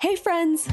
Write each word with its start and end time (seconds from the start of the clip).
Hey, 0.00 0.16
friends! 0.16 0.66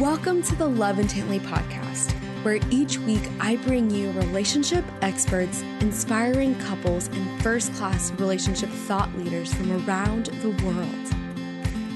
Welcome 0.00 0.42
to 0.42 0.56
the 0.56 0.66
Love 0.66 0.98
Intently 0.98 1.38
podcast, 1.38 2.10
where 2.42 2.58
each 2.72 2.98
week 2.98 3.22
I 3.38 3.54
bring 3.54 3.88
you 3.88 4.10
relationship 4.10 4.84
experts, 5.00 5.62
inspiring 5.78 6.58
couples, 6.58 7.06
and 7.06 7.40
first 7.40 7.72
class 7.74 8.10
relationship 8.18 8.68
thought 8.68 9.16
leaders 9.16 9.54
from 9.54 9.70
around 9.86 10.26
the 10.42 10.50
world. 10.64 11.14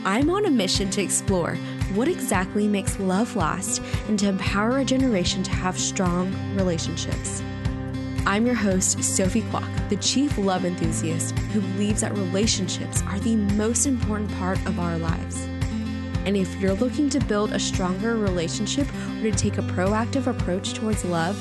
I'm 0.04 0.30
on 0.30 0.44
a 0.44 0.50
mission 0.50 0.88
to 0.90 1.02
explore 1.02 1.56
what 1.94 2.06
exactly 2.06 2.68
makes 2.68 3.00
love 3.00 3.34
last 3.34 3.82
and 4.06 4.16
to 4.20 4.28
empower 4.28 4.78
a 4.78 4.84
generation 4.84 5.42
to 5.42 5.50
have 5.50 5.76
strong 5.76 6.32
relationships. 6.54 7.42
I'm 8.24 8.46
your 8.46 8.54
host, 8.54 9.02
Sophie 9.02 9.42
Kwok, 9.42 9.88
the 9.88 9.96
chief 9.96 10.38
love 10.38 10.64
enthusiast 10.64 11.36
who 11.52 11.60
believes 11.60 12.02
that 12.02 12.16
relationships 12.16 13.02
are 13.08 13.18
the 13.18 13.34
most 13.34 13.84
important 13.84 14.32
part 14.36 14.64
of 14.64 14.78
our 14.78 14.96
lives. 14.96 15.48
And 16.28 16.36
if 16.36 16.60
you're 16.60 16.74
looking 16.74 17.08
to 17.08 17.20
build 17.20 17.54
a 17.54 17.58
stronger 17.58 18.14
relationship 18.14 18.86
or 19.20 19.22
to 19.22 19.30
take 19.30 19.56
a 19.56 19.62
proactive 19.62 20.26
approach 20.26 20.74
towards 20.74 21.02
love, 21.02 21.34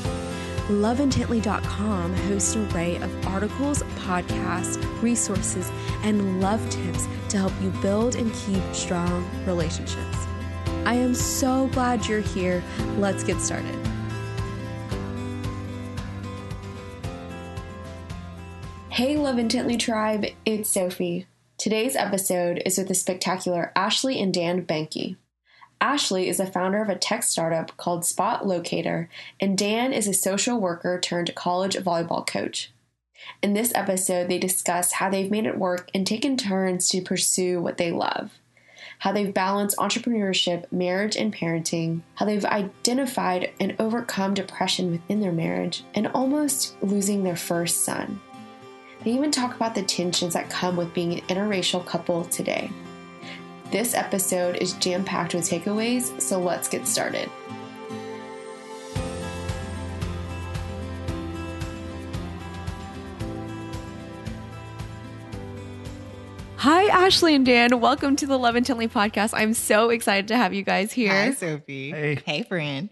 loveintently.com 0.69 2.13
hosts 2.13 2.55
an 2.55 2.71
array 2.71 2.95
of 2.95 3.27
articles, 3.27 3.83
podcasts, 4.05 4.81
resources, 5.01 5.69
and 6.03 6.39
love 6.39 6.61
tips 6.69 7.05
to 7.27 7.37
help 7.37 7.51
you 7.61 7.69
build 7.81 8.15
and 8.15 8.33
keep 8.33 8.63
strong 8.73 9.29
relationships. 9.45 10.25
I 10.85 10.93
am 10.93 11.13
so 11.13 11.67
glad 11.73 12.05
you're 12.05 12.21
here. 12.21 12.63
Let's 12.97 13.25
get 13.25 13.41
started. 13.41 13.75
Hey, 18.87 19.17
Love 19.17 19.37
Intently 19.37 19.75
Tribe, 19.75 20.27
it's 20.45 20.69
Sophie. 20.69 21.27
Today's 21.57 21.95
episode 21.95 22.61
is 22.67 22.77
with 22.77 22.87
the 22.87 22.93
spectacular 22.93 23.71
Ashley 23.75 24.21
and 24.21 24.31
Dan 24.31 24.63
Behnke. 24.63 25.15
Ashley 25.81 26.29
is 26.29 26.37
the 26.37 26.45
founder 26.45 26.83
of 26.83 26.89
a 26.89 26.95
tech 26.95 27.23
startup 27.23 27.75
called 27.77 28.03
SpotLoc8r, 28.03 29.07
and 29.39 29.57
Dan 29.57 29.91
is 29.91 30.07
a 30.07 30.13
social 30.13 30.59
worker 30.59 30.99
turned 30.99 31.33
college 31.33 31.75
volleyball 31.75 32.27
coach. 32.27 32.71
In 33.41 33.55
this 33.55 33.73
episode, 33.73 34.29
they 34.29 34.37
discuss 34.37 34.93
how 34.93 35.09
they've 35.09 35.31
made 35.31 35.47
it 35.47 35.57
work 35.57 35.89
and 35.95 36.05
taken 36.05 36.37
turns 36.37 36.89
to 36.89 37.01
pursue 37.01 37.59
what 37.59 37.77
they 37.77 37.91
love, 37.91 38.33
how 38.99 39.11
they've 39.11 39.33
balanced 39.33 39.77
entrepreneurship, 39.77 40.71
marriage, 40.71 41.15
and 41.15 41.33
parenting, 41.33 42.01
how 42.13 42.27
they've 42.27 42.45
identified 42.45 43.51
and 43.59 43.75
overcome 43.79 44.35
depression 44.35 44.91
within 44.91 45.21
their 45.21 45.31
marriage, 45.31 45.83
and 45.95 46.05
almost 46.09 46.75
losing 46.83 47.23
their 47.23 47.35
first 47.35 47.83
son. 47.83 48.21
They 49.07 49.13
even 49.13 49.31
talk 49.31 49.55
about 49.55 49.73
the 49.73 49.83
tensions 49.83 50.33
that 50.33 50.49
come 50.49 50.75
with 50.75 50.93
being 50.93 51.13
an 51.13 51.21
interracial 51.27 51.85
couple 51.85 52.25
today. 52.25 52.69
This 53.71 53.93
episode 53.93 54.57
is 54.57 54.73
jam 54.73 55.05
packed 55.05 55.33
with 55.33 55.49
takeaways, 55.49 56.21
so 56.21 56.37
let's 56.41 56.67
get 56.67 56.85
started. 56.85 57.29
Hi, 66.57 66.87
Ashley 66.87 67.33
and 67.33 67.45
Dan. 67.45 67.79
Welcome 67.79 68.17
to 68.17 68.27
the 68.27 68.37
Love 68.37 68.57
Intently 68.57 68.89
podcast. 68.89 69.29
I'm 69.33 69.53
so 69.53 69.89
excited 69.89 70.27
to 70.27 70.35
have 70.35 70.53
you 70.53 70.63
guys 70.63 70.91
here. 70.91 71.13
Hi, 71.13 71.31
Sophie. 71.31 71.91
Hey. 71.91 72.21
Hey, 72.25 72.43
friend. 72.43 72.89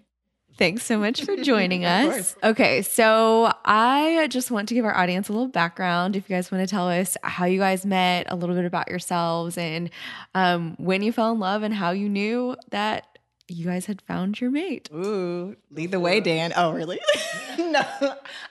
Thanks 0.58 0.84
so 0.86 0.98
much 0.98 1.23
for 1.23 1.36
joining 1.38 1.86
us. 1.86 2.36
Okay, 2.44 2.81
so 2.81 3.52
I 3.66 4.28
just 4.30 4.52
want 4.52 4.70
to 4.70 4.73
give 4.73 4.86
our 4.86 4.95
audience 4.95 5.28
a 5.28 5.34
little 5.34 5.48
background. 5.48 6.16
If 6.16 6.30
you 6.30 6.36
guys 6.36 6.52
want 6.52 6.67
to 6.67 6.73
tell 6.73 6.89
us 6.89 7.17
how 7.23 7.45
you 7.45 7.59
guys 7.59 7.86
met, 7.86 8.28
a 8.30 8.36
little 8.36 8.56
bit 8.56 8.66
about 8.66 8.89
yourselves, 8.89 9.58
and 9.58 9.89
um, 10.33 10.76
when 10.78 11.02
you 11.02 11.11
fell 11.11 11.31
in 11.31 11.39
love, 11.39 11.64
and 11.64 11.73
how 11.73 11.92
you 11.92 12.08
knew 12.08 12.56
that 12.70 13.16
you 13.48 13.66
guys 13.66 13.86
had 13.86 14.02
found 14.02 14.42
your 14.42 14.50
mate. 14.50 14.89
Ooh, 14.94 15.56
lead 15.70 15.92
the 15.92 16.00
way, 16.00 16.20
Dan. 16.20 16.52
Oh, 16.56 16.72
really? 16.73 17.00
no, 17.59 17.83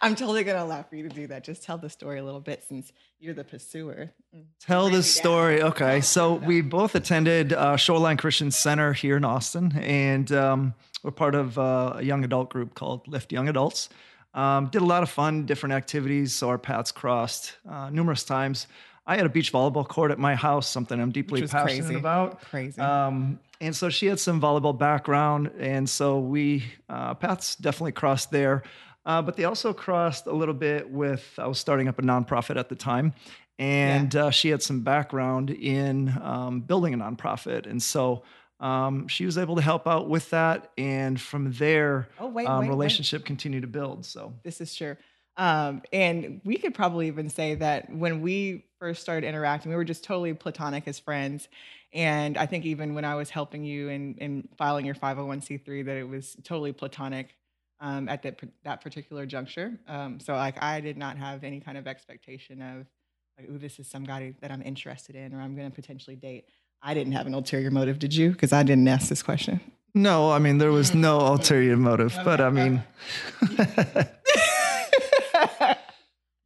I'm 0.01 0.15
totally 0.15 0.45
going 0.45 0.57
to 0.57 0.63
allow 0.63 0.83
for 0.83 0.95
you 0.95 1.09
to 1.09 1.15
do 1.15 1.27
that. 1.29 1.43
Just 1.43 1.65
tell 1.65 1.79
the 1.79 1.91
story 1.91 2.21
a 2.21 2.25
little 2.25 2.41
bit 2.41 2.63
since 2.69 2.93
you're 3.19 3.35
the 3.35 3.43
pursuer. 3.45 4.13
Tell 4.61 4.85
the 4.85 4.91
me 4.91 4.97
down. 4.97 5.03
story. 5.03 5.63
Okay. 5.63 6.01
So 6.01 6.35
we 6.35 6.61
both 6.61 6.95
attended 6.95 7.53
uh, 7.53 7.77
Shoreline 7.77 8.19
Christian 8.19 8.51
Center 8.51 8.93
here 8.93 9.17
in 9.17 9.25
Austin, 9.25 9.77
and 9.79 10.31
um, 10.31 10.75
we're 11.05 11.13
part 11.13 11.35
of 11.35 11.59
uh, 11.59 11.93
a 11.97 12.03
young 12.03 12.25
adult 12.25 12.51
group 12.51 12.75
called 12.75 13.07
Lift 13.07 13.31
Young 13.31 13.49
Adults. 13.49 13.91
Um, 14.33 14.67
did 14.67 14.83
a 14.83 14.87
lot 14.87 15.05
of 15.05 15.11
fun, 15.11 15.47
different 15.47 15.75
activities. 15.75 16.35
So 16.35 16.49
our 16.49 16.59
paths 16.59 16.91
crossed 16.91 17.57
uh, 17.71 17.91
numerous 17.91 18.25
times. 18.25 18.67
I 19.07 19.17
had 19.17 19.27
a 19.27 19.29
beach 19.29 19.53
volleyball 19.53 19.87
court 19.87 20.11
at 20.11 20.19
my 20.19 20.35
house, 20.35 20.67
something 20.67 20.99
I'm 20.99 21.13
deeply 21.13 21.47
passionate 21.47 21.85
crazy. 21.85 21.95
about. 21.95 22.41
Crazy. 22.41 22.81
Um, 22.81 23.39
and 23.61 23.77
so 23.77 23.91
she 23.91 24.07
had 24.07 24.19
some 24.19 24.41
volleyball 24.41 24.77
background, 24.77 25.51
and 25.59 25.89
so 25.89 26.19
we 26.19 26.65
uh, 26.89 27.13
paths 27.15 27.55
definitely 27.55 27.93
crossed 27.93 28.31
there. 28.31 28.63
Uh, 29.05 29.21
but 29.21 29.37
they 29.37 29.45
also 29.45 29.75
crossed 29.75 30.27
a 30.27 30.33
little 30.33 30.55
bit 30.55 30.91
with 30.91 31.39
I 31.39 31.47
was 31.47 31.59
starting 31.59 31.87
up 31.87 31.99
a 31.99 32.03
nonprofit 32.03 32.57
at 32.57 32.71
the 32.71 32.75
time, 32.75 33.13
and 33.59 34.17
uh, 34.17 34.31
she 34.31 34.49
had 34.49 34.63
some 34.63 34.81
background 34.81 35.51
in 35.51 36.09
um, 36.23 36.63
building 36.63 36.95
a 36.95 36.97
nonprofit, 36.97 37.67
and 37.67 37.83
so 37.83 38.23
um, 38.65 39.07
she 39.09 39.27
was 39.27 39.37
able 39.37 39.57
to 39.57 39.63
help 39.63 39.87
out 39.87 40.09
with 40.09 40.31
that. 40.31 40.73
And 40.79 41.21
from 41.21 41.53
there, 41.53 42.09
Oh, 42.19 42.29
wait, 42.29 42.47
um, 42.47 42.61
wait, 42.61 42.67
wait. 42.67 42.69
relationship 42.71 43.25
continued 43.25 43.61
to 43.61 43.67
build. 43.69 44.07
So 44.07 44.33
this 44.43 44.61
is 44.61 44.75
true. 44.75 44.97
Um, 45.37 45.83
and 45.93 46.41
we 46.45 46.57
could 46.57 46.75
probably 46.75 47.09
even 47.09 47.29
say 47.29 47.57
that 47.57 47.93
when 47.93 48.23
we 48.23 48.65
first 48.79 49.03
started 49.03 49.27
interacting, 49.27 49.71
we 49.71 49.77
were 49.77 49.85
just 49.85 50.03
totally 50.05 50.33
platonic 50.33 50.89
as 50.89 50.99
friends. 50.99 51.49
And 51.93 52.39
I 52.39 52.47
think 52.47 52.65
even 52.65 52.95
when 52.95 53.05
I 53.05 53.17
was 53.17 53.31
helping 53.31 53.65
you 53.65 53.89
in, 53.89 54.15
in 54.15 54.49
filing 54.57 54.87
your 54.87 54.95
501c3, 54.95 55.85
that 55.85 55.97
it 55.97 56.09
was 56.09 56.37
totally 56.45 56.73
platonic 56.73 57.35
um, 57.81 58.09
at 58.09 58.23
that, 58.23 58.41
that 58.65 58.81
particular 58.81 59.27
juncture. 59.27 59.79
Um, 59.89 60.21
so 60.21 60.35
like 60.35 60.63
I 60.63 60.81
did 60.81 60.97
not 60.97 61.19
have 61.19 61.45
any 61.45 61.61
kind 61.61 61.77
of 61.77 61.87
expectation 61.87 62.63
of 62.63 62.87
like, 63.39 63.51
ooh, 63.51 63.59
this 63.59 63.79
is 63.79 63.89
some 63.89 64.05
guy 64.05 64.35
that 64.41 64.51
I'm 64.51 64.63
interested 64.63 65.17
in 65.17 65.35
or 65.35 65.41
I'm 65.41 65.55
going 65.57 65.69
to 65.69 65.75
potentially 65.75 66.17
date. 66.17 66.47
I 66.83 66.95
didn't 66.95 67.13
have 67.15 67.27
an 67.27 67.35
ulterior 67.35 67.71
motive, 67.71 67.99
did 67.99 68.15
you? 68.15 68.31
Because 68.31 68.53
I 68.53 68.63
didn't 68.63 68.89
ask 68.89 69.09
this 69.09 69.23
question. 69.23 69.61
no, 69.95 70.31
I 70.31 70.39
mean 70.39 70.59
there 70.59 70.73
was 70.73 70.95
no 70.95 71.21
ulterior 71.21 71.77
motive, 71.77 72.19
but 72.25 72.41
I 72.41 72.51
mean. 72.51 72.83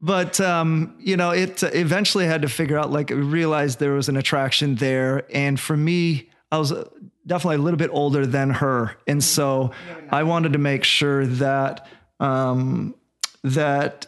but 0.00 0.40
um, 0.40 0.94
you 0.98 1.16
know, 1.16 1.30
it 1.30 1.62
uh, 1.64 1.70
eventually 1.72 2.26
had 2.26 2.42
to 2.42 2.48
figure 2.48 2.78
out 2.78 2.90
like 2.90 3.10
realized 3.10 3.78
there 3.78 3.94
was 3.94 4.08
an 4.08 4.16
attraction 4.16 4.76
there, 4.76 5.24
and 5.34 5.58
for 5.58 5.76
me, 5.76 6.28
I 6.52 6.58
was 6.58 6.72
uh, 6.72 6.88
definitely 7.26 7.56
a 7.56 7.62
little 7.62 7.78
bit 7.78 7.90
older 7.92 8.26
than 8.26 8.50
her, 8.50 8.96
and 9.06 9.22
so 9.22 9.72
I 10.10 10.22
wanted 10.22 10.52
to 10.52 10.58
make 10.58 10.84
sure 10.84 11.26
that 11.26 11.86
um, 12.20 12.94
that 13.42 14.06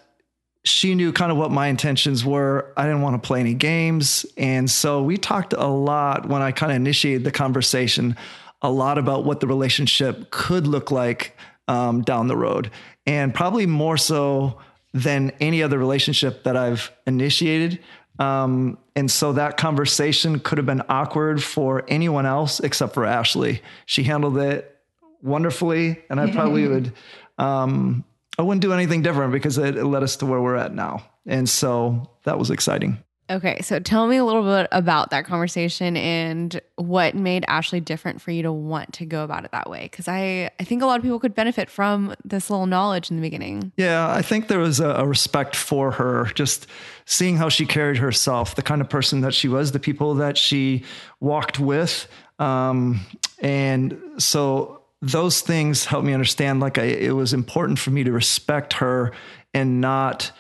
she 0.65 0.95
knew 0.95 1.13
kind 1.13 1.33
of 1.33 1.39
what 1.39 1.51
my 1.51 1.69
intentions 1.69 2.25
were. 2.25 2.73
I 2.77 2.85
didn't 2.85 3.03
want 3.03 3.21
to 3.21 3.27
play 3.27 3.41
any 3.41 3.55
games. 3.55 4.27
And 4.37 4.71
so 4.71 5.03
we 5.03 5.17
talked 5.17 5.55
a 5.55 5.67
lot 5.67 6.29
when 6.29 6.43
I 6.43 6.53
kind 6.53 6.71
of 6.71 6.77
initiated 6.77 7.25
the 7.25 7.31
conversation, 7.31 8.17
a 8.61 8.71
lot 8.71 8.99
about 8.99 9.25
what 9.25 9.41
the 9.41 9.47
relationship 9.47 10.31
could 10.31 10.67
look 10.67 10.91
like 10.91 11.37
um, 11.67 12.03
down 12.03 12.27
the 12.27 12.37
road. 12.37 12.71
And 13.07 13.35
probably 13.35 13.67
more 13.67 13.97
so 13.97 14.59
than 14.93 15.33
any 15.41 15.63
other 15.63 15.79
relationship 15.79 16.45
that 16.45 16.57
I've 16.57 16.91
initiated. 17.07 17.81
Um, 18.19 18.77
and 18.95 19.11
so 19.11 19.33
that 19.33 19.57
conversation 19.57 20.41
could 20.41 20.59
have 20.59 20.67
been 20.67 20.83
awkward 20.91 21.43
for 21.43 21.85
anyone 21.89 22.27
else 22.27 22.61
except 22.61 22.93
for 22.93 23.07
Ashley. 23.07 23.63
She 23.87 24.03
handled 24.03 24.37
it 24.37 24.77
wonderfully. 25.23 26.03
And 26.11 26.21
I 26.21 26.31
probably 26.31 26.69
would, 26.69 26.93
um, 27.39 28.05
I 28.39 28.43
wouldn't 28.43 28.63
do 28.63 28.73
anything 28.73 29.03
different 29.03 29.33
because 29.33 29.59
it, 29.59 29.77
it 29.77 29.85
led 29.85 30.03
us 30.03 30.17
to 30.17 30.27
where 30.27 30.41
we're 30.41 30.57
at 30.57 30.75
now. 30.75 31.05
And 31.27 31.49
so 31.49 32.11
that 32.25 32.39
was 32.39 32.51
exciting. 32.51 33.03
Okay, 33.31 33.61
so 33.63 33.79
tell 33.79 34.09
me 34.09 34.17
a 34.17 34.25
little 34.25 34.43
bit 34.43 34.67
about 34.73 35.11
that 35.11 35.25
conversation 35.25 35.97
and 35.97 36.61
what 36.75 37.15
made 37.15 37.45
Ashley 37.47 37.79
different 37.79 38.21
for 38.21 38.33
you 38.33 38.43
to 38.43 38.51
want 38.51 38.95
to 38.95 39.07
go 39.07 39.23
about 39.23 39.45
it 39.45 39.53
that 39.53 39.71
way. 39.71 39.83
Because 39.83 40.09
I, 40.09 40.51
I 40.59 40.65
think 40.65 40.83
a 40.83 40.87
lot 40.87 40.97
of 40.97 41.05
people 41.05 41.21
could 41.21 41.35
benefit 41.35 41.71
from 41.71 42.13
this 42.25 42.51
little 42.51 42.67
knowledge 42.67 43.09
in 43.09 43.17
the 43.17 43.23
beginning. 43.23 43.71
Yeah, 43.77 44.11
I 44.11 44.23
think 44.23 44.49
there 44.49 44.59
was 44.59 44.81
a, 44.81 44.89
a 44.89 45.07
respect 45.07 45.55
for 45.55 45.93
her, 45.93 46.25
just 46.35 46.67
seeing 47.05 47.37
how 47.37 47.49
she 47.49 47.67
carried 47.67 47.99
herself, 47.99 48.57
the 48.57 48.63
kind 48.63 48.81
of 48.81 48.89
person 48.89 49.21
that 49.21 49.33
she 49.33 49.47
was, 49.47 49.71
the 49.71 49.79
people 49.79 50.15
that 50.17 50.37
she 50.37 50.83
walked 51.21 51.61
with. 51.61 52.09
Um, 52.41 52.99
and 53.39 53.97
so 54.19 54.80
those 55.03 55.41
things 55.41 55.87
helped 55.87 56.07
me 56.07 56.13
understand 56.13 56.61
like 56.61 56.79
I, 56.79 56.85
it 56.85 57.15
was 57.15 57.33
important 57.33 57.79
for 57.79 57.91
me 57.91 58.05
to 58.05 58.13
respect 58.13 58.75
her 58.75 59.13
and 59.55 59.81
not, 59.81 60.31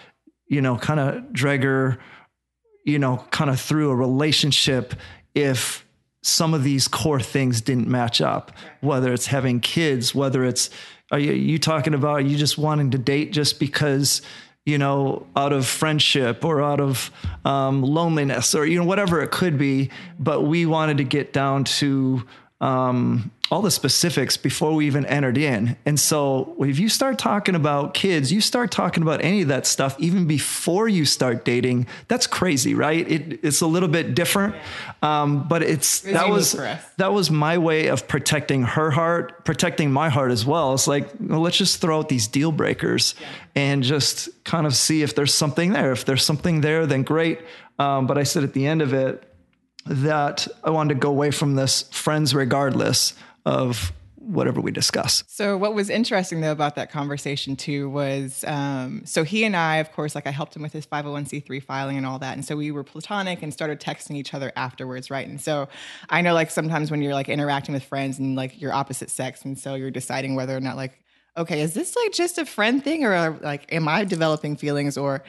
you 0.46 0.60
know, 0.60 0.76
kind 0.76 1.00
of 1.00 1.32
drag 1.32 1.64
her, 1.64 1.98
you 2.84 2.98
know, 2.98 3.24
kind 3.30 3.50
of 3.50 3.60
through 3.60 3.90
a 3.90 3.94
relationship 3.94 4.94
if 5.34 5.86
some 6.22 6.52
of 6.52 6.62
these 6.62 6.86
core 6.88 7.20
things 7.20 7.62
didn't 7.62 7.88
match 7.88 8.20
up, 8.20 8.52
whether 8.80 9.12
it's 9.12 9.26
having 9.26 9.60
kids, 9.60 10.14
whether 10.14 10.44
it's, 10.44 10.68
are 11.10 11.18
you, 11.18 11.32
you 11.32 11.58
talking 11.58 11.94
about 11.94 12.26
you 12.26 12.36
just 12.36 12.58
wanting 12.58 12.90
to 12.90 12.98
date 12.98 13.32
just 13.32 13.58
because, 13.58 14.20
you 14.66 14.76
know, 14.76 15.26
out 15.34 15.52
of 15.54 15.66
friendship 15.66 16.44
or 16.44 16.60
out 16.60 16.80
of 16.80 17.10
um, 17.46 17.82
loneliness 17.82 18.54
or, 18.54 18.66
you 18.66 18.78
know, 18.78 18.84
whatever 18.84 19.22
it 19.22 19.30
could 19.30 19.56
be. 19.56 19.90
But 20.18 20.42
we 20.42 20.66
wanted 20.66 20.98
to 20.98 21.04
get 21.04 21.32
down 21.32 21.64
to 21.64 22.26
um, 22.60 23.30
all 23.50 23.62
the 23.62 23.70
specifics 23.70 24.36
before 24.36 24.74
we 24.74 24.86
even 24.86 25.04
entered 25.06 25.36
in. 25.36 25.76
And 25.86 25.98
so 25.98 26.54
if 26.60 26.78
you 26.78 26.88
start 26.88 27.18
talking 27.18 27.54
about 27.54 27.94
kids, 27.94 28.30
you 28.30 28.40
start 28.40 28.70
talking 28.70 29.02
about 29.02 29.24
any 29.24 29.42
of 29.42 29.48
that 29.48 29.66
stuff 29.66 29.98
even 29.98 30.26
before 30.26 30.88
you 30.88 31.04
start 31.04 31.44
dating. 31.44 31.86
That's 32.06 32.26
crazy, 32.26 32.74
right? 32.74 33.10
It, 33.10 33.40
it's 33.42 33.60
a 33.60 33.66
little 33.66 33.88
bit 33.88 34.14
different, 34.14 34.54
um, 35.02 35.48
but 35.48 35.62
it's 35.62 36.04
It 36.04 36.12
was 36.12 36.14
that 36.14 36.28
was 36.30 36.54
that 36.98 37.12
was 37.12 37.30
my 37.30 37.58
way 37.58 37.88
of 37.88 38.06
protecting 38.06 38.62
her 38.62 38.90
heart, 38.90 39.44
protecting 39.44 39.90
my 39.90 40.10
heart 40.10 40.30
as 40.30 40.44
well. 40.44 40.74
It's 40.74 40.86
like 40.86 41.08
well, 41.18 41.40
let's 41.40 41.56
just 41.56 41.80
throw 41.80 41.98
out 41.98 42.08
these 42.08 42.28
deal 42.28 42.52
breakers 42.52 43.14
and 43.56 43.82
just 43.82 44.28
kind 44.44 44.66
of 44.66 44.76
see 44.76 45.02
if 45.02 45.14
there's 45.14 45.34
something 45.34 45.72
there. 45.72 45.92
If 45.92 46.04
there's 46.04 46.24
something 46.24 46.60
there, 46.60 46.86
then 46.86 47.02
great. 47.02 47.40
Um, 47.78 48.06
but 48.06 48.18
I 48.18 48.24
said 48.24 48.44
at 48.44 48.52
the 48.52 48.66
end 48.66 48.82
of 48.82 48.92
it 48.92 49.24
that 49.86 50.46
I 50.62 50.70
wanted 50.70 50.94
to 50.94 51.00
go 51.00 51.10
away 51.10 51.30
from 51.30 51.54
this 51.56 51.82
friends 51.90 52.34
regardless 52.34 53.14
of 53.46 53.92
whatever 54.30 54.60
we 54.60 54.70
discuss. 54.70 55.24
So 55.26 55.56
what 55.56 55.74
was 55.74 55.90
interesting 55.90 56.40
though 56.40 56.52
about 56.52 56.76
that 56.76 56.90
conversation 56.90 57.56
too 57.56 57.88
was 57.90 58.44
um, 58.46 59.02
so 59.04 59.24
he 59.24 59.44
and 59.44 59.56
I, 59.56 59.76
of 59.76 59.92
course, 59.92 60.14
like 60.14 60.26
I 60.26 60.30
helped 60.30 60.54
him 60.54 60.62
with 60.62 60.72
his 60.72 60.86
501c3 60.86 61.62
filing 61.62 61.96
and 61.96 62.06
all 62.06 62.18
that, 62.20 62.34
and 62.34 62.44
so 62.44 62.56
we 62.56 62.70
were 62.70 62.84
platonic 62.84 63.42
and 63.42 63.52
started 63.52 63.80
texting 63.80 64.16
each 64.16 64.32
other 64.34 64.52
afterwards, 64.56 65.10
right? 65.10 65.26
And 65.26 65.40
so 65.40 65.68
I 66.08 66.20
know 66.20 66.34
like 66.34 66.50
sometimes 66.50 66.90
when 66.90 67.02
you're 67.02 67.14
like 67.14 67.28
interacting 67.28 67.72
with 67.72 67.84
friends 67.84 68.18
and 68.18 68.36
like 68.36 68.60
you're 68.60 68.72
opposite 68.72 69.10
sex, 69.10 69.44
and 69.44 69.58
so 69.58 69.74
you're 69.74 69.90
deciding 69.90 70.34
whether 70.36 70.56
or 70.56 70.60
not 70.60 70.76
like 70.76 71.00
okay, 71.36 71.62
is 71.62 71.74
this 71.74 71.96
like 71.96 72.12
just 72.12 72.38
a 72.38 72.44
friend 72.44 72.82
thing 72.82 73.04
or 73.04 73.38
like 73.40 73.72
am 73.72 73.88
I 73.88 74.04
developing 74.04 74.56
feelings 74.56 74.98
or 74.98 75.22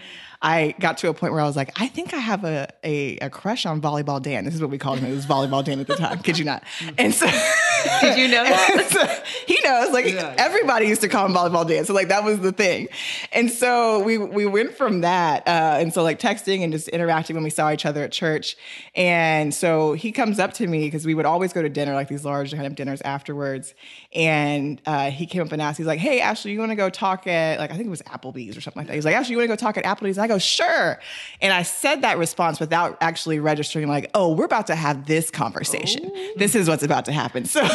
I 0.44 0.74
got 0.80 0.98
to 1.00 1.10
a 1.10 1.14
point 1.14 1.34
where 1.34 1.42
I 1.42 1.46
was 1.46 1.56
like, 1.56 1.72
I 1.80 1.88
think 1.88 2.14
I 2.14 2.18
have 2.18 2.44
a 2.44 2.68
a, 2.84 3.18
a 3.18 3.30
crush 3.30 3.66
on 3.66 3.82
volleyball 3.82 4.22
Dan. 4.22 4.44
This 4.46 4.56
is 4.56 4.62
what 4.62 4.72
we 4.72 4.78
called 4.78 5.00
him. 5.00 5.12
It 5.12 5.16
was 5.16 5.26
volleyball 5.26 5.64
Dan 5.64 5.80
at 5.80 5.88
the 5.88 5.96
time. 5.96 6.20
Kid 6.20 6.40
you 6.40 6.46
not. 6.46 6.64
And 6.98 7.14
so 7.14 7.28
Did 8.02 8.18
you 8.18 8.28
know 8.28 8.44
that? 8.46 8.88
so 8.90 9.32
he 9.48 9.60
knows. 9.64 9.92
Like 9.92 10.06
everybody 10.06 10.88
used 10.88 11.02
to 11.02 11.08
call 11.10 11.26
him 11.26 11.34
volleyball 11.34 11.68
Dan. 11.68 11.86
So 11.86 11.94
like 11.94 12.08
that 12.10 12.24
was 12.24 12.40
the 12.40 12.52
thing. 12.52 12.88
And 13.32 13.52
so 13.52 14.02
we 14.04 14.18
we 14.18 14.46
went 14.46 14.76
from 14.76 15.02
that. 15.02 15.48
Uh, 15.48 15.78
and 15.80 15.94
so 15.94 16.04
like 16.04 16.20
texting 16.20 16.64
and 16.64 16.74
just 16.74 16.88
interacting 16.90 17.36
when 17.36 17.44
we 17.44 17.50
saw 17.50 17.72
each 17.72 17.86
other 17.86 18.04
at 18.04 18.12
church. 18.12 18.56
And 18.96 19.54
so 19.54 19.94
he 19.94 20.12
comes 20.12 20.40
up 20.40 20.54
to 20.54 20.68
me 20.68 20.86
because 20.86 21.06
we 21.06 21.14
would 21.14 21.26
always 21.26 21.54
go 21.54 21.62
to 21.62 21.70
dinner, 21.70 21.94
like 21.94 22.08
these 22.08 22.26
large 22.26 22.52
kind 22.54 22.66
of 22.66 22.76
dinners 22.76 23.02
afterwards. 23.02 23.74
And 24.14 24.82
uh, 24.86 25.12
he 25.12 25.26
came 25.26 25.42
up 25.42 25.52
and 25.52 25.62
asked, 25.62 25.78
he's 25.78 25.88
like, 25.88 26.00
Hey 26.00 26.20
Ashley, 26.20 26.52
you 26.52 26.60
want 26.60 26.72
to 26.72 26.76
go 26.76 26.90
talk 26.90 27.28
at 27.28 27.60
like 27.60 27.72
I 27.72 27.76
think 27.76 27.88
it 27.88 27.92
was 27.92 28.02
Applebee's 28.04 28.58
or 28.58 28.62
something 28.62 28.82
like 28.82 28.88
that. 28.88 28.96
He's 28.96 29.06
like, 29.06 29.16
Ashley, 29.16 29.32
you 29.34 29.38
want 29.38 29.50
to 29.50 29.56
go 29.56 29.56
talk 29.56 29.78
at 29.78 29.86
Applebee's? 29.86 30.18
And 30.18 30.24
I 30.24 30.28
go, 30.32 30.40
sure. 30.40 31.00
And 31.42 31.54
I 31.54 31.64
said 31.64 32.02
that 32.02 32.18
response 32.18 32.60
without 32.60 32.98
actually 33.02 33.40
registering, 33.40 33.88
like, 33.88 34.10
oh, 34.14 34.34
we're 34.34 34.46
about 34.46 34.68
to 34.68 34.76
have 34.76 35.06
this 35.06 35.30
conversation. 35.30 36.12
This 36.38 36.56
is 36.56 36.68
what's 36.68 36.84
about 36.84 37.06
to 37.06 37.12
happen. 37.12 37.46
So, 37.52 37.68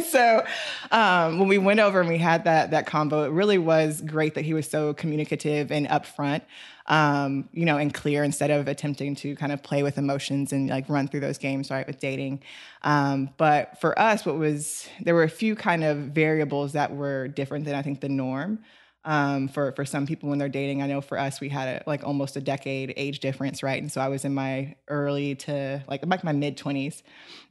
so 0.00 0.46
um, 0.92 1.38
when 1.38 1.46
we 1.46 1.58
went 1.58 1.78
over 1.78 2.00
and 2.00 2.08
we 2.08 2.16
had 2.16 2.44
that 2.44 2.70
that 2.70 2.86
combo, 2.86 3.24
it 3.24 3.32
really 3.32 3.58
was 3.58 4.00
great 4.00 4.34
that 4.34 4.44
he 4.44 4.54
was 4.54 4.66
so 4.68 4.94
communicative 4.94 5.70
and 5.70 5.86
upfront. 5.88 6.42
Um, 6.86 7.50
you 7.52 7.66
know, 7.66 7.76
and 7.76 7.92
clear 7.92 8.24
instead 8.24 8.50
of 8.50 8.66
attempting 8.66 9.14
to 9.16 9.36
kind 9.36 9.52
of 9.52 9.62
play 9.62 9.82
with 9.82 9.98
emotions 9.98 10.54
and 10.54 10.70
like 10.70 10.88
run 10.88 11.06
through 11.06 11.20
those 11.20 11.36
games, 11.36 11.70
right, 11.70 11.86
with 11.86 12.00
dating. 12.00 12.42
Um, 12.82 13.28
but 13.36 13.78
for 13.78 13.98
us, 13.98 14.24
what 14.24 14.38
was 14.38 14.88
there 15.02 15.14
were 15.14 15.24
a 15.24 15.28
few 15.28 15.54
kind 15.54 15.84
of 15.84 15.98
variables 15.98 16.72
that 16.72 16.96
were 16.96 17.28
different 17.28 17.66
than 17.66 17.74
I 17.74 17.82
think 17.82 18.00
the 18.00 18.08
norm 18.08 18.60
um, 19.04 19.48
for 19.48 19.72
for 19.72 19.84
some 19.84 20.06
people 20.06 20.28
when 20.28 20.38
they're 20.38 20.48
dating. 20.48 20.82
I 20.82 20.86
know 20.86 21.00
for 21.00 21.18
us, 21.18 21.40
we 21.40 21.48
had 21.48 21.68
a, 21.68 21.82
like 21.86 22.04
almost 22.04 22.36
a 22.36 22.40
decade 22.40 22.92
age 22.96 23.20
difference, 23.20 23.62
right? 23.62 23.80
And 23.80 23.90
so 23.90 24.00
I 24.00 24.08
was 24.08 24.24
in 24.24 24.34
my 24.34 24.74
early 24.88 25.34
to 25.36 25.82
like 25.88 26.04
like 26.04 26.24
my 26.24 26.32
mid 26.32 26.56
twenties 26.56 27.02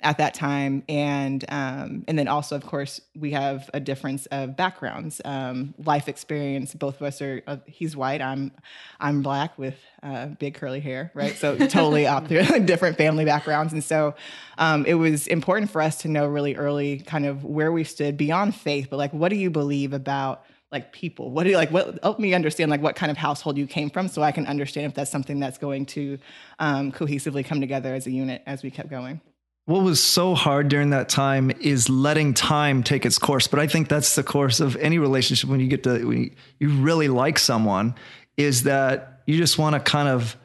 at 0.02 0.18
that 0.18 0.34
time, 0.34 0.84
and 0.90 1.44
um, 1.50 2.04
and 2.08 2.20
then 2.20 2.28
also, 2.28 2.56
of 2.56 2.66
course, 2.66 3.02
we 3.16 3.32
have 3.32 3.70
a 3.74 3.80
difference 3.80 4.26
of 4.28 4.56
backgrounds, 4.58 5.22
um, 5.26 5.74
life 5.80 6.08
experience. 6.08 6.74
Both 6.74 6.98
of 6.98 7.04
us 7.04 7.22
are. 7.22 7.42
Uh, 7.48 7.58
he's 7.66 7.96
white. 7.96 8.22
I'm 8.22 8.52
I'm 9.00 9.22
black 9.22 9.58
with 9.58 9.76
uh, 10.04 10.28
big 10.28 10.56
curly 10.56 10.82
hair, 10.82 11.12
right? 11.14 11.36
So 11.36 11.58
totally 11.68 12.08
op- 12.08 12.28
different 12.28 12.98
family 12.98 13.26
backgrounds, 13.26 13.72
and 13.72 13.84
so 13.84 14.16
um, 14.58 14.86
it 14.86 14.96
was 14.96 15.28
important 15.28 15.72
for 15.72 15.82
us 15.82 15.98
to 16.00 16.10
know 16.10 16.28
really 16.28 16.56
early, 16.56 17.00
kind 17.00 17.26
of 17.26 17.46
where 17.46 17.72
we 17.72 17.86
stood 17.86 18.18
beyond 18.18 18.54
faith, 18.54 18.88
but 18.90 18.98
like 18.98 19.14
what 19.14 19.30
do 19.30 19.38
you 19.38 19.50
believe 19.50 19.94
about 19.94 20.44
like 20.72 20.92
people 20.92 21.32
what 21.32 21.44
do 21.44 21.50
you 21.50 21.56
like 21.56 21.72
what 21.72 21.98
help 22.04 22.20
me 22.20 22.34
understand 22.34 22.70
like 22.70 22.82
what 22.82 22.96
kind 22.96 23.10
of 23.10 23.18
household 23.18 23.58
you 23.58 23.66
came 23.66 23.90
from 23.90 24.08
so 24.08 24.22
i 24.22 24.32
can 24.32 24.46
understand 24.48 24.88
if 24.88 24.94
that's 24.94 25.12
something 25.12 25.40
that's 25.40 25.58
going 25.58 25.86
to 25.86 26.18
um, 26.60 26.92
cohesively 26.92 27.46
come 27.46 27.62
together 27.62 27.94
as 27.94 28.06
a 28.08 28.12
unit 28.12 28.42
as 28.46 28.64
we 28.64 28.70
kept 28.70 28.90
going 28.90 29.22
What 29.68 29.84
was 29.84 30.02
so 30.02 30.34
hard 30.34 30.70
during 30.70 30.92
that 30.92 31.10
time 31.10 31.52
is 31.60 31.90
letting 31.90 32.34
time 32.34 32.84
take 32.84 33.06
its 33.06 33.18
course. 33.18 33.48
But 33.48 33.60
I 33.60 33.68
think 33.68 33.90
that's 33.90 34.16
the 34.16 34.24
course 34.24 34.62
of 34.62 34.78
any 34.78 34.98
relationship 34.98 35.50
when 35.50 35.60
you 35.60 35.68
get 35.68 35.84
to, 35.84 36.06
when 36.06 36.18
you, 36.24 36.32
you 36.58 36.70
really 36.70 37.10
like 37.10 37.38
someone, 37.38 37.94
is 38.38 38.64
that 38.64 39.24
you 39.26 39.38
just 39.38 39.58
want 39.58 39.74
to 39.74 39.82
kind 39.82 40.08
of 40.08 40.38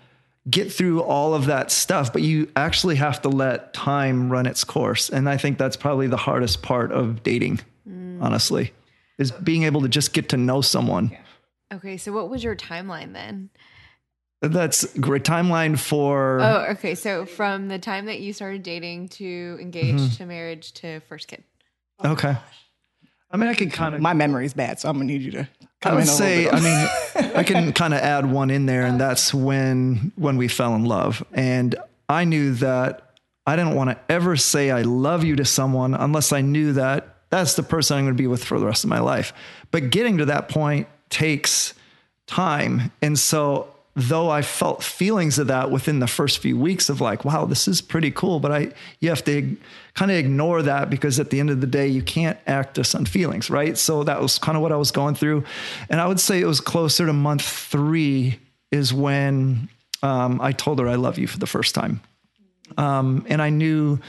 get 0.50 0.72
through 0.72 1.02
all 1.02 1.34
of 1.34 1.46
that 1.46 1.70
stuff, 1.70 2.12
but 2.12 2.22
you 2.22 2.50
actually 2.56 2.96
have 2.96 3.22
to 3.22 3.28
let 3.28 3.72
time 3.72 4.28
run 4.28 4.46
its 4.46 4.64
course. 4.64 5.08
And 5.08 5.28
I 5.28 5.36
think 5.36 5.56
that's 5.56 5.76
probably 5.76 6.08
the 6.08 6.16
hardest 6.16 6.62
part 6.62 6.90
of 6.90 7.22
dating, 7.22 7.60
honestly, 8.20 8.72
is 9.18 9.30
being 9.30 9.64
able 9.64 9.82
to 9.82 9.88
just 9.88 10.12
get 10.12 10.28
to 10.30 10.36
know 10.36 10.60
someone. 10.60 11.16
Okay, 11.72 11.96
so 11.96 12.12
what 12.12 12.28
was 12.28 12.44
your 12.44 12.56
timeline 12.56 13.12
then? 13.12 13.50
That's 14.42 14.84
great 14.98 15.22
timeline 15.22 15.78
for. 15.78 16.40
Oh, 16.40 16.66
okay. 16.70 16.96
So 16.96 17.24
from 17.26 17.68
the 17.68 17.78
time 17.78 18.06
that 18.06 18.20
you 18.20 18.32
started 18.32 18.62
dating 18.64 19.08
to 19.10 19.56
engaged 19.60 19.98
mm-hmm. 19.98 20.16
to 20.16 20.26
marriage 20.26 20.72
to 20.74 21.00
first 21.00 21.28
kid. 21.28 21.44
Oh 22.00 22.12
okay. 22.12 22.36
I 23.30 23.36
mean, 23.36 23.48
I 23.48 23.54
could 23.54 23.72
kind 23.72 23.94
of. 23.94 24.00
my 24.00 24.12
memory's 24.12 24.52
bad 24.52 24.78
so 24.78 24.90
i'm 24.90 24.96
gonna 24.96 25.06
need 25.06 25.22
you 25.22 25.30
to 25.30 25.40
I 25.40 25.66
come 25.80 25.94
would 25.94 26.02
in 26.02 26.08
a 26.08 26.12
say, 26.12 26.44
bit. 26.44 26.54
I 26.54 26.60
mean, 26.60 27.36
I 27.36 27.42
can 27.42 27.72
kind 27.72 27.94
of 27.94 28.00
add 28.00 28.30
one 28.30 28.50
in 28.50 28.66
there, 28.66 28.84
and 28.84 28.96
oh. 28.96 28.98
that's 28.98 29.32
when 29.32 30.12
when 30.16 30.36
we 30.36 30.48
fell 30.48 30.74
in 30.74 30.84
love. 30.84 31.24
And 31.32 31.74
I 32.08 32.24
knew 32.24 32.54
that 32.54 33.16
I 33.46 33.56
didn't 33.56 33.74
want 33.74 33.90
to 33.90 33.98
ever 34.08 34.36
say 34.36 34.70
I 34.70 34.82
love 34.82 35.24
you 35.24 35.36
to 35.36 35.44
someone 35.44 35.94
unless 35.94 36.32
I 36.32 36.40
knew 36.40 36.74
that 36.74 37.11
that's 37.32 37.54
the 37.54 37.62
person 37.62 37.96
I'm 37.96 38.04
going 38.04 38.14
to 38.14 38.22
be 38.22 38.26
with 38.26 38.44
for 38.44 38.60
the 38.60 38.66
rest 38.66 38.84
of 38.84 38.90
my 38.90 39.00
life. 39.00 39.32
But 39.70 39.88
getting 39.88 40.18
to 40.18 40.26
that 40.26 40.50
point 40.50 40.86
takes 41.08 41.72
time, 42.26 42.92
and 43.00 43.18
so 43.18 43.68
though 43.96 44.28
I 44.28 44.42
felt 44.42 44.82
feelings 44.82 45.38
of 45.38 45.46
that 45.46 45.70
within 45.70 45.98
the 45.98 46.06
first 46.06 46.40
few 46.40 46.58
weeks 46.58 46.90
of 46.90 47.00
like, 47.00 47.24
wow, 47.24 47.46
this 47.46 47.66
is 47.66 47.80
pretty 47.80 48.10
cool, 48.10 48.38
but 48.38 48.52
I 48.52 48.72
you 49.00 49.08
have 49.08 49.24
to 49.24 49.56
kind 49.94 50.10
of 50.10 50.18
ignore 50.18 50.60
that 50.60 50.90
because 50.90 51.18
at 51.18 51.30
the 51.30 51.40
end 51.40 51.48
of 51.48 51.62
the 51.62 51.66
day, 51.66 51.88
you 51.88 52.02
can't 52.02 52.38
act 52.46 52.76
just 52.76 52.94
on 52.94 53.06
feelings, 53.06 53.48
right? 53.48 53.78
So 53.78 54.04
that 54.04 54.20
was 54.20 54.38
kind 54.38 54.56
of 54.56 54.62
what 54.62 54.70
I 54.70 54.76
was 54.76 54.90
going 54.90 55.14
through, 55.14 55.44
and 55.88 56.02
I 56.02 56.06
would 56.06 56.20
say 56.20 56.38
it 56.38 56.46
was 56.46 56.60
closer 56.60 57.06
to 57.06 57.14
month 57.14 57.48
three 57.48 58.38
is 58.70 58.92
when 58.92 59.70
um, 60.02 60.38
I 60.38 60.52
told 60.52 60.80
her 60.80 60.88
I 60.88 60.96
love 60.96 61.16
you 61.16 61.26
for 61.26 61.38
the 61.38 61.46
first 61.46 61.74
time, 61.74 62.02
um, 62.76 63.24
and 63.30 63.40
I 63.40 63.48
knew. 63.48 64.00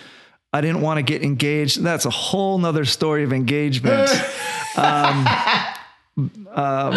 I 0.53 0.61
didn't 0.61 0.81
want 0.81 0.99
to 0.99 1.01
get 1.01 1.23
engaged. 1.23 1.81
That's 1.81 2.05
a 2.05 2.09
whole 2.11 2.57
nother 2.59 2.85
story 2.85 3.23
of 3.23 3.33
engagement. 3.33 4.09
Um, 4.75 5.27
um, 6.17 6.93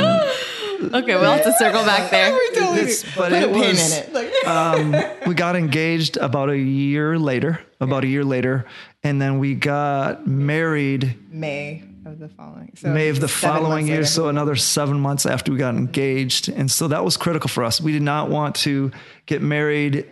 okay, 0.95 1.15
we'll 1.15 1.31
have 1.31 1.45
to 1.45 1.53
circle 1.59 1.85
back 1.85 2.11
there. 2.11 2.35
It's- 2.77 3.05
but 3.17 3.31
Put 3.31 3.33
a 3.33 3.37
it 3.49 3.53
pin 3.53 3.61
was, 3.61 3.93
in 3.99 4.05
it 4.05 4.13
Like- 4.15 4.47
um, 4.47 4.95
we 5.27 5.35
got 5.35 5.57
engaged 5.57 6.17
about 6.19 6.49
a 6.51 6.57
year 6.59 7.19
later, 7.19 7.61
about 7.81 8.05
a 8.05 8.07
year 8.07 8.25
later, 8.25 8.67
and 9.03 9.21
then 9.21 9.39
we 9.39 9.55
got 9.55 10.27
married 10.27 11.17
may 11.31 11.83
of 12.05 12.19
the 12.19 12.29
following 12.29 12.73
so 12.77 12.89
May 12.89 13.09
of 13.09 13.21
the 13.21 13.29
following 13.29 13.87
year. 13.87 13.97
later. 13.97 14.07
So 14.07 14.29
another 14.29 14.57
seven 14.57 15.01
months 15.01 15.27
after 15.27 15.51
we 15.53 15.59
got 15.59 15.75
engaged, 15.75 16.49
and 16.49 16.71
so 16.71 16.89
that 16.89 17.05
was 17.05 17.17
critical 17.17 17.49
for 17.49 17.65
us. 17.65 17.81
We 17.81 17.93
did 17.93 18.03
not 18.03 18.31
want 18.31 18.55
to 18.57 18.91
get 19.27 19.43
married 19.43 20.07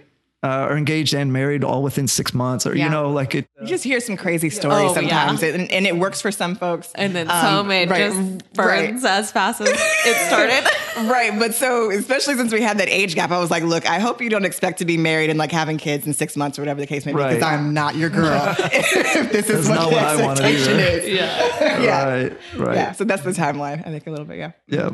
uh, 0.45 0.67
or 0.69 0.77
engaged 0.77 1.15
and 1.15 1.33
married 1.33 1.65
all 1.65 1.83
within 1.83 2.07
six 2.07 2.35
months, 2.35 2.67
or 2.67 2.77
Yeah. 2.77 2.85
you 2.85 2.91
know, 2.91 3.11
like 3.11 3.35
it. 3.35 3.47
you 3.63 3.67
just 3.67 3.83
hear 3.83 3.99
some 3.99 4.17
crazy 4.19 4.51
stories 4.51 4.91
Oh, 4.91 4.95
sometimes 4.95 5.43
yeah. 5.43 5.55
and, 5.55 5.73
and 5.73 5.87
it 5.87 5.97
works 5.97 6.21
for 6.21 6.31
some 6.31 6.55
folks 6.55 6.93
And 6.95 7.15
then 7.17 7.31
Um, 7.31 7.41
some 7.41 7.71
it 7.71 7.89
right, 7.89 7.99
just 8.13 8.19
right. 8.19 8.55
burns 8.91 9.05
as 9.07 9.33
fast 9.33 9.61
as 9.63 9.69
it 9.71 10.17
started. 10.29 10.63
Right, 11.11 11.37
but 11.37 11.55
so 11.55 11.91
especially 11.91 12.37
since 12.37 12.53
we 12.53 12.61
had 12.61 12.79
that 12.79 12.89
age 12.89 13.17
gap, 13.17 13.33
I 13.33 13.41
was 13.41 13.51
like, 13.51 13.65
look, 13.65 13.85
I 13.91 13.99
hope 13.99 14.21
you 14.23 14.31
don't 14.31 14.45
expect 14.45 14.79
to 14.79 14.85
be 14.85 14.97
married 14.97 15.29
and 15.31 15.37
like 15.39 15.51
having 15.51 15.77
kids 15.77 16.07
in 16.07 16.13
six 16.15 16.37
months 16.37 16.57
or 16.57 16.63
whatever 16.63 16.81
the 16.81 16.87
case 16.87 17.05
may 17.05 17.11
be, 17.13 17.17
because 17.19 17.41
Right. 17.41 17.53
I'm 17.55 17.75
not 17.75 17.97
your 17.97 18.11
girl. 18.11 18.55
if 18.59 19.33
this 19.33 19.51
is 19.51 19.69
what 19.69 19.75
not 19.75 19.91
what 19.93 20.05
I 20.05 20.23
wanted 20.25 20.45
expectation 20.45 20.75
either. 20.79 20.99
is. 21.01 21.09
Yeah. 21.09 22.05
Right, 22.13 22.33
right, 22.57 22.77
Yeah. 22.77 22.93
So 22.93 23.03
that's 23.05 23.23
the 23.23 23.33
timeline, 23.33 23.81
I 23.87 23.91
think, 23.91 24.07
a 24.07 24.11
little 24.11 24.25
bit, 24.27 24.39
yeah. 24.39 24.53
yeah. 24.69 24.91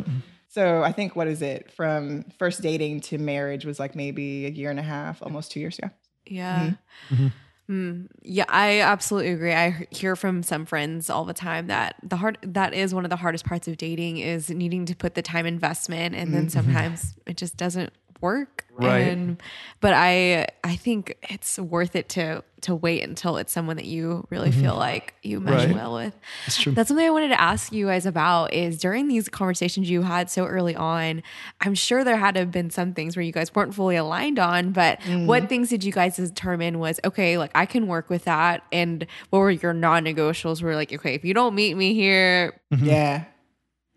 So 0.50 0.82
I 0.82 0.90
think 0.90 1.14
what 1.14 1.28
is 1.28 1.42
it? 1.42 1.70
From 1.70 2.24
first 2.38 2.60
dating 2.60 3.00
to 3.02 3.18
marriage 3.18 3.64
was 3.64 3.78
like 3.78 3.94
maybe 3.94 4.46
a 4.46 4.50
year 4.50 4.68
and 4.68 4.80
a 4.80 4.82
half, 4.82 5.22
almost 5.22 5.52
two 5.52 5.60
years 5.60 5.78
ago. 5.78 5.90
Yeah. 6.26 6.72
Mm-hmm. 7.10 7.14
Mm-hmm. 7.14 7.26
Mm, 7.70 8.08
yeah, 8.22 8.46
I 8.48 8.80
absolutely 8.80 9.30
agree. 9.30 9.52
I 9.54 9.86
hear 9.90 10.16
from 10.16 10.42
some 10.42 10.66
friends 10.66 11.08
all 11.08 11.24
the 11.24 11.32
time 11.32 11.68
that 11.68 11.94
the 12.02 12.16
hard 12.16 12.36
that 12.42 12.74
is 12.74 12.92
one 12.92 13.04
of 13.04 13.10
the 13.10 13.16
hardest 13.16 13.44
parts 13.44 13.68
of 13.68 13.76
dating 13.76 14.18
is 14.18 14.50
needing 14.50 14.86
to 14.86 14.96
put 14.96 15.14
the 15.14 15.22
time 15.22 15.46
investment 15.46 16.16
and 16.16 16.34
then 16.34 16.46
mm-hmm. 16.46 16.48
sometimes 16.48 17.14
it 17.26 17.36
just 17.36 17.56
doesn't 17.56 17.92
work. 18.20 18.66
Right. 18.76 18.98
And 19.00 19.42
but 19.80 19.92
I 19.94 20.46
I 20.64 20.76
think 20.76 21.16
it's 21.28 21.58
worth 21.58 21.94
it 21.94 22.08
to 22.10 22.42
to 22.62 22.74
wait 22.74 23.02
until 23.02 23.36
it's 23.36 23.52
someone 23.52 23.76
that 23.76 23.86
you 23.86 24.26
really 24.30 24.50
mm-hmm. 24.50 24.60
feel 24.60 24.76
like 24.76 25.14
you 25.22 25.40
mesh 25.40 25.66
Right. 25.66 25.74
well 25.74 25.94
with. 25.94 26.14
That's 26.46 26.60
true. 26.60 26.72
That's 26.72 26.88
something 26.88 27.06
I 27.06 27.10
wanted 27.10 27.28
to 27.28 27.40
ask 27.40 27.72
you 27.72 27.86
guys 27.86 28.06
about 28.06 28.52
is 28.52 28.78
during 28.78 29.08
these 29.08 29.28
conversations 29.28 29.90
you 29.90 30.02
had 30.02 30.30
so 30.30 30.46
early 30.46 30.76
on, 30.76 31.22
I'm 31.60 31.74
sure 31.74 32.04
there 32.04 32.16
had 32.16 32.34
to 32.34 32.40
have 32.40 32.50
been 32.50 32.70
some 32.70 32.92
things 32.94 33.16
where 33.16 33.22
you 33.22 33.32
guys 33.32 33.54
weren't 33.54 33.74
fully 33.74 33.96
aligned 33.96 34.38
on, 34.38 34.72
but 34.72 35.00
mm. 35.00 35.26
what 35.26 35.48
things 35.48 35.68
did 35.68 35.84
you 35.84 35.92
guys 35.92 36.16
determine 36.16 36.78
was 36.78 37.00
okay, 37.04 37.38
like 37.38 37.50
I 37.54 37.66
can 37.66 37.86
work 37.86 38.10
with 38.10 38.24
that 38.24 38.62
and 38.72 39.06
what 39.30 39.40
were 39.40 39.50
your 39.50 39.72
non-negotiables 39.72 40.62
were 40.62 40.74
like, 40.74 40.92
okay, 40.92 41.14
if 41.14 41.24
you 41.24 41.34
don't 41.34 41.54
meet 41.54 41.76
me 41.76 41.94
here, 41.94 42.60
mm-hmm. 42.72 42.84
Yeah. 42.84 43.24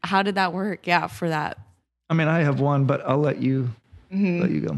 how 0.04 0.24
did 0.24 0.36
that 0.36 0.54
work? 0.54 0.88
Yeah, 0.88 1.08
for 1.08 1.30
that. 1.30 1.58
I 2.10 2.14
mean, 2.14 2.28
I 2.28 2.40
have 2.40 2.60
one, 2.60 2.86
but 2.86 3.02
I'll 3.08 3.18
let 3.18 3.42
you 3.42 3.72
let 4.14 4.52
you 4.52 4.62
go. 4.62 4.78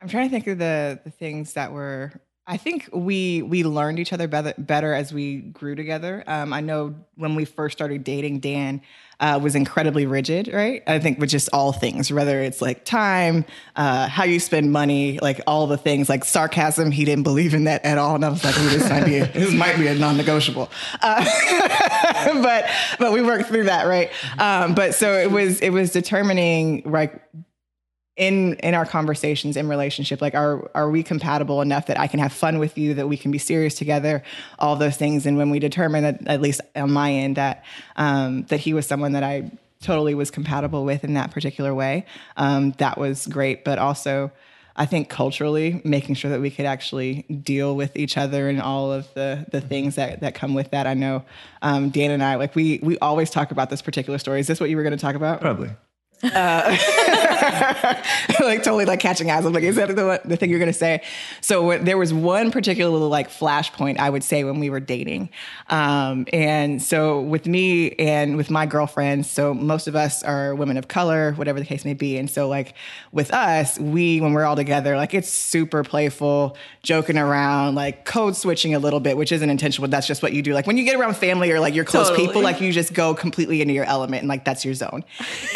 I'm 0.00 0.08
trying 0.08 0.28
to 0.28 0.30
think 0.30 0.46
of 0.46 0.58
the 0.58 1.00
the 1.04 1.10
things 1.10 1.54
that 1.54 1.72
were. 1.72 2.12
I 2.44 2.56
think 2.56 2.88
we 2.92 3.42
we 3.42 3.62
learned 3.62 4.00
each 4.00 4.12
other 4.12 4.26
better, 4.26 4.52
better 4.58 4.92
as 4.92 5.12
we 5.12 5.38
grew 5.38 5.76
together. 5.76 6.24
Um, 6.26 6.52
I 6.52 6.60
know 6.60 6.96
when 7.14 7.36
we 7.36 7.44
first 7.44 7.78
started 7.78 8.02
dating, 8.02 8.40
Dan 8.40 8.82
uh, 9.20 9.38
was 9.40 9.54
incredibly 9.54 10.06
rigid, 10.06 10.48
right? 10.52 10.82
I 10.88 10.98
think 10.98 11.20
with 11.20 11.30
just 11.30 11.48
all 11.52 11.70
things, 11.70 12.12
whether 12.12 12.40
it's 12.42 12.60
like 12.60 12.84
time, 12.84 13.44
uh, 13.76 14.08
how 14.08 14.24
you 14.24 14.40
spend 14.40 14.72
money, 14.72 15.20
like 15.22 15.40
all 15.46 15.68
the 15.68 15.76
things, 15.76 16.08
like 16.08 16.24
sarcasm. 16.24 16.90
He 16.90 17.04
didn't 17.04 17.22
believe 17.22 17.54
in 17.54 17.64
that 17.64 17.84
at 17.84 17.96
all, 17.96 18.16
and 18.16 18.24
I 18.24 18.30
was 18.30 18.42
like, 18.42 18.58
"Ooh, 18.58 18.68
this 18.70 18.90
might 18.90 19.04
be 19.04 19.18
a, 19.18 19.26
this 19.32 19.54
might 19.54 19.76
be 19.76 19.86
a 19.86 19.94
non-negotiable." 19.94 20.68
Uh, 21.00 21.24
but 22.42 22.68
but 22.98 23.12
we 23.12 23.22
worked 23.22 23.46
through 23.46 23.64
that, 23.64 23.86
right? 23.86 24.10
Um, 24.40 24.74
but 24.74 24.96
so 24.96 25.12
it 25.12 25.30
was 25.30 25.60
it 25.60 25.70
was 25.70 25.92
determining 25.92 26.82
like 26.84 27.22
in 28.16 28.54
in 28.56 28.74
our 28.74 28.84
conversations 28.84 29.56
in 29.56 29.68
relationship 29.68 30.20
like 30.20 30.34
are 30.34 30.70
are 30.74 30.90
we 30.90 31.02
compatible 31.02 31.62
enough 31.62 31.86
that 31.86 31.98
I 31.98 32.06
can 32.06 32.20
have 32.20 32.32
fun 32.32 32.58
with 32.58 32.76
you 32.76 32.92
that 32.94 33.08
we 33.08 33.16
can 33.16 33.30
be 33.30 33.38
serious 33.38 33.74
together 33.74 34.22
all 34.58 34.76
those 34.76 34.96
things? 34.96 35.24
And 35.24 35.38
when 35.38 35.48
we 35.48 35.58
determined 35.58 36.04
that 36.04 36.28
at 36.28 36.40
least 36.40 36.60
on 36.76 36.92
my 36.92 37.10
end 37.10 37.36
that 37.36 37.64
um 37.96 38.42
that 38.44 38.60
he 38.60 38.74
was 38.74 38.86
someone 38.86 39.12
that 39.12 39.22
I 39.22 39.50
totally 39.80 40.14
was 40.14 40.30
compatible 40.30 40.84
with 40.84 41.04
in 41.04 41.14
that 41.14 41.30
particular 41.30 41.74
way 41.74 42.04
um 42.36 42.72
that 42.72 42.98
was 42.98 43.26
great. 43.26 43.64
But 43.64 43.78
also 43.78 44.30
I 44.76 44.84
think 44.84 45.08
culturally 45.08 45.80
making 45.84 46.14
sure 46.14 46.30
that 46.30 46.40
we 46.40 46.50
could 46.50 46.66
actually 46.66 47.22
deal 47.22 47.76
with 47.76 47.96
each 47.96 48.18
other 48.18 48.48
and 48.48 48.60
all 48.60 48.92
of 48.92 49.12
the 49.14 49.46
the 49.50 49.62
things 49.62 49.94
that 49.94 50.20
that 50.20 50.34
come 50.34 50.52
with 50.52 50.70
that. 50.72 50.86
I 50.86 50.92
know 50.92 51.24
um 51.62 51.88
Dan 51.88 52.10
and 52.10 52.22
I 52.22 52.34
like 52.34 52.54
we 52.54 52.78
we 52.82 52.98
always 52.98 53.30
talk 53.30 53.52
about 53.52 53.70
this 53.70 53.80
particular 53.80 54.18
story. 54.18 54.40
Is 54.40 54.48
this 54.48 54.60
what 54.60 54.68
you 54.68 54.76
were 54.76 54.82
going 54.82 54.96
to 54.96 54.98
talk 54.98 55.14
about? 55.14 55.40
Probably. 55.40 55.70
like 56.32 56.32
totally 58.62 58.84
like 58.84 59.00
catching 59.00 59.28
eyes. 59.28 59.44
I'm 59.44 59.52
like, 59.52 59.64
is 59.64 59.74
that 59.74 59.88
the, 59.88 60.20
the 60.24 60.36
thing 60.36 60.50
you're 60.50 60.60
gonna 60.60 60.72
say? 60.72 61.02
So 61.40 61.78
there 61.78 61.98
was 61.98 62.14
one 62.14 62.52
particular 62.52 62.92
little 62.92 63.08
like 63.08 63.28
flashpoint 63.28 63.98
I 63.98 64.08
would 64.08 64.22
say 64.22 64.44
when 64.44 64.60
we 64.60 64.70
were 64.70 64.78
dating, 64.78 65.30
um, 65.68 66.26
and 66.32 66.80
so 66.80 67.20
with 67.20 67.46
me 67.46 67.90
and 67.92 68.36
with 68.36 68.50
my 68.50 68.66
girlfriends, 68.66 69.28
so 69.28 69.52
most 69.52 69.88
of 69.88 69.96
us 69.96 70.22
are 70.22 70.54
women 70.54 70.76
of 70.76 70.86
color, 70.86 71.32
whatever 71.32 71.58
the 71.58 71.66
case 71.66 71.84
may 71.84 71.94
be, 71.94 72.16
and 72.16 72.30
so 72.30 72.46
like 72.46 72.74
with 73.10 73.32
us, 73.32 73.76
we 73.80 74.20
when 74.20 74.32
we're 74.32 74.44
all 74.44 74.54
together, 74.54 74.96
like 74.96 75.14
it's 75.14 75.28
super 75.28 75.82
playful, 75.82 76.56
joking 76.84 77.18
around, 77.18 77.74
like 77.74 78.04
code 78.04 78.36
switching 78.36 78.76
a 78.76 78.78
little 78.78 79.00
bit, 79.00 79.16
which 79.16 79.32
isn't 79.32 79.50
intentional, 79.50 79.88
but 79.88 79.90
that's 79.90 80.06
just 80.06 80.22
what 80.22 80.32
you 80.32 80.42
do. 80.42 80.54
Like 80.54 80.68
when 80.68 80.78
you 80.78 80.84
get 80.84 80.94
around 80.94 81.16
family 81.16 81.50
or 81.50 81.58
like 81.58 81.74
your 81.74 81.84
close 81.84 82.10
Totally. 82.10 82.28
people, 82.28 82.42
like 82.42 82.60
you 82.60 82.72
just 82.72 82.94
go 82.94 83.12
completely 83.12 83.60
into 83.60 83.74
your 83.74 83.86
element 83.86 84.20
and 84.20 84.28
like 84.28 84.44
that's 84.44 84.64
your 84.64 84.74
zone, 84.74 85.02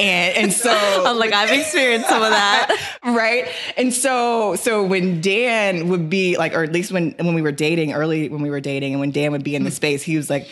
and 0.00 0.36
and 0.36 0.55
so 0.56 0.70
I'm 1.06 1.18
like, 1.18 1.32
I've 1.32 1.50
experienced 1.50 2.08
some 2.08 2.22
of 2.22 2.30
that. 2.30 2.76
right 3.04 3.48
and 3.76 3.92
so 3.92 4.56
so 4.56 4.84
when 4.84 5.20
dan 5.20 5.88
would 5.88 6.10
be 6.10 6.36
like 6.36 6.54
or 6.54 6.62
at 6.62 6.72
least 6.72 6.92
when 6.92 7.12
when 7.18 7.34
we 7.34 7.42
were 7.42 7.52
dating 7.52 7.92
early 7.92 8.28
when 8.28 8.42
we 8.42 8.50
were 8.50 8.60
dating 8.60 8.92
and 8.92 9.00
when 9.00 9.10
dan 9.10 9.32
would 9.32 9.44
be 9.44 9.54
in 9.54 9.64
the 9.64 9.70
mm. 9.70 9.74
space 9.74 10.02
he 10.02 10.16
was 10.16 10.28
like 10.28 10.48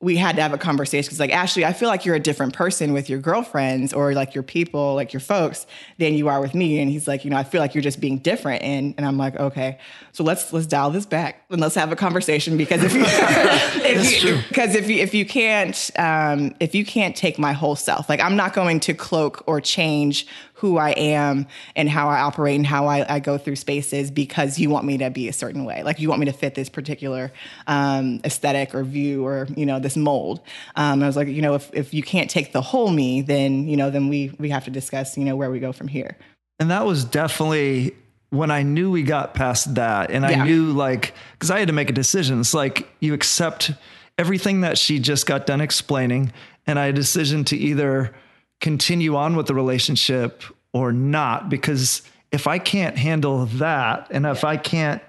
we 0.00 0.16
had 0.16 0.36
to 0.36 0.42
have 0.42 0.52
a 0.52 0.58
conversation 0.58 1.08
because 1.08 1.18
like 1.18 1.32
ashley 1.32 1.64
i 1.64 1.72
feel 1.72 1.88
like 1.88 2.04
you're 2.04 2.14
a 2.14 2.20
different 2.20 2.54
person 2.54 2.92
with 2.92 3.10
your 3.10 3.18
girlfriends 3.18 3.92
or 3.92 4.14
like 4.14 4.34
your 4.34 4.44
people 4.44 4.94
like 4.94 5.12
your 5.12 5.20
folks 5.20 5.66
than 5.98 6.14
you 6.14 6.28
are 6.28 6.40
with 6.40 6.54
me. 6.54 6.78
And 6.80 6.90
he's 6.90 7.08
like 7.08 7.24
you 7.24 7.30
know 7.30 7.36
i 7.36 7.44
feel 7.44 7.60
like 7.60 7.74
you're 7.74 7.82
just 7.82 8.00
being 8.00 8.18
different. 8.18 8.62
And 8.62 8.94
and 8.96 9.06
i'm 9.06 9.16
like 9.16 9.36
okay 9.36 9.78
so 10.12 10.24
let's 10.24 10.52
let's 10.52 10.66
dial 10.66 10.90
this 10.90 11.06
back 11.06 11.44
and 11.50 11.60
let's 11.60 11.74
have 11.74 11.92
a 11.92 11.96
conversation 11.96 12.56
because 12.56 12.82
if 12.82 12.94
you 12.94 13.02
if 13.06 14.24
you 14.24 14.38
because 14.48 14.74
if 14.74 14.88
you 14.88 14.96
if 15.02 15.14
you 15.14 15.26
can't 15.26 15.90
um 15.98 16.54
if 16.60 16.74
you 16.74 16.84
can't 16.84 17.16
take 17.16 17.38
my 17.38 17.52
whole 17.52 17.76
self 17.76 18.08
like 18.08 18.20
i'm 18.20 18.36
not 18.36 18.52
going 18.52 18.80
to 18.80 18.94
cloak 18.94 19.42
or 19.46 19.60
change 19.60 20.26
who 20.58 20.76
I 20.76 20.90
am 20.90 21.46
and 21.76 21.88
how 21.88 22.08
I 22.08 22.20
operate 22.20 22.56
and 22.56 22.66
how 22.66 22.86
I, 22.86 23.14
I 23.14 23.20
go 23.20 23.38
through 23.38 23.54
spaces 23.54 24.10
because 24.10 24.58
you 24.58 24.70
want 24.70 24.86
me 24.86 24.98
to 24.98 25.08
be 25.08 25.28
a 25.28 25.32
certain 25.32 25.64
way. 25.64 25.84
Like 25.84 26.00
you 26.00 26.08
want 26.08 26.18
me 26.18 26.26
to 26.26 26.32
fit 26.32 26.56
this 26.56 26.68
particular 26.68 27.32
um, 27.68 28.20
aesthetic 28.24 28.74
or 28.74 28.82
view 28.82 29.24
or, 29.24 29.46
you 29.56 29.64
know, 29.64 29.78
this 29.78 29.96
mold. 29.96 30.40
Um, 30.74 31.00
I 31.00 31.06
was 31.06 31.14
like, 31.14 31.28
you 31.28 31.42
know, 31.42 31.54
if, 31.54 31.70
if 31.72 31.94
you 31.94 32.02
can't 32.02 32.28
take 32.28 32.52
the 32.52 32.60
whole 32.60 32.90
me, 32.90 33.22
then, 33.22 33.68
you 33.68 33.76
know, 33.76 33.88
then 33.88 34.08
we, 34.08 34.34
we 34.38 34.50
have 34.50 34.64
to 34.64 34.70
discuss, 34.72 35.16
you 35.16 35.24
know, 35.24 35.36
where 35.36 35.50
we 35.50 35.60
go 35.60 35.72
from 35.72 35.86
here. 35.86 36.16
And 36.58 36.72
that 36.72 36.84
was 36.84 37.04
definitely 37.04 37.94
when 38.30 38.50
I 38.50 38.64
knew 38.64 38.90
we 38.90 39.04
got 39.04 39.34
past 39.34 39.76
that. 39.76 40.10
And 40.10 40.26
I 40.26 40.44
knew 40.44 40.72
like, 40.72 41.14
because 41.34 41.52
I 41.52 41.60
had 41.60 41.68
to 41.68 41.74
make 41.74 41.88
a 41.88 41.94
decision. 41.94 42.40
It's 42.40 42.52
like 42.52 42.88
you 42.98 43.14
accept 43.14 43.70
everything 44.18 44.62
that 44.62 44.76
she 44.76 44.98
just 44.98 45.24
got 45.24 45.46
done 45.46 45.60
explaining. 45.60 46.32
And 46.66 46.80
I 46.80 46.86
had 46.86 46.94
a 46.94 46.96
decision 46.96 47.44
to 47.44 47.56
either 47.56 48.12
continue 48.60 49.16
on 49.16 49.36
with 49.36 49.46
the 49.46 49.54
relationship 49.54 50.42
or 50.72 50.92
not. 50.92 51.48
Because 51.48 52.02
if 52.32 52.46
I 52.46 52.58
can't 52.58 52.96
handle 52.96 53.46
that, 53.46 54.08
and 54.10 54.26
if 54.26 54.44
I 54.44 54.56
can't 54.56 55.02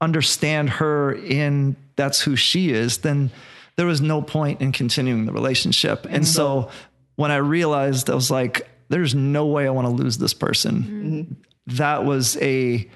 understand 0.00 0.70
her 0.70 1.12
in 1.12 1.76
that's 1.96 2.22
who 2.22 2.34
she 2.34 2.70
is, 2.70 2.98
then 2.98 3.30
there 3.76 3.86
was 3.86 4.00
no 4.00 4.22
point 4.22 4.60
in 4.60 4.72
continuing 4.72 5.26
the 5.26 5.32
relationship. 5.32 6.06
And 6.08 6.26
so 6.26 6.62
mm-hmm. 6.62 6.76
when 7.16 7.30
I 7.30 7.36
realized, 7.36 8.08
I 8.08 8.14
was 8.14 8.30
like, 8.30 8.68
there's 8.88 9.14
no 9.14 9.46
way 9.46 9.66
I 9.66 9.70
want 9.70 9.86
to 9.86 9.92
lose 9.92 10.18
this 10.18 10.34
person. 10.34 10.82
Mm-hmm. 10.82 11.32
That 11.76 12.04
was 12.04 12.36
a, 12.38 12.88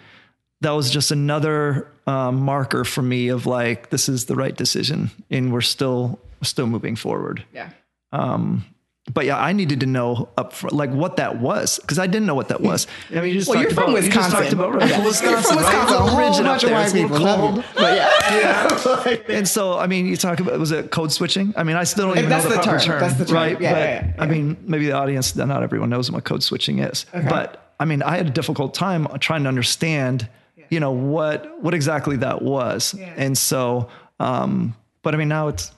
that 0.63 0.71
was 0.71 0.91
just 0.91 1.11
another 1.11 1.93
um, 2.07 2.41
marker 2.41 2.85
for 2.85 3.03
me 3.03 3.29
of 3.29 3.47
like, 3.47 3.91
this 3.91 4.09
is 4.09 4.25
the 4.25 4.35
right 4.35 4.57
decision. 4.57 5.11
And 5.31 5.53
we're 5.53 5.61
still, 5.61 6.19
still 6.43 6.67
moving 6.67 6.97
forward. 6.97 7.45
Yeah. 7.53 7.71
Um, 8.13 8.65
But 9.13 9.27
yeah, 9.27 9.39
I 9.39 9.53
needed 9.53 9.81
to 9.81 9.87
know 9.87 10.31
up 10.39 10.55
front, 10.55 10.75
like 10.75 10.91
what 10.91 11.17
that 11.17 11.39
was 11.39 11.79
because 11.79 11.99
I 11.99 12.07
didn't 12.07 12.25
know 12.27 12.35
what 12.35 12.49
that 12.49 12.63
was. 12.63 12.87
I 13.11 13.17
mean, 13.17 13.25
you 13.27 13.35
just 13.35 13.49
Well, 13.51 13.59
talked 13.59 13.65
you're 13.71 13.75
from 13.75 13.91
about, 13.93 14.03
you 14.03 14.11
just 14.11 14.17
Wisconsin. 14.17 14.41
talked 14.41 14.53
about 14.55 14.75
right, 14.75 14.89
Yeah. 14.89 15.05
Wisconsin, 15.05 15.31
You're 15.31 15.43
from 15.43 15.57
right? 15.57 15.67
Wisconsin, 15.67 15.97
A 15.97 16.05
little 16.05 16.07
a 16.07 16.11
whole 16.33 16.43
bunch 16.45 16.65
of 16.65 16.71
white 16.71 16.85
It's 16.85 16.95
a 16.95 16.97
little 16.97 17.09
people, 17.19 17.27
cold. 17.27 17.65
But 17.75 17.97
yeah. 19.29 19.37
And 19.37 19.47
so, 19.47 19.79
I 19.79 19.87
mean, 19.89 20.07
you 20.07 20.17
talk 20.17 20.41
about 20.41 20.59
was 20.59 20.73
it 20.73 20.91
code 20.91 21.13
switching? 21.13 21.53
I 21.55 21.65
mean, 21.65 21.77
I 21.77 21.85
still 21.85 22.07
don't 22.09 22.17
even 22.17 22.31
That's 22.31 22.45
know 22.45 22.51
the, 22.53 22.57
the 22.57 22.63
proper 22.63 22.79
term. 22.79 22.87
term, 22.93 23.01
That's 23.01 23.15
the 23.19 23.25
term. 23.27 23.35
right? 23.35 23.61
Yeah, 23.61 23.73
but 23.73 23.79
yeah, 23.79 24.13
yeah, 24.17 24.23
I 24.23 24.27
mean, 24.27 24.57
maybe 24.63 24.87
the 24.87 24.93
audience, 24.93 25.37
not 25.37 25.63
everyone 25.63 25.91
knows 25.91 26.11
what 26.11 26.25
code 26.25 26.43
switching 26.43 26.79
is. 26.79 27.05
But 27.13 27.75
I 27.79 27.85
mean, 27.85 28.03
I 28.03 28.17
had 28.17 28.27
a 28.27 28.31
difficult 28.31 28.73
time 28.73 29.07
trying 29.21 29.43
to 29.43 29.49
understand, 29.51 30.29
you 30.71 30.81
know, 30.81 30.93
what 30.93 31.63
what 31.63 31.75
exactly 31.75 32.17
that 32.17 32.41
was. 32.41 32.95
Yeah. 32.95 33.13
And 33.19 33.37
so, 33.37 33.91
um, 34.19 34.75
but 35.03 35.15
I 35.15 35.19
mean, 35.19 35.29
now 35.29 35.49
it's 35.49 35.73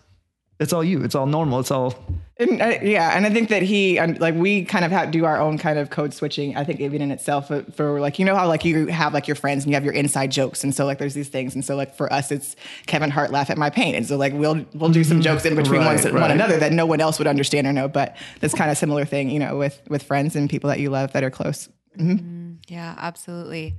it's 0.61 0.73
all 0.73 0.85
you. 0.85 1.03
It's 1.03 1.17
all 1.17 1.27
normal. 1.27 1.59
It's 1.59 1.73
all 1.73 1.93
And, 2.39 2.61
uh, 2.61 2.79
yeah, 2.83 3.17
and 3.17 3.25
I 3.25 3.31
think 3.31 3.49
that 3.49 3.63
he 3.63 3.99
and 3.99 4.21
like 4.21 4.35
we 4.35 4.63
kind 4.67 4.85
of 4.85 4.91
have 4.91 5.11
do 5.11 5.25
our 5.25 5.39
own 5.39 5.57
kind 5.57 5.79
of 5.79 5.89
code 5.89 6.13
switching. 6.13 6.55
I 6.55 6.65
think 6.65 6.81
even 6.81 7.01
in 7.01 7.11
itself 7.11 7.49
for, 7.49 7.63
for 7.73 7.99
like 7.99 8.19
you 8.19 8.27
know 8.27 8.37
how 8.37 8.47
like 8.47 8.63
you 8.63 8.89
have 8.89 9.15
like 9.15 9.27
your 9.27 9.37
friends 9.37 9.65
and 9.65 9.71
you 9.71 9.75
have 9.75 9.85
your 9.85 9.95
inside 9.95 10.33
jokes, 10.33 10.63
and 10.63 10.75
so 10.75 10.85
like 10.85 10.99
there's 10.99 11.15
these 11.15 11.31
things, 11.31 11.55
and 11.55 11.65
so 11.65 11.77
like 11.77 11.95
for 11.95 12.13
us 12.13 12.31
it's 12.31 12.55
Kevin 12.87 13.11
Hart 13.11 13.31
laugh 13.31 13.49
at 13.49 13.57
my 13.57 13.71
pain, 13.71 13.95
and 13.95 14.07
so 14.07 14.19
like 14.19 14.35
we'll 14.35 14.67
we'll 14.75 14.91
do 14.91 15.03
some 15.03 15.17
mm-hmm. 15.17 15.23
jokes 15.23 15.47
in 15.47 15.55
between 15.55 15.81
Right, 15.81 16.05
one, 16.05 16.13
right. 16.13 16.21
one 16.21 16.31
another 16.31 16.59
that 16.59 16.73
no 16.73 16.85
one 16.85 17.01
else 17.01 17.19
would 17.19 17.27
understand 17.27 17.67
or 17.67 17.73
know. 17.73 17.89
But 17.89 18.19
this 18.41 18.53
kind 18.53 18.71
of 18.71 18.77
similar 18.77 19.07
thing, 19.07 19.31
you 19.31 19.39
know, 19.39 19.57
with 19.57 19.81
with 19.89 20.03
friends 20.03 20.37
and 20.37 20.51
people 20.51 20.69
that 20.69 20.79
you 20.79 20.91
love 20.91 21.13
that 21.13 21.25
are 21.25 21.31
close. 21.31 21.71
Mm-hmm. 21.97 22.13
Mm-hmm. 22.13 22.53
Yeah, 22.69 22.95
absolutely. 22.99 23.77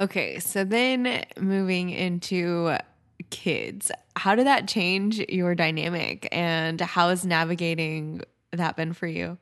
Okay, 0.00 0.38
so 0.38 0.64
then 0.64 1.24
moving 1.38 1.90
into 1.90 2.76
kids, 3.30 3.90
how 4.16 4.34
did 4.34 4.46
that 4.46 4.68
change 4.68 5.18
your 5.28 5.54
dynamic 5.54 6.28
and 6.32 6.80
how 6.80 7.08
has 7.10 7.24
navigating 7.24 8.22
that 8.52 8.76
been 8.76 8.92
for 8.92 9.06
you? 9.06 9.38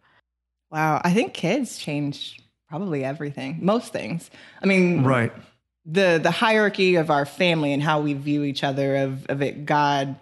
Wow, 0.70 1.00
I 1.04 1.12
think 1.14 1.34
kids 1.34 1.78
change 1.78 2.40
probably 2.68 3.04
everything, 3.04 3.58
most 3.62 3.92
things. 3.92 4.30
I 4.62 4.66
mean, 4.66 5.04
right. 5.04 5.32
the 5.86 6.20
the 6.22 6.30
hierarchy 6.30 6.96
of 6.96 7.10
our 7.10 7.24
family 7.24 7.72
and 7.72 7.82
how 7.82 8.00
we 8.00 8.12
view 8.12 8.44
each 8.44 8.62
other 8.62 8.96
of 8.96 9.26
of 9.26 9.40
it 9.40 9.64
god 9.64 10.16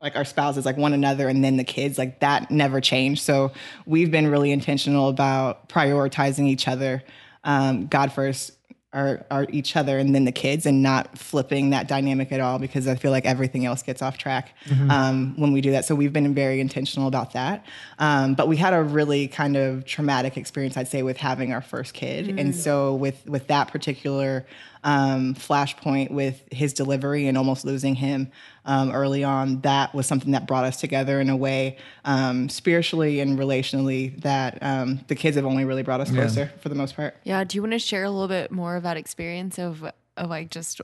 like 0.00 0.16
our 0.16 0.24
spouses 0.24 0.64
like 0.64 0.76
one 0.76 0.92
another 0.92 1.28
and 1.28 1.44
then 1.44 1.56
the 1.56 1.64
kids 1.64 1.98
like 1.98 2.20
that 2.20 2.50
never 2.50 2.80
changed 2.80 3.20
so 3.22 3.52
we've 3.84 4.10
been 4.10 4.28
really 4.28 4.52
intentional 4.52 5.08
about 5.08 5.68
prioritizing 5.68 6.46
each 6.46 6.68
other 6.68 7.02
um, 7.44 7.86
god 7.88 8.12
first 8.12 8.57
our, 8.98 9.24
our 9.30 9.46
each 9.50 9.76
other 9.76 9.98
and 9.98 10.14
then 10.14 10.24
the 10.24 10.32
kids 10.32 10.66
and 10.66 10.82
not 10.82 11.16
flipping 11.16 11.70
that 11.70 11.86
dynamic 11.88 12.32
at 12.32 12.40
all 12.40 12.58
because 12.58 12.88
I 12.88 12.96
feel 12.96 13.12
like 13.12 13.26
everything 13.26 13.64
else 13.64 13.82
gets 13.82 14.02
off 14.02 14.18
track 14.18 14.46
Mm-hmm. 14.68 14.90
um, 14.90 15.34
when 15.36 15.52
we 15.52 15.60
do 15.60 15.70
that. 15.70 15.84
So 15.84 15.94
we've 15.94 16.12
been 16.12 16.34
very 16.34 16.60
intentional 16.60 17.08
about 17.08 17.32
that. 17.32 17.64
Um, 17.98 18.34
but 18.34 18.48
we 18.48 18.56
had 18.56 18.74
a 18.74 18.82
really 18.82 19.28
kind 19.28 19.56
of 19.56 19.84
traumatic 19.84 20.36
experience, 20.36 20.76
I'd 20.76 20.88
say, 20.88 21.02
with 21.02 21.16
having 21.16 21.52
our 21.52 21.62
first 21.62 21.94
kid. 21.94 22.38
And 22.38 22.54
so 22.54 22.94
with 22.94 23.18
with 23.26 23.46
that 23.46 23.68
particular 23.68 24.44
um, 24.84 25.34
flashpoint 25.34 26.10
with 26.10 26.42
his 26.52 26.72
delivery 26.72 27.26
and 27.28 27.36
almost 27.38 27.64
losing 27.64 27.94
him 27.96 28.30
um, 28.68 28.92
early 28.92 29.24
on, 29.24 29.62
that 29.62 29.94
was 29.94 30.06
something 30.06 30.32
that 30.32 30.46
brought 30.46 30.64
us 30.64 30.78
together 30.78 31.20
in 31.20 31.30
a 31.30 31.36
way 31.36 31.78
um, 32.04 32.48
spiritually 32.50 33.18
and 33.18 33.38
relationally 33.38 34.20
that 34.20 34.58
um, 34.62 35.00
the 35.08 35.14
kids 35.14 35.36
have 35.36 35.46
only 35.46 35.64
really 35.64 35.82
brought 35.82 36.00
us 36.00 36.10
closer 36.10 36.52
for 36.60 36.68
the 36.68 36.74
most 36.74 36.94
part. 36.94 37.16
Yeah. 37.24 37.42
Do 37.44 37.56
you 37.56 37.62
want 37.62 37.72
to 37.72 37.78
share 37.78 38.04
a 38.04 38.10
little 38.10 38.28
bit 38.28 38.52
more 38.52 38.76
of 38.76 38.84
that 38.84 38.96
experience 38.96 39.58
of 39.58 39.90
of 40.18 40.30
like 40.30 40.50
just 40.50 40.80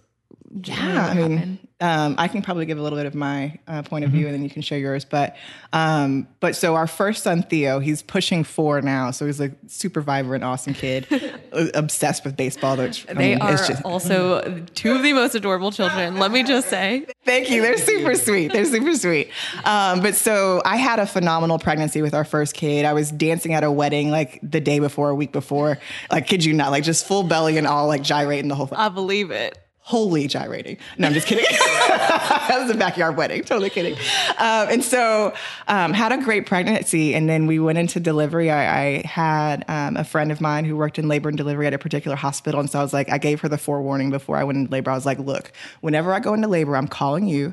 Yeah, 0.62 1.06
I 1.10 1.14
mean, 1.14 1.58
um, 1.80 2.14
I 2.16 2.28
can 2.28 2.40
probably 2.40 2.64
give 2.64 2.78
a 2.78 2.82
little 2.82 2.96
bit 2.96 3.06
of 3.06 3.14
my 3.16 3.58
uh, 3.66 3.82
point 3.82 4.04
of 4.04 4.10
Mm-hmm. 4.10 4.18
view, 4.18 4.26
and 4.26 4.34
then 4.34 4.44
you 4.44 4.50
can 4.50 4.62
share 4.62 4.78
yours. 4.78 5.04
But, 5.04 5.34
um, 5.72 6.28
but 6.38 6.54
so 6.54 6.76
our 6.76 6.86
first 6.86 7.24
son 7.24 7.42
Theo, 7.42 7.80
he's 7.80 8.02
pushing 8.02 8.44
four 8.44 8.80
now, 8.80 9.10
so 9.10 9.26
he's 9.26 9.40
a 9.40 9.50
super 9.66 10.00
vibrant, 10.00 10.44
awesome 10.44 10.72
kid, 10.74 11.08
uh, 11.52 11.66
obsessed 11.74 12.24
with 12.24 12.36
baseball. 12.36 12.76
Which 12.76 13.04
They 13.06 13.14
mean, 13.14 13.42
are 13.42 13.56
just, 13.56 13.82
also 13.84 14.60
two 14.74 14.92
of 14.92 15.02
the 15.02 15.12
most 15.12 15.34
adorable 15.34 15.72
children. 15.72 16.18
Let 16.18 16.30
me 16.30 16.44
just 16.44 16.68
say. 16.68 17.06
Thank 17.24 17.50
you. 17.50 17.60
They're 17.60 17.78
super 17.78 18.14
sweet. 18.14 18.52
They're 18.52 18.64
super 18.66 18.94
sweet. 18.94 19.30
Um, 19.64 20.02
but 20.02 20.14
so 20.14 20.62
I 20.64 20.76
had 20.76 21.00
a 21.00 21.06
phenomenal 21.06 21.58
pregnancy 21.58 22.00
with 22.02 22.14
our 22.14 22.24
first 22.24 22.54
kid. 22.54 22.84
I 22.84 22.92
was 22.92 23.10
dancing 23.10 23.54
at 23.54 23.64
a 23.64 23.72
wedding 23.72 24.10
like 24.10 24.38
the 24.42 24.60
day 24.60 24.78
before, 24.78 25.10
a 25.10 25.14
week 25.16 25.32
before. 25.32 25.78
Like, 26.12 26.28
kid 26.28 26.44
you 26.44 26.52
not, 26.52 26.70
like 26.70 26.84
just 26.84 27.06
full 27.08 27.24
belly 27.24 27.58
and 27.58 27.66
all, 27.66 27.88
like 27.88 28.02
gyrating 28.02 28.48
the 28.48 28.54
whole 28.54 28.66
thing. 28.66 28.78
I 28.78 28.88
believe 28.90 29.32
it. 29.32 29.58
Wholly 29.86 30.26
gyrating. 30.26 30.78
No, 30.96 31.06
I'm 31.06 31.12
just 31.12 31.26
kidding. 31.26 31.44
that 31.50 32.56
was 32.58 32.70
a 32.70 32.74
backyard 32.74 33.18
wedding. 33.18 33.44
Totally 33.44 33.68
kidding. 33.68 33.92
Um, 34.38 34.68
and 34.70 34.82
so 34.82 35.34
um, 35.68 35.92
had 35.92 36.10
a 36.10 36.16
great 36.16 36.46
pregnancy. 36.46 37.14
And 37.14 37.28
then 37.28 37.46
we 37.46 37.58
went 37.58 37.76
into 37.76 38.00
delivery. 38.00 38.50
I, 38.50 38.82
I 38.82 39.06
had 39.06 39.62
um, 39.68 39.98
a 39.98 40.04
friend 40.04 40.32
of 40.32 40.40
mine 40.40 40.64
who 40.64 40.74
worked 40.74 40.98
in 40.98 41.06
labor 41.06 41.28
and 41.28 41.36
delivery 41.36 41.66
at 41.66 41.74
a 41.74 41.78
particular 41.78 42.16
hospital. 42.16 42.60
And 42.60 42.70
so 42.70 42.78
I 42.78 42.82
was 42.82 42.94
like, 42.94 43.10
I 43.10 43.18
gave 43.18 43.42
her 43.42 43.48
the 43.48 43.58
forewarning 43.58 44.08
before 44.08 44.38
I 44.38 44.44
went 44.44 44.56
into 44.56 44.72
labor. 44.72 44.90
I 44.90 44.94
was 44.94 45.04
like, 45.04 45.18
look, 45.18 45.52
whenever 45.82 46.14
I 46.14 46.18
go 46.20 46.32
into 46.32 46.48
labor, 46.48 46.78
I'm 46.78 46.88
calling 46.88 47.26
you. 47.26 47.52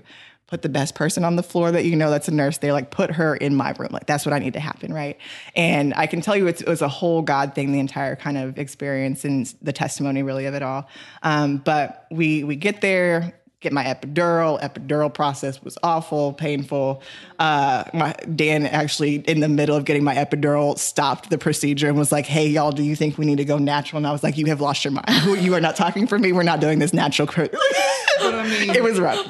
Put 0.52 0.64
the 0.64 0.70
best 0.70 0.96
person 0.96 1.24
on 1.24 1.38
the 1.38 1.44
floor 1.44 1.72
that 1.72 1.86
you 1.86 1.96
know 1.96 2.12
that's 2.12 2.28
a 2.28 2.32
nurse 2.32 2.58
there. 2.58 2.74
Like, 2.74 2.92
put 2.92 3.12
her 3.12 3.38
in 3.38 3.56
my 3.56 3.74
room. 3.80 3.88
Like, 3.90 4.06
that's 4.06 4.26
what 4.26 4.34
I 4.34 4.40
need 4.40 4.52
to 4.52 4.60
happen, 4.60 4.94
right? 4.94 5.18
And 5.56 5.94
I 5.96 6.08
can 6.08 6.20
tell 6.20 6.36
you, 6.36 6.48
it's, 6.48 6.60
it 6.60 6.68
was 6.68 6.82
a 6.82 6.90
whole 6.90 7.22
God 7.22 7.56
thing, 7.56 7.72
the 7.72 7.80
entire 7.80 8.18
kind 8.18 8.38
of 8.38 8.60
experience 8.60 9.24
and 9.24 9.46
the 9.62 9.72
testimony, 9.72 10.24
really, 10.24 10.48
of 10.48 10.54
it 10.54 10.62
all. 10.62 10.90
Um, 11.24 11.60
but 11.60 12.06
we 12.12 12.44
we 12.44 12.58
get 12.58 12.82
there, 12.82 13.34
get 13.62 13.72
my 13.72 13.86
epidural. 13.86 14.62
Epidural 14.62 15.14
process 15.14 15.64
was 15.64 15.78
awful, 15.84 16.34
painful. 16.34 17.02
Uh, 17.40 17.86
my 17.94 18.14
Dan 18.36 18.66
actually, 18.66 19.16
in 19.16 19.40
the 19.40 19.48
middle 19.48 19.78
of 19.78 19.86
getting 19.86 20.04
my 20.04 20.16
epidural, 20.16 20.78
stopped 20.78 21.30
the 21.30 21.38
procedure 21.38 21.88
and 21.88 21.98
was 21.98 22.12
like, 22.12 22.26
"Hey, 22.26 22.48
y'all, 22.48 22.74
do 22.74 22.84
you 22.84 22.98
think 22.98 23.18
we 23.18 23.26
need 23.26 23.38
to 23.38 23.46
go 23.46 23.58
natural?" 23.58 24.00
And 24.00 24.08
I 24.08 24.12
was 24.12 24.22
like, 24.22 24.38
"You 24.38 24.48
have 24.48 24.60
lost 24.60 24.84
your 24.84 24.92
mind. 24.92 25.08
you 25.42 25.54
are 25.54 25.62
not 25.62 25.78
talking 25.78 26.08
for 26.08 26.20
me. 26.20 26.34
We're 26.34 26.44
not 26.44 26.60
doing 26.60 26.80
this 26.80 26.94
natural." 26.94 27.30
I 28.24 28.44
mean, 28.44 28.76
it 28.76 28.84
was 28.84 29.00
rough. 29.00 29.26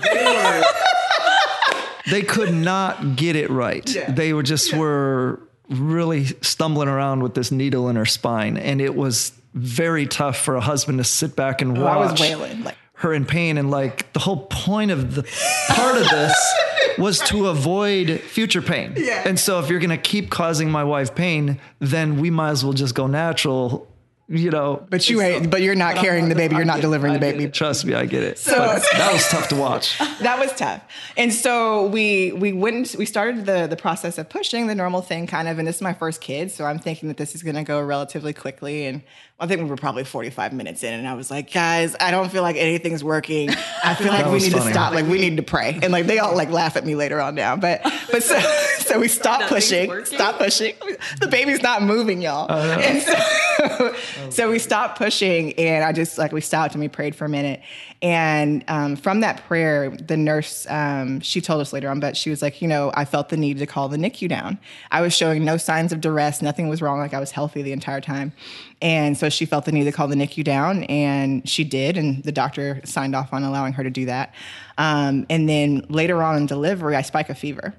They 2.10 2.22
could 2.22 2.54
not 2.54 3.16
get 3.16 3.36
it 3.36 3.50
right. 3.50 3.86
They 4.10 4.34
were 4.34 4.44
just 4.44 4.74
were 4.76 5.40
really 5.70 6.26
stumbling 6.42 6.90
around 6.90 7.24
with 7.24 7.34
this 7.34 7.52
needle 7.52 7.88
in 7.90 7.96
her 7.96 8.06
spine, 8.06 8.58
and 8.58 8.82
it 8.82 8.96
was 8.96 9.32
very 9.54 10.08
tough 10.08 10.38
for 10.38 10.56
a 10.56 10.62
husband 10.62 10.98
to 10.98 11.04
sit 11.04 11.36
back 11.36 11.62
and 11.62 11.78
Oh, 11.78 11.86
I 11.86 11.98
watch 11.98 12.12
was 12.12 12.22
wailing, 12.22 12.64
like- 12.64 12.78
her 12.96 13.14
in 13.14 13.26
pain. 13.26 13.58
And 13.58 13.72
like 13.72 14.14
the 14.14 14.20
whole 14.20 14.46
point 14.50 14.92
of 14.92 15.16
the 15.16 15.24
part 15.70 15.98
of 15.98 16.08
this 16.08 16.54
was 17.00 17.20
to 17.22 17.48
avoid 17.48 18.20
future 18.22 18.62
pain. 18.62 18.94
Yeah. 18.96 19.24
And 19.26 19.40
so 19.40 19.60
if 19.60 19.70
you're 19.70 19.80
gonna 19.80 19.98
keep 19.98 20.30
causing 20.30 20.70
my 20.70 20.84
wife 20.84 21.16
pain, 21.16 21.60
then 21.80 22.22
we 22.22 22.30
might 22.30 22.52
as 22.52 22.64
well 22.64 22.74
just 22.74 22.94
go 22.96 23.08
natural. 23.08 23.88
You 24.34 24.50
know, 24.50 24.88
But 24.90 25.10
you 25.10 25.22
ain't. 25.22 25.50
But 25.50 25.62
you're 25.62 25.76
not 25.76 25.96
carrying 25.96 26.30
the 26.30 26.36
baby. 26.36 26.56
You're 26.56 26.64
not 26.64 26.80
delivering 26.80 27.12
the 27.14 27.20
baby. 27.20 27.48
trust 27.50 27.84
me, 27.84 27.94
I 27.94 28.06
get 28.06 28.24
it. 28.24 28.42
but 28.46 28.82
that 28.94 29.12
was 29.12 29.28
tough 29.28 29.50
to 29.50 29.56
watch. 29.56 29.98
that 30.22 30.40
was 30.40 30.54
tough. 30.54 30.82
And 31.18 31.34
so 31.34 31.88
we 31.88 32.32
we 32.32 32.54
went 32.54 32.96
we 32.98 33.06
started 33.06 33.46
the 33.46 33.68
the 33.68 33.76
process 33.76 34.18
of 34.18 34.30
pushing 34.30 34.68
the 34.68 34.76
normal 34.76 35.02
thing 35.02 35.28
kind 35.28 35.48
of 35.50 35.60
and 35.60 35.68
this 35.68 35.78
is 35.78 35.82
my 35.82 35.94
first 35.94 36.22
kid 36.22 36.50
so 36.52 36.66
I'm 36.66 36.80
thinking 36.80 37.10
that 37.10 37.18
this 37.18 37.36
is 37.36 37.44
going 37.44 37.56
to 37.56 37.64
go 37.64 37.82
relatively 37.82 38.34
quickly 38.34 38.86
and 38.86 39.02
I 39.42 39.48
think 39.48 39.62
we 39.62 39.68
were 39.68 39.76
probably 39.76 40.04
45 40.04 40.54
minutes 40.54 40.84
in 40.84 40.94
and 40.94 41.08
I 41.08 41.16
was 41.16 41.32
like 41.32 41.52
guys 41.52 41.96
I 42.00 42.12
don't 42.12 42.32
feel 42.32 42.44
like 42.44 42.56
anything's 42.56 43.04
working. 43.04 43.50
I 43.84 43.96
feel 43.96 44.08
like 44.08 44.28
we 44.28 44.40
need 44.40 44.52
funny. 44.52 44.66
to 44.66 44.72
stop 44.72 44.94
like 44.94 45.08
we 45.08 45.20
need 45.20 45.38
to 45.38 45.44
pray. 45.44 45.80
And 45.82 45.92
like 45.92 46.06
they 46.06 46.20
all 46.20 46.36
like 46.36 46.52
laugh 46.52 46.78
at 46.78 46.86
me 46.86 46.96
later 46.96 47.20
on 47.20 47.36
now. 47.36 47.56
But 47.56 47.82
but 48.12 48.24
so 48.24 48.40
so 48.80 49.00
we 49.00 49.08
stopped 49.08 49.48
pushing. 49.48 50.06
Stop 50.06 50.38
pushing. 50.38 50.76
The 51.20 51.28
baby's 51.28 51.62
not 51.62 51.82
moving 51.82 52.22
y'all. 52.22 52.52
and 52.52 53.02
so 53.02 53.96
so 54.30 54.50
we 54.52 54.60
stopped 54.60 54.98
pushing 54.98 55.54
and 55.54 55.84
I 55.84 55.92
just 55.92 56.18
like 56.18 56.32
we 56.32 56.42
stopped 56.42 56.76
and 56.76 56.82
we 56.82 56.88
prayed 56.88 57.16
for 57.16 57.26
a 57.26 57.30
minute. 57.30 57.62
And 58.02 58.64
um, 58.68 58.96
from 58.96 59.20
that 59.20 59.46
prayer, 59.46 59.92
the 59.92 60.18
nurse, 60.18 60.66
um, 60.70 61.20
she 61.20 61.40
told 61.40 61.62
us 61.62 61.72
later 61.72 61.88
on, 61.88 62.00
but 62.00 62.18
she 62.18 62.32
was 62.32 62.42
like, 62.42 62.60
you 62.60 62.68
know, 62.68 62.92
I 62.96 63.06
felt 63.06 63.30
the 63.30 63.38
need 63.38 63.60
to 63.60 63.68
call 63.68 63.90
the 63.90 63.98
NICU 63.98 64.28
down. 64.28 64.58
I 64.90 65.02
was 65.02 65.14
showing 65.14 65.46
no 65.46 65.58
signs 65.58 65.94
of 65.94 66.02
duress. 66.02 66.42
Nothing 66.42 66.68
was 66.68 66.82
wrong. 66.82 67.00
Like 67.00 67.14
I 67.14 67.20
was 67.20 67.32
healthy 67.32 67.62
the 67.62 67.74
entire 67.74 68.02
time. 68.02 68.34
And 68.82 69.18
so 69.18 69.30
she 69.30 69.46
felt 69.46 69.66
the 69.66 69.72
need 69.72 69.84
to 69.84 69.92
call 69.92 70.08
the 70.08 70.16
NICU 70.16 70.44
down 70.44 70.84
and 70.86 71.48
she 71.48 71.64
did. 71.64 71.98
And 71.98 72.24
the 72.24 72.32
doctor 72.32 72.82
signed 72.84 73.16
off 73.16 73.32
on 73.34 73.44
allowing 73.44 73.74
her 73.74 73.84
to 73.84 73.90
do 73.90 74.06
that. 74.06 74.34
Um, 74.78 75.26
and 75.30 75.48
then 75.48 75.86
later 75.90 76.24
on 76.24 76.38
in 76.38 76.46
delivery, 76.48 76.96
I 76.96 77.04
spike 77.04 77.30
a 77.30 77.36
fever 77.36 77.76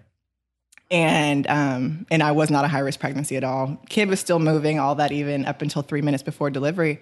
and 0.93 1.47
um, 1.49 2.07
and 2.11 2.23
I 2.23 2.33
was 2.33 2.51
not 2.51 2.67
a 2.67 2.69
high 2.69 2.81
risk 2.81 3.01
pregnancy 3.01 3.37
at 3.37 3.43
all. 3.43 3.79
Kid 3.89 4.09
was 4.09 4.21
still 4.21 4.39
moving, 4.39 4.79
all 4.79 4.95
that 4.97 5.11
even 5.11 5.47
up 5.47 5.63
until 5.63 5.81
three 5.81 6.03
minutes 6.03 6.23
before 6.23 6.51
delivery, 6.51 7.01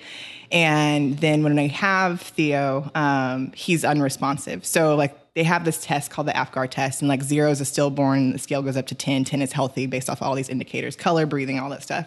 and 0.53 1.19
then 1.19 1.43
when 1.43 1.59
I 1.59 1.67
have 1.67 2.23
Theo, 2.23 2.89
um, 2.95 3.53
he's 3.55 3.85
unresponsive. 3.85 4.65
So 4.65 4.95
like 4.95 5.35
they 5.35 5.43
have 5.43 5.65
this 5.65 5.85
test 5.85 6.11
called 6.11 6.29
the 6.29 6.33
APGAR 6.33 6.71
test, 6.71 7.03
and 7.03 7.09
like 7.09 7.23
zero 7.23 7.51
is 7.51 7.61
a 7.61 7.65
stillborn, 7.65 8.33
the 8.33 8.39
scale 8.39 8.63
goes 8.63 8.77
up 8.77 8.87
to 8.87 8.95
10, 8.95 9.25
10 9.25 9.43
is 9.43 9.53
healthy 9.53 9.87
based 9.87 10.09
off 10.09 10.23
all 10.23 10.37
these 10.37 10.49
indicators, 10.49 10.95
color, 10.95 11.27
breathing, 11.27 11.59
all 11.59 11.71
that 11.71 11.83
stuff. 11.83 12.07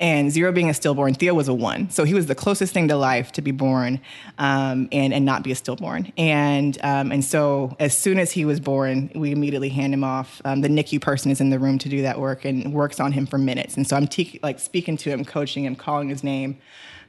And 0.00 0.30
zero 0.30 0.52
being 0.52 0.70
a 0.70 0.74
stillborn, 0.74 1.14
Theo 1.14 1.34
was 1.34 1.48
a 1.48 1.54
one. 1.54 1.90
So 1.90 2.04
he 2.04 2.14
was 2.14 2.26
the 2.26 2.34
closest 2.34 2.72
thing 2.72 2.88
to 2.88 2.96
life 2.96 3.32
to 3.32 3.42
be 3.42 3.50
born 3.50 4.00
um, 4.38 4.88
and, 4.92 5.12
and 5.12 5.24
not 5.24 5.42
be 5.42 5.50
a 5.50 5.54
stillborn. 5.54 6.12
And, 6.16 6.78
um, 6.84 7.10
and 7.10 7.24
so 7.24 7.76
as 7.80 7.96
soon 7.96 8.18
as 8.18 8.30
he 8.30 8.44
was 8.44 8.60
born, 8.60 9.10
we 9.14 9.32
immediately 9.32 9.68
hand 9.68 9.92
him 9.92 10.04
off. 10.04 10.40
Um, 10.44 10.60
the 10.60 10.68
NICU 10.68 11.00
person 11.00 11.30
is 11.30 11.40
in 11.40 11.50
the 11.50 11.58
room 11.58 11.78
to 11.78 11.88
do 11.88 12.02
that 12.02 12.20
work 12.20 12.44
and 12.44 12.72
works 12.72 13.00
on 13.00 13.12
him 13.12 13.26
for 13.26 13.38
minutes. 13.38 13.76
And 13.76 13.86
so 13.86 13.96
I'm 13.96 14.06
te- 14.06 14.38
like 14.42 14.60
speaking 14.60 14.96
to 14.98 15.10
him, 15.10 15.24
coaching 15.24 15.64
him, 15.64 15.74
calling 15.74 16.08
his 16.08 16.22
name, 16.22 16.58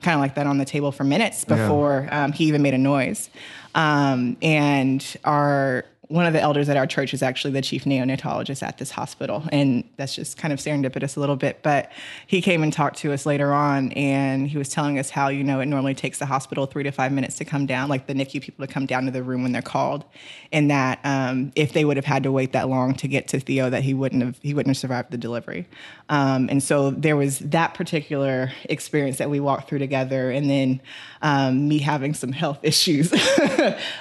kind 0.02 0.16
of 0.16 0.22
like 0.22 0.36
that 0.36 0.48
on 0.48 0.58
the 0.58 0.66
table 0.66 0.92
for 0.92 1.04
minutes 1.04 1.46
before 1.46 2.08
um, 2.12 2.32
he 2.32 2.46
even 2.46 2.62
made 2.62 2.74
a 2.74 2.78
noise. 2.78 3.30
Um, 3.76 4.38
and 4.42 5.06
our 5.24 5.86
one 6.10 6.26
of 6.26 6.34
the 6.34 6.42
elders 6.42 6.68
at 6.70 6.76
our 6.76 6.88
church 6.88 7.14
is 7.14 7.22
actually 7.22 7.52
the 7.52 7.62
chief 7.62 7.86
neonatologist 7.86 8.64
at 8.64 8.80
this 8.80 8.90
hospital. 8.90 9.44
And 9.52 9.84
that's 9.96 10.16
just 10.16 10.40
kind 10.40 10.52
of 10.52 10.58
serendipitous 10.58 11.16
a 11.16 11.20
little 11.20 11.36
bit. 11.36 11.62
But 11.62 11.92
he 12.26 12.42
came 12.42 12.64
and 12.64 12.74
talked 12.74 12.98
to 13.00 13.14
us 13.14 13.28
later 13.28 13.54
on 13.54 13.92
and 13.92 14.48
he 14.48 14.58
was 14.58 14.70
telling 14.70 14.98
us 14.98 15.12
how, 15.12 15.28
you 15.28 15.44
know, 15.44 15.60
it 15.60 15.68
normally 15.68 15.94
takes 15.94 16.18
the 16.18 16.26
hospital 16.26 16.66
three 16.66 16.82
to 16.82 16.92
five 16.92 17.12
minutes 17.12 17.38
to 17.38 17.46
come 17.46 17.68
down, 17.68 17.90
like 17.90 18.08
the 18.08 18.16
NICU 18.16 18.42
people 18.42 18.66
to 18.66 18.74
come 18.74 18.88
down 18.88 19.06
to 19.06 19.12
the 19.12 19.22
room 19.22 19.44
when 19.44 19.52
they're 19.52 19.62
called. 19.62 20.04
And 20.52 20.72
that 20.72 21.00
um, 21.04 21.52
if 21.56 21.74
they 21.74 21.86
would 21.86 21.96
have 21.96 22.06
had 22.06 22.24
to 22.24 22.32
wait 22.32 22.54
that 22.54 22.70
long 22.70 22.96
to 22.96 23.08
get 23.08 23.28
to 23.28 23.40
Theo, 23.40 23.70
that 23.70 23.84
he 23.84 23.94
wouldn't 23.94 24.24
have 24.24 24.40
he 24.42 24.56
wouldn't 24.56 24.76
have 24.76 24.82
survived 24.82 25.12
the 25.12 25.18
delivery. 25.18 25.68
Um, 26.10 26.50
and 26.50 26.64
so 26.64 26.90
there 26.90 27.18
was 27.18 27.38
that 27.40 27.76
particular 27.76 28.52
experience 28.64 29.20
that 29.20 29.30
we 29.30 29.40
walked 29.40 29.70
through 29.70 29.80
together, 29.80 30.32
and 30.32 30.50
then 30.50 30.82
um, 31.22 31.68
me 31.68 31.80
having 31.80 32.14
some 32.14 32.32
health 32.32 32.60
issues 32.64 33.12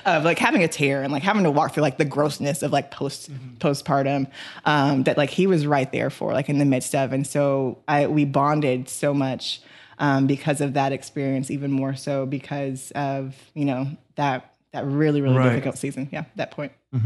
of 0.05 0.25
like 0.25 0.39
having 0.39 0.63
a 0.63 0.69
tear 0.69 1.03
and 1.03 1.13
like 1.13 1.23
having 1.23 1.43
to 1.45 1.51
walk 1.51 1.75
through 1.75 1.83
like 1.83 1.99
the 1.99 2.05
grossness 2.05 2.63
of 2.63 2.73
like 2.73 2.91
post 2.91 3.31
postpartum 3.59 4.31
um, 4.65 5.03
that 5.05 5.17
like 5.19 5.31
he 5.31 5.47
was 5.47 5.67
right 5.67 5.91
there 5.93 6.11
for 6.11 6.33
like 6.33 6.49
in 6.49 6.59
the 6.59 6.65
midst 6.65 6.95
of, 6.95 7.13
and 7.13 7.27
so 7.27 7.79
I 7.89 8.07
we 8.07 8.25
bonded 8.25 8.89
so 8.89 9.13
much 9.13 9.61
um, 9.99 10.27
because 10.27 10.61
of 10.61 10.75
that 10.75 10.93
experience, 10.93 11.51
even 11.51 11.73
more 11.73 11.95
so 11.97 12.25
because 12.27 12.91
of 12.93 13.35
you 13.55 13.65
know 13.65 13.89
that 14.17 14.53
that 14.73 14.85
really 14.87 15.21
really 15.21 15.37
Right. 15.37 15.51
difficult 15.51 15.79
season. 15.79 16.09
Yeah, 16.13 16.25
that 16.37 16.51
point. 16.53 16.73
Yeah. 16.93 17.01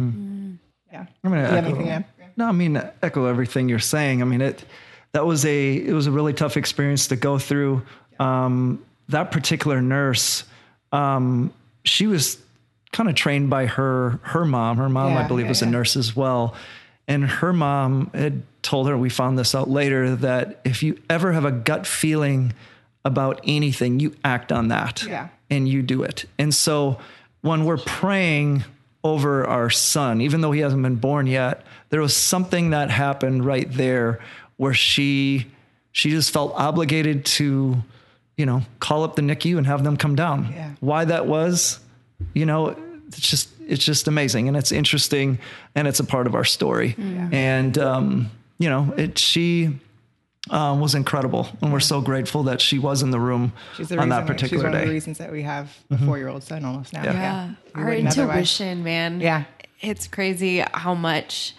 I'm 1.25 1.31
gonna 1.31 1.49
Do 1.49 1.55
you 1.55 1.63
have 1.63 1.67
echo- 1.67 1.89
add? 1.89 2.05
No, 2.37 2.47
I 2.47 2.53
mean 2.53 2.81
echo 3.03 3.27
everything 3.27 3.69
you're 3.69 3.79
saying. 3.79 4.21
I 4.23 4.25
mean 4.25 4.41
it. 4.43 4.65
That 5.13 5.27
was 5.27 5.45
a 5.45 5.75
it 5.77 5.93
was 5.93 6.07
a 6.07 6.11
really 6.11 6.33
tough 6.33 6.57
experience 6.57 7.07
to 7.09 7.17
go 7.17 7.39
through. 7.39 7.83
Um, 8.19 8.85
that 9.09 9.31
particular 9.33 9.81
nurse, 9.81 10.45
um, 10.93 11.53
she 11.85 12.07
was 12.07 12.39
kind 12.93 13.09
of 13.09 13.15
trained 13.15 13.51
by 13.51 13.67
her 13.67 14.21
her 14.23 14.45
mom. 14.45 14.77
Her 14.77 14.89
mom, 14.89 15.17
I 15.17 15.27
believe, 15.27 15.47
yeah, 15.47 15.51
was 15.51 15.63
a 15.63 15.67
yeah. 15.67 15.71
nurse 15.73 15.97
as 15.97 16.15
well. 16.15 16.55
And 17.09 17.25
her 17.25 17.53
mom 17.53 18.11
had 18.15 18.43
told 18.63 18.89
her, 18.89 18.97
we 18.97 19.09
found 19.11 19.37
this 19.39 19.55
out 19.55 19.69
later, 19.69 20.15
that 20.17 20.61
if 20.65 20.83
you 20.83 20.99
ever 21.11 21.33
have 21.33 21.45
a 21.45 21.51
gut 21.51 21.87
feeling 21.87 22.53
about 23.05 23.41
anything, 23.45 23.99
you 23.99 24.15
act 24.25 24.53
on 24.53 24.69
that 24.69 25.03
Yeah. 25.03 25.29
and 25.51 25.69
you 25.69 25.83
do 25.83 26.05
it. 26.05 26.27
And 26.39 26.55
so 26.55 26.99
when 27.41 27.65
we're 27.65 27.79
praying 27.79 28.63
over 29.03 29.45
our 29.45 29.69
son, 29.69 30.21
even 30.21 30.43
though 30.43 30.53
he 30.53 30.61
hasn't 30.61 30.83
been 30.83 30.95
born 30.95 31.27
yet, 31.27 31.65
there 31.91 32.01
was 32.01 32.17
something 32.17 32.71
that 32.71 32.91
happened 32.91 33.45
right 33.45 33.71
there 33.73 34.21
where 34.59 34.75
she 34.75 35.49
she 35.91 36.11
just 36.11 36.31
felt 36.31 36.55
obligated 36.55 37.25
to, 37.27 37.83
you 38.43 38.47
know, 38.47 38.63
call 38.81 39.05
up 39.05 39.15
the 39.15 39.23
NICU 39.23 39.57
and 39.57 39.69
have 39.69 39.85
them 39.85 39.97
come 39.97 40.17
down. 40.17 40.53
Yeah. 40.53 40.73
Why 40.81 41.05
that 41.05 41.27
was, 41.27 41.79
you 42.35 42.45
know, 42.45 42.77
it's 43.07 43.21
just 43.21 43.51
it's 43.69 43.85
just 43.85 44.09
amazing 44.09 44.49
and 44.49 44.57
it's 44.57 44.73
interesting 44.73 45.39
and 45.77 45.87
it's 45.87 46.01
a 46.01 46.05
part 46.05 46.27
of 46.27 46.35
our 46.35 46.43
story. 46.43 46.97
And 47.31 47.79
um, 47.79 48.33
you 48.59 48.69
know, 48.69 48.93
it 48.97 49.17
she 49.17 49.79
um, 50.51 50.81
was 50.81 50.97
incredible, 50.97 51.47
and 51.61 51.73
we're 51.73 51.79
so 51.79 52.01
grateful 52.01 52.43
that 52.43 52.61
she 52.61 52.81
was 52.81 53.05
in 53.05 53.13
the 53.13 53.21
room 53.21 53.53
the 53.79 53.83
on 53.83 53.89
reason, 53.91 54.09
that 54.09 54.21
she's 54.23 54.27
particular 54.27 54.65
one 54.65 54.67
of 54.67 54.73
the 54.73 54.79
day. 54.79 54.85
Mm-hmm. 54.87 54.93
reasons 54.93 55.19
that 55.19 55.31
we 55.31 55.43
have 55.43 55.79
a 55.93 55.99
four 55.99 56.19
year 56.19 56.27
old 56.27 56.43
son 56.43 56.65
almost 56.65 56.93
now. 56.93 57.05
Yeah. 57.05 57.13
Yeah. 57.13 57.49
We 57.77 57.81
Our 57.81 57.89
wouldn't 57.91 58.09
otherwise. 58.09 58.37
intuition, 58.39 58.83
man. 58.83 59.21
Yeah. 59.21 59.45
It's 59.81 60.09
crazy 60.09 60.65
how 60.75 60.95
much 60.95 61.55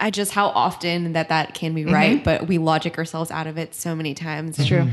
I 0.00 0.10
just 0.10 0.32
how 0.32 0.48
often 0.48 1.12
that 1.12 1.28
that 1.28 1.54
can 1.54 1.74
be 1.74 1.84
right, 1.84 2.16
mm-hmm. 2.16 2.24
but 2.24 2.46
we 2.48 2.58
logic 2.58 2.98
ourselves 2.98 3.30
out 3.30 3.46
of 3.46 3.58
it 3.58 3.74
so 3.74 3.94
many 3.94 4.14
times. 4.14 4.58
It's 4.58 4.68
true. 4.68 4.78
Mm-hmm. 4.78 4.90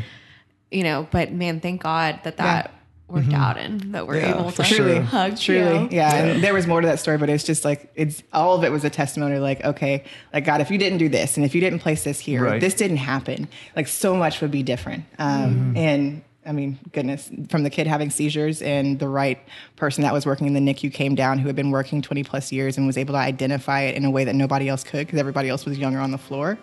You 0.72 0.84
know, 0.84 1.08
but 1.12 1.32
man, 1.34 1.60
thank 1.60 1.82
God 1.82 2.20
that 2.24 2.38
that 2.38 2.72
worked 3.12 3.28
mm-hmm. 3.28 3.36
out 3.36 3.58
and 3.58 3.94
that 3.94 4.08
we're 4.08 4.18
Yeah, 4.20 4.36
able 4.40 4.52
for 4.52 4.64
to 4.64 4.64
sure. 4.64 5.02
hug 5.02 5.38
Truly. 5.38 5.60
you. 5.84 5.90
Yeah. 5.92 6.16
And 6.16 6.44
there 6.44 6.54
was 6.54 6.66
more 6.66 6.80
to 6.80 6.88
that 6.88 7.00
story, 7.00 7.18
but 7.18 7.30
it's 7.30 7.44
just 7.44 7.66
like, 7.66 7.92
it's 7.94 8.24
all 8.32 8.56
of 8.56 8.64
it 8.64 8.72
was 8.72 8.86
a 8.86 8.90
testimony 8.90 9.38
like, 9.38 9.64
okay, 9.66 10.06
like 10.34 10.46
God, 10.46 10.62
if 10.62 10.72
you 10.72 10.78
didn't 10.78 11.00
do 11.00 11.10
this 11.10 11.36
and 11.36 11.46
if 11.46 11.54
you 11.54 11.60
didn't 11.62 11.80
place 11.80 12.04
this 12.06 12.20
here, 12.22 12.44
Right. 12.44 12.62
this 12.62 12.74
didn't 12.74 12.98
happen, 12.98 13.50
like 13.76 13.88
so 13.88 14.16
much 14.16 14.40
would 14.40 14.52
be 14.52 14.64
different. 14.64 15.04
Um, 15.20 15.74
And 15.76 16.22
I 16.44 16.54
mean, 16.54 16.80
goodness, 16.92 17.30
from 17.50 17.62
the 17.62 17.70
kid 17.70 17.86
having 17.86 18.10
seizures 18.10 18.64
and 18.64 18.98
the 18.98 19.08
right 19.08 19.40
person 19.76 20.02
that 20.04 20.12
was 20.12 20.26
working 20.26 20.48
in 20.48 20.54
the 20.54 20.74
NICU 20.74 20.92
came 20.92 21.14
down 21.14 21.38
who 21.38 21.46
had 21.46 21.56
been 21.56 21.70
working 21.70 22.02
20 22.02 22.24
plus 22.24 22.52
years 22.52 22.78
and 22.78 22.88
was 22.88 22.98
able 22.98 23.14
to 23.14 23.20
identify 23.20 23.82
it 23.82 23.96
in 23.96 24.06
a 24.06 24.10
way 24.10 24.24
that 24.24 24.34
nobody 24.34 24.68
else 24.68 24.84
could 24.84 25.06
because 25.06 25.20
everybody 25.20 25.50
else 25.50 25.66
was 25.68 25.78
younger 25.78 26.00
on 26.00 26.10
the 26.10 26.18
floor. 26.18 26.58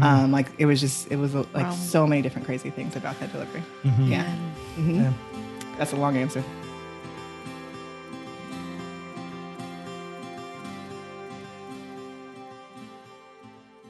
Um, 0.00 0.30
like 0.30 0.46
it 0.58 0.66
was 0.66 0.80
just, 0.80 1.10
it 1.10 1.16
was 1.16 1.34
uh, 1.34 1.44
like 1.52 1.64
Wow. 1.66 1.70
so 1.72 2.06
many 2.06 2.22
different 2.22 2.46
crazy 2.46 2.70
things 2.70 2.94
about 2.94 3.18
that 3.18 3.32
delivery. 3.32 3.62
Yeah. 4.04 4.24
Mhm. 4.76 5.12
That's 5.78 5.92
a 5.92 5.96
long 5.96 6.16
answer. 6.16 6.44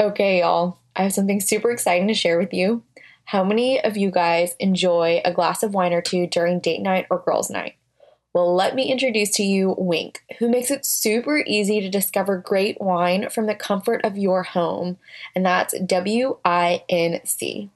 Okay, 0.01 0.41
y'all, 0.41 0.79
I 0.97 1.03
have 1.05 1.13
something 1.13 1.41
super 1.41 1.71
exciting 1.71 2.09
to 2.09 2.15
share 2.15 2.39
with 2.39 2.53
you. 2.53 2.83
How 3.27 3.43
many 3.43 3.81
of 3.81 3.97
you 3.97 4.11
guys 4.11 4.55
enjoy 4.61 5.21
a 5.25 5.33
glass 5.33 5.63
of 5.63 5.75
wine 5.75 5.93
or 5.93 6.03
two 6.03 6.27
during 6.27 6.61
date 6.61 6.83
night 6.83 7.07
or 7.11 7.19
girls' 7.19 7.51
night? 7.51 7.77
Well, 8.35 8.55
let 8.55 8.75
me 8.75 8.91
introduce 8.91 9.31
to 9.37 9.45
you 9.45 9.77
Winc, 9.79 10.19
who 10.39 10.49
makes 10.49 10.71
it 10.71 10.85
super 10.85 11.39
easy 11.47 11.81
to 11.81 11.89
discover 11.89 12.37
great 12.37 12.81
wine 12.81 13.31
from 13.31 13.47
the 13.47 13.55
comfort 13.55 14.01
of 14.05 14.19
your 14.19 14.43
home, 14.43 14.99
and 15.35 15.47
that's 15.47 15.79
W 15.81 16.39
I 16.45 16.83
N 16.89 17.21
C. 17.25 17.71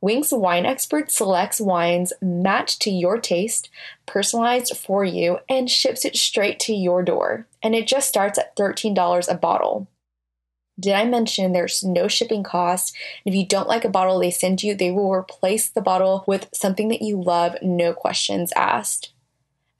Winc's 0.00 0.30
wine 0.30 0.64
expert 0.64 1.10
selects 1.10 1.60
wines 1.60 2.12
matched 2.22 2.80
to 2.82 2.90
your 2.90 3.18
taste, 3.18 3.68
personalized 4.06 4.76
for 4.76 5.04
you, 5.04 5.38
and 5.48 5.68
ships 5.68 6.04
it 6.04 6.16
straight 6.16 6.60
to 6.60 6.72
your 6.72 7.02
door. 7.02 7.46
And 7.62 7.74
it 7.74 7.88
just 7.88 8.08
starts 8.08 8.38
at 8.38 8.56
$13 8.56 9.28
a 9.28 9.34
bottle. 9.34 9.88
Did 10.80 10.94
I 10.94 11.04
mention 11.04 11.52
there's 11.52 11.82
no 11.82 12.06
shipping 12.06 12.42
cost? 12.42 12.96
And 13.24 13.34
if 13.34 13.38
you 13.38 13.46
don't 13.46 13.68
like 13.68 13.84
a 13.84 13.88
bottle 13.88 14.18
they 14.18 14.30
send 14.30 14.62
you, 14.62 14.74
they 14.74 14.90
will 14.90 15.12
replace 15.12 15.68
the 15.68 15.82
bottle 15.82 16.24
with 16.26 16.48
something 16.54 16.88
that 16.88 17.02
you 17.02 17.20
love, 17.20 17.56
no 17.62 17.92
questions 17.92 18.52
asked. 18.54 19.12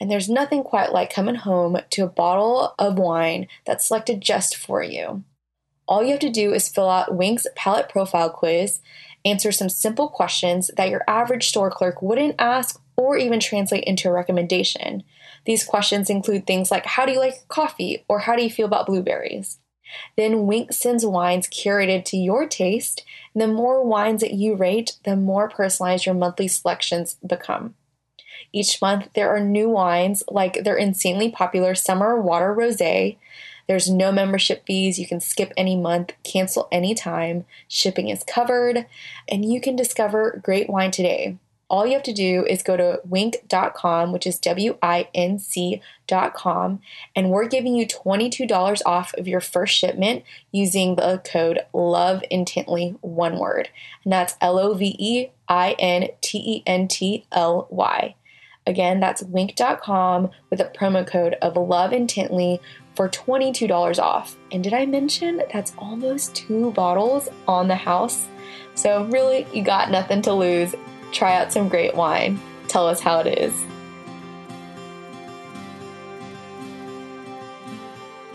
And 0.01 0.11
there's 0.11 0.29
nothing 0.29 0.63
quite 0.63 0.93
like 0.93 1.13
coming 1.13 1.37
home 1.37 1.79
to 1.91 2.05
a 2.05 2.09
bottle 2.09 2.75
of 2.79 2.99
wine 2.99 3.49
that's 3.65 3.87
selected 3.87 4.21
just 4.21 4.57
for 4.57 4.83
you. 4.83 5.25
All 5.87 6.03
you 6.03 6.11
have 6.11 6.21
to 6.21 6.31
do 6.31 6.53
is 6.53 6.69
fill 6.69 6.91
out 6.91 7.15
Winc's 7.15 7.47
palate 7.57 7.89
profile 7.89 8.31
quiz, 8.31 8.81
answer 9.25 9.51
some 9.51 9.69
simple 9.69 10.09
questions 10.09 10.71
that 10.77 10.91
your 10.91 11.03
average 11.09 11.49
store 11.49 11.71
clerk 11.71 12.03
wouldn't 12.03 12.37
ask 12.39 12.81
or 12.97 13.17
even 13.17 13.41
translate 13.41 13.85
into 13.85 14.09
a 14.09 14.13
recommendation. 14.13 15.03
These 15.47 15.65
questions 15.65 16.11
include 16.11 16.47
things 16.47 16.71
like 16.71 16.85
how 16.85 17.07
do 17.07 17.13
you 17.13 17.19
like 17.19 17.47
coffee 17.49 18.05
or 18.09 18.21
how 18.21 18.37
do 18.37 18.43
you 18.43 18.51
feel 18.51 18.67
about 18.67 18.87
blueberries? 18.87 19.59
Then 20.17 20.47
Winc 20.47 20.73
sends 20.73 21.05
wines 21.05 21.49
curated 21.49 22.05
to 22.07 22.17
your 22.17 22.47
taste, 22.47 23.05
and 23.35 23.43
the 23.43 23.49
more 23.49 23.85
wines 23.85 24.21
that 24.21 24.35
you 24.35 24.55
rate, 24.55 24.97
the 25.05 25.17
more 25.17 25.49
personalized 25.49 26.07
your 26.07 26.15
monthly 26.15 26.49
selections 26.49 27.17
become. 27.27 27.75
Each 28.53 28.81
month, 28.81 29.09
there 29.15 29.35
are 29.35 29.41
new 29.41 29.69
wines 29.69 30.23
like 30.29 30.65
their 30.65 30.77
insanely 30.77 31.31
popular 31.31 31.75
Summer 31.75 32.21
Water 32.21 32.55
Rosé. 32.55 33.17
There's 33.67 33.91
no 33.91 34.11
membership 34.11 34.65
fees. 34.67 34.99
You 34.99 35.07
can 35.07 35.21
skip 35.21 35.53
any 35.57 35.77
month, 35.77 36.13
cancel 36.25 36.69
anytime. 36.73 37.45
Shipping 37.69 38.09
is 38.09 38.25
covered, 38.25 38.87
and 39.29 39.45
you 39.45 39.61
can 39.61 39.77
discover 39.77 40.41
great 40.43 40.71
wine 40.71 40.91
today. 40.91 41.37
All 41.71 41.87
you 41.87 41.93
have 41.93 42.03
to 42.05 42.15
do 42.15 42.47
is 42.47 42.63
go 42.63 42.77
to 42.77 43.01
winc.com, 43.07 44.13
which 44.13 44.27
is 44.27 44.39
W 44.39 44.79
I 44.83 45.09
N 45.15 45.39
C.com, 45.39 46.81
and 47.15 47.31
we're 47.31 47.47
giving 47.47 47.75
you 47.75 47.87
$22 47.87 48.81
off 48.87 49.13
of 49.15 49.29
your 49.29 49.41
first 49.41 49.75
shipment 49.75 50.25
using 50.51 50.97
the 50.97 51.21
code 51.31 51.61
LOVE 51.75 52.23
INTENTLY, 52.31 52.97
one 53.03 53.39
word. 53.39 53.69
And 54.05 54.13
that's 54.13 54.37
L 54.41 54.59
O 54.59 54.73
V 54.75 54.97
E 54.99 55.29
I 55.49 55.77
N 55.79 56.09
T 56.23 56.39
E 56.39 56.63
N 56.67 56.89
T 56.89 57.27
L 57.33 57.69
Y. 57.71 58.15
Again, 58.67 59.01
that's 59.01 59.23
winc.com 59.23 60.31
with 60.51 60.61
a 60.61 60.67
promo 60.67 61.07
code 61.07 61.37
of 61.41 61.57
love 61.57 61.93
intently 61.93 62.61
for 62.95 63.09
$22 63.09 63.99
off. 63.99 64.37
And 64.53 64.63
did 64.63 64.75
I 64.75 64.85
mention 64.85 65.43
that's 65.53 65.73
almost 65.79 66.35
two 66.35 66.73
bottles 66.73 67.29
on 67.47 67.69
the 67.69 67.75
house? 67.75 68.27
So, 68.75 69.05
really, 69.05 69.47
you 69.55 69.63
got 69.63 69.91
nothing 69.91 70.21
to 70.23 70.33
lose. 70.33 70.75
Try 71.13 71.37
out 71.37 71.53
some 71.53 71.69
great 71.69 71.95
wine. 71.95 72.41
Tell 72.69 72.87
us 72.87 73.01
how 73.01 73.21
it 73.21 73.39
is. 73.39 73.55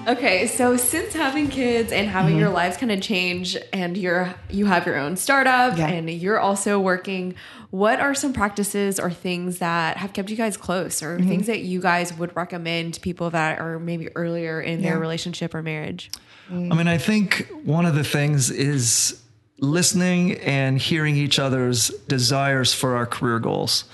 Okay, 0.06 0.48
so 0.48 0.76
since 0.76 1.14
having 1.14 1.48
kids 1.48 1.94
and 1.94 2.10
having 2.10 2.32
mm-hmm. 2.32 2.42
your 2.42 2.50
lives 2.50 2.76
kind 2.76 2.92
of 2.92 3.00
change 3.00 3.56
and 3.72 3.96
you're 3.96 4.36
you 4.50 4.66
have 4.66 4.86
your 4.86 4.98
own 4.98 5.16
startup 5.16 5.78
Yeah. 5.78 5.88
and 5.88 6.10
you're 6.10 6.40
also 6.40 6.78
working, 6.78 7.36
what 7.70 8.02
are 8.02 8.14
some 8.14 8.34
practices 8.34 9.00
or 9.00 9.10
things 9.10 9.60
that 9.60 9.96
have 9.98 10.12
kept 10.12 10.30
you 10.30 10.36
guys 10.36 10.58
close 10.58 11.02
or 11.02 11.18
mm-hmm. 11.18 11.30
things 11.30 11.48
that 11.48 11.62
you 11.62 11.80
guys 11.80 12.14
would 12.18 12.36
recommend 12.36 12.96
to 12.96 13.00
people 13.00 13.30
that 13.30 13.60
are 13.60 13.80
maybe 13.80 14.10
earlier 14.16 14.60
in 14.60 14.82
their 14.82 15.00
relationship 15.00 15.56
or 15.56 15.62
marriage? 15.62 16.12
Mm. 16.52 16.74
I 16.74 16.76
mean, 16.76 16.88
I 16.90 16.98
think 16.98 17.50
one 17.64 17.86
of 17.86 17.96
the 17.96 18.04
things 18.04 18.52
is 18.52 19.23
listening 19.64 20.34
and 20.40 20.78
hearing 20.78 21.16
each 21.16 21.40
other's 21.40 21.90
desires 22.08 22.74
for 22.74 22.96
our 22.96 23.06
career 23.06 23.40
goals. 23.40 23.86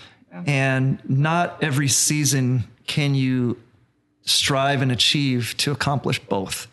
And 0.46 1.00
not 1.10 1.62
every 1.64 1.88
season 1.88 2.64
can 2.88 3.14
you 3.14 3.58
strive 4.24 4.82
and 4.82 4.92
achieve 4.92 5.56
to 5.58 5.72
accomplish 5.72 6.20
both. 6.20 6.68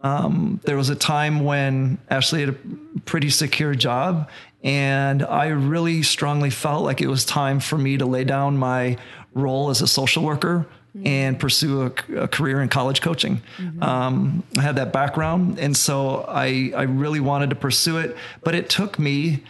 Um, 0.00 0.60
there 0.64 0.76
was 0.76 0.88
a 0.88 0.94
time 0.94 1.44
when 1.44 1.98
Ashley 2.10 2.40
had 2.40 2.48
a 2.50 2.56
pretty 3.04 3.30
secure 3.30 3.74
job, 3.74 4.28
and 4.64 5.22
I 5.22 5.48
really 5.48 6.02
strongly 6.02 6.50
felt 6.50 6.84
like 6.84 7.00
it 7.00 7.06
was 7.06 7.24
time 7.24 7.60
for 7.60 7.78
me 7.78 7.96
to 7.98 8.06
lay 8.06 8.24
down 8.24 8.56
my 8.56 8.96
role 9.34 9.70
as 9.70 9.80
a 9.80 9.86
social 9.86 10.24
worker 10.24 10.66
and 11.04 11.38
pursue 11.40 11.82
a, 11.82 12.22
a 12.24 12.28
career 12.28 12.60
in 12.60 12.68
college 12.68 13.00
coaching. 13.00 13.40
Um, 13.80 14.42
I 14.58 14.62
had 14.62 14.76
that 14.76 14.92
background, 14.92 15.58
and 15.58 15.76
so 15.76 16.24
I 16.28 16.72
I 16.76 16.82
really 16.82 17.20
wanted 17.20 17.50
to 17.50 17.56
pursue 17.56 17.98
it, 17.98 18.16
but 18.44 18.54
it 18.54 18.68
took 18.68 18.98
me 18.98 19.42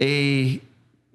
a 0.00 0.60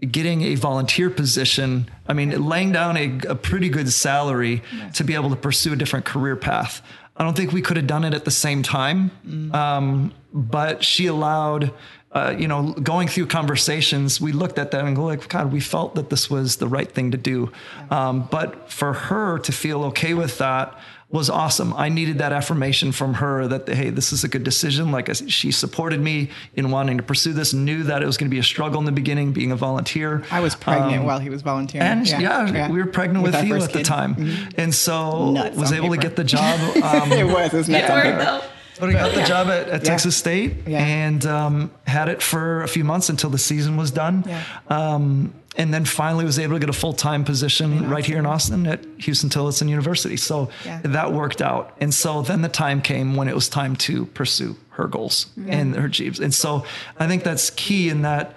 getting 0.02 0.44
a 0.44 0.56
volunteer 0.56 1.10
position. 1.10 1.90
I 2.08 2.14
mean, 2.14 2.30
laying 2.48 2.72
down 2.72 2.96
a, 2.98 3.18
a 3.30 3.36
pretty 3.36 3.70
good 3.70 3.92
salary 3.92 4.62
to 4.94 5.04
be 5.04 5.16
able 5.16 5.30
to 5.32 5.36
pursue 5.36 5.74
a 5.74 5.76
different 5.76 6.06
career 6.06 6.36
path. 6.36 6.82
I 7.18 7.24
don't 7.24 7.36
think 7.36 7.52
we 7.54 7.62
could 7.62 7.78
have 7.78 7.88
done 7.88 8.04
it 8.04 8.14
at 8.14 8.26
the 8.26 8.32
same 8.32 8.62
time, 8.64 9.12
um, 9.54 10.14
but 10.34 10.84
she 10.84 11.08
allowed. 11.08 11.74
Uh, 12.16 12.34
you 12.40 12.48
know, 12.48 12.72
going 12.72 13.10
through 13.10 13.28
conversations, 13.28 14.22
we 14.22 14.32
looked 14.32 14.58
at 14.58 14.72
that 14.72 14.86
and 14.86 14.96
go 14.96 15.04
like, 15.04 15.28
God, 15.28 15.52
we 15.52 15.60
felt 15.60 15.96
that 15.96 16.10
this 16.10 16.30
was 16.30 16.56
the 16.56 16.68
right 16.68 16.90
thing 16.90 17.12
to 17.12 17.18
do. 17.18 17.52
Um, 17.92 18.28
but 18.32 18.72
for 18.72 18.94
her 18.94 19.38
to 19.40 19.52
feel 19.52 19.84
okay 19.92 20.14
with 20.14 20.38
that 20.38 20.80
was 21.12 21.30
awesome. 21.30 21.74
I 21.74 21.90
needed 21.90 22.18
that 22.20 22.32
affirmation 22.32 22.92
from 22.92 23.16
her 23.16 23.48
that 23.50 23.68
hey, 23.68 23.90
this 23.90 24.12
is 24.14 24.24
a 24.24 24.28
good 24.30 24.44
decision. 24.44 24.92
Like 24.92 25.10
she 25.28 25.52
supported 25.52 26.00
me 26.00 26.30
in 26.56 26.72
wanting 26.72 26.98
to 26.98 27.04
pursue 27.04 27.34
this. 27.34 27.54
Knew 27.54 27.84
that 27.84 28.02
it 28.02 28.06
was 28.06 28.16
going 28.18 28.30
to 28.30 28.34
be 28.34 28.40
a 28.40 28.44
struggle 28.44 28.80
in 28.80 28.86
the 28.86 28.92
beginning, 28.94 29.34
being 29.34 29.52
a 29.52 29.56
volunteer. 29.58 30.24
I 30.32 30.40
was 30.40 30.56
pregnant 30.56 31.02
Um, 31.02 31.06
while 31.06 31.20
he 31.20 31.30
was 31.30 31.42
volunteering. 31.42 31.86
and 31.86 32.08
yeah, 32.08 32.72
we 32.72 32.80
were 32.80 32.88
pregnant 32.88 33.24
with, 33.24 33.36
our 33.36 33.42
Theo 33.44 33.56
first 33.56 33.68
at 33.68 33.74
the 33.74 33.80
kid. 33.80 33.86
time, 33.86 34.16
and 34.58 34.74
so 34.74 35.32
Nuts 35.32 35.58
was 35.58 35.72
on 35.72 35.78
able 35.78 35.90
to 35.92 35.98
get 36.02 36.16
the 36.16 36.24
job. 36.24 36.60
Um, 36.86 37.12
it 37.12 37.26
was. 37.28 37.54
It 37.54 37.58
was 37.58 37.70
nuts 37.70 37.90
on 37.90 38.02
paper. 38.02 38.42
But 38.80 38.90
I 38.90 38.94
got 38.94 39.14
the 39.16 39.24
job 39.24 39.48
at, 39.48 39.68
at 39.70 39.82
Yeah. 39.84 39.90
Texas 39.90 40.16
State 40.18 40.68
Yeah. 40.68 40.80
and 40.86 41.26
um, 41.26 41.72
had 41.88 42.10
it 42.10 42.22
for 42.22 42.62
a 42.64 42.68
few 42.68 42.84
months 42.84 43.10
until 43.10 43.30
the 43.30 43.38
season 43.38 43.78
was 43.78 43.92
done. 43.92 44.24
Yeah. 44.28 44.44
Um, 44.68 45.34
and 45.58 45.74
then 45.74 45.86
finally 45.86 46.26
was 46.26 46.38
able 46.38 46.56
to 46.56 46.60
get 46.60 46.70
a 46.70 46.74
full 46.74 46.92
time 46.92 47.24
position 47.24 47.90
right 47.90 48.06
here 48.06 48.18
in 48.18 48.26
Austin 48.26 48.68
at 48.68 48.84
Huston-Tillotson 49.06 49.70
University. 49.70 50.18
So 50.18 50.50
Yeah. 50.66 50.82
that 50.84 51.14
worked 51.14 51.42
out. 51.42 51.76
And 51.80 51.94
so 51.94 52.22
then 52.22 52.42
the 52.42 52.50
time 52.50 52.82
came 52.82 53.16
when 53.16 53.30
it 53.30 53.36
was 53.36 53.48
time 53.48 53.78
to 53.78 54.06
pursue 54.08 54.58
her 54.72 54.88
goals 54.88 55.28
and 55.48 55.74
her 55.76 55.88
dreams. 55.88 56.20
And 56.20 56.34
so 56.34 56.66
I 57.00 57.08
think 57.08 57.24
that's 57.24 57.52
key 57.52 57.88
in 57.88 58.02
that 58.02 58.36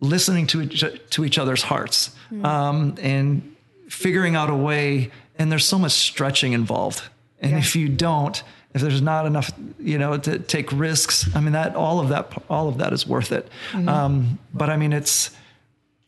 listening 0.00 0.46
to 0.48 0.62
each, 0.62 0.84
to 1.10 1.24
each 1.24 1.38
other's 1.38 1.62
hearts 1.64 2.10
um, 2.44 2.94
and 3.00 3.56
figuring 3.88 4.36
out 4.36 4.50
a 4.50 4.54
way. 4.54 5.10
And 5.36 5.50
there's 5.50 5.64
so 5.66 5.78
much 5.80 5.92
stretching 5.92 6.52
involved. 6.52 7.02
And 7.40 7.52
Yeah. 7.52 7.58
if 7.58 7.74
you 7.74 7.88
don't, 7.88 8.40
if 8.74 8.82
there's 8.82 9.02
not 9.02 9.24
enough, 9.24 9.52
you 9.78 9.98
know, 9.98 10.18
to 10.18 10.38
take 10.38 10.72
risks, 10.72 11.34
I 11.34 11.40
mean, 11.40 11.52
that 11.52 11.76
all 11.76 12.00
of 12.00 12.08
that, 12.08 12.32
all 12.50 12.68
of 12.68 12.78
that 12.78 12.92
is 12.92 13.06
worth 13.06 13.30
it. 13.30 13.48
Um, 13.72 14.38
but 14.52 14.68
I 14.68 14.76
mean, 14.76 14.92
it's, 14.92 15.30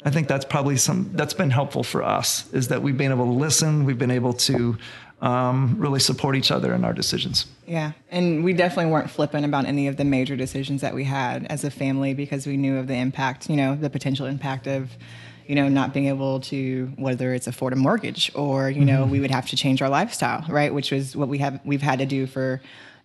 I 0.05 0.11
think 0.11 0.29
that's 0.29 0.44
probably 0.44 0.76
some 0.76 1.11
that's 1.14 1.35
been 1.35 1.50
helpful 1.50 1.83
for 1.83 2.02
us 2.02 2.52
is 2.52 2.68
that 2.68 2.83
we've 2.83 2.96
been 2.96 3.12
able 3.12 3.26
to 3.26 3.33
listen, 3.33 3.85
we've 3.85 3.98
been 3.98 4.11
able 4.11 4.33
to 4.35 4.76
um, 5.22 5.76
really 5.79 6.00
support 6.00 6.37
each 6.37 6.50
other 6.50 6.74
in 6.74 6.85
our 6.85 6.92
decisions. 6.92 7.46
Yeah, 7.66 7.92
and 8.11 8.44
we 8.44 8.52
definitely 8.52 8.92
weren't 8.92 9.11
flippant 9.11 9.44
about 9.44 9.64
any 9.64 9.88
of 9.88 9.96
the 9.96 10.05
major 10.05 10.37
decisions 10.37 10.81
that 10.83 10.94
we 10.94 11.05
had 11.05 11.46
as 11.46 11.64
a 11.64 11.70
family 11.70 12.14
because 12.14 12.46
we 12.46 12.57
knew 12.57 12.76
of 12.79 12.87
the 12.87 12.94
impact, 12.94 13.48
you 13.48 13.57
know, 13.57 13.74
the 13.74 13.90
potential 13.90 14.26
impact 14.26 14.66
of, 14.66 14.90
you 15.46 15.54
know, 15.54 15.68
not 15.68 15.92
being 15.92 16.06
able 16.06 16.40
to 16.40 16.92
whether 16.96 17.32
it's 17.32 17.46
afford 17.46 17.72
a 17.72 17.76
mortgage 17.76 18.30
or 18.35 18.70
you 18.70 18.85
know 18.85 19.02
mm-hmm. 19.02 19.11
we 19.11 19.20
would 19.20 19.30
have 19.30 19.46
to 19.48 19.56
change 19.56 19.82
our 19.82 19.88
lifestyle, 19.88 20.44
right? 20.48 20.72
Which 20.72 20.90
was 20.90 21.16
what 21.16 21.28
we 21.28 21.38
have 21.38 21.61
we've 21.64 21.82
had 21.82 21.98
to 22.00 22.06
do 22.06 22.26
for 22.26 22.61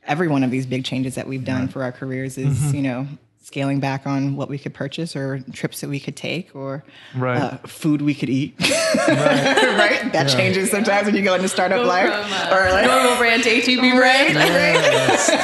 every 0.06 0.28
one 0.28 0.44
of 0.44 0.52
these 0.52 0.66
big 0.66 0.84
changes 0.84 1.16
that 1.16 1.28
we've 1.28 1.46
done 1.46 1.68
for 1.68 1.84
our 1.84 1.92
careers 1.92 2.38
is 2.38 2.58
mm-hmm. 2.58 2.76
you 2.76 2.82
know 2.82 3.08
scaling 3.44 3.80
back 3.80 4.06
on 4.06 4.36
what 4.36 4.50
we 4.50 4.58
could 4.58 4.74
purchase 4.74 5.16
or 5.16 5.44
trips 5.52 5.82
that 5.82 5.90
we 5.90 6.00
could 6.00 6.16
take 6.16 6.56
or 6.56 6.84
Right. 7.16 7.38
uh, 7.38 7.58
food 7.66 8.02
we 8.02 8.14
could 8.14 8.30
eat. 8.30 8.56
right. 8.60 10.14
That 10.14 10.30
changes 10.30 10.70
sometimes 10.70 11.08
when 11.08 11.16
you 11.16 11.24
go 11.24 11.34
into 11.34 11.50
startup 11.50 11.86
life. 11.86 12.10
Uh, 12.12 12.56
or 12.56 12.72
like, 12.72 12.86
normal 12.86 13.18
brand 13.18 13.44
to 13.44 13.50
ATV 13.50 13.96
brand. 13.96 14.34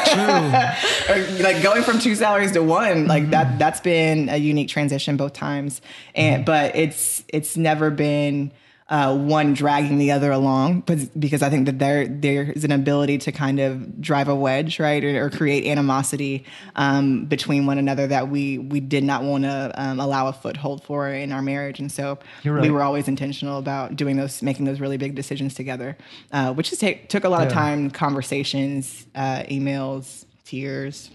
True. 0.07 1.15
or 1.15 1.43
like 1.43 1.63
going 1.63 1.83
from 1.83 1.99
two 1.99 2.15
salaries 2.15 2.51
to 2.51 2.62
one 2.62 3.07
like 3.07 3.23
mm-hmm. 3.23 3.31
that 3.31 3.60
that's 3.60 3.79
been 3.79 4.29
a 4.29 4.38
unique 4.38 4.69
transition 4.69 5.17
both 5.17 5.33
times 5.33 5.81
and 6.15 6.38
mm-hmm. 6.38 6.45
but 6.45 6.75
it's 6.75 7.23
it's 7.29 7.57
never 7.57 7.89
been 7.89 8.51
uh, 8.89 9.15
one 9.15 9.54
dragging 9.54 9.97
the 9.97 10.12
other 10.12 10.32
along 10.32 10.82
but 10.82 10.97
because 11.19 11.41
I 11.41 11.50
think 11.50 11.65
that 11.65 11.80
there 11.80 12.08
there 12.08 12.52
is 12.52 12.63
an 12.63 12.71
ability 12.71 13.17
to 13.19 13.32
kind 13.32 13.60
of 13.60 14.02
drive 14.02 14.28
a 14.30 14.36
wedge 14.36 14.80
right 14.80 15.04
or, 15.04 15.26
or 15.26 15.30
create 15.30 15.65
animosity 15.65 16.45
um, 16.76 17.26
between 17.26 17.65
one 17.65 17.78
another 17.78 18.08
that 18.08 18.30
we 18.30 18.58
we 18.58 18.80
did 18.80 19.04
not 19.04 19.23
want 19.23 19.43
to 19.43 19.71
um, 19.76 20.00
allow 20.00 20.28
a 20.28 20.34
foothold 20.34 20.84
for 20.84 21.10
in 21.10 21.32
our 21.32 21.41
marriage. 21.41 21.80
And 21.80 21.91
so 21.91 22.17
You're 22.43 22.62
we 22.62 22.69
were 22.69 22.82
always 22.82 23.08
intentional 23.08 23.58
about 23.58 23.95
doing 23.95 24.15
those 24.15 24.41
making 24.41 24.65
those 24.65 24.80
really 24.80 24.97
big 24.97 25.15
decisions 25.15 25.54
together 25.54 25.97
uh, 26.32 26.54
which 26.54 26.69
just 26.69 26.82
take, 26.82 27.10
took 27.10 27.23
a 27.23 27.30
lot 27.30 27.45
of 27.45 27.52
time 27.52 27.91
conversations 27.91 29.06
uh, 29.15 29.43
emails 29.43 30.26
tears 30.45 31.10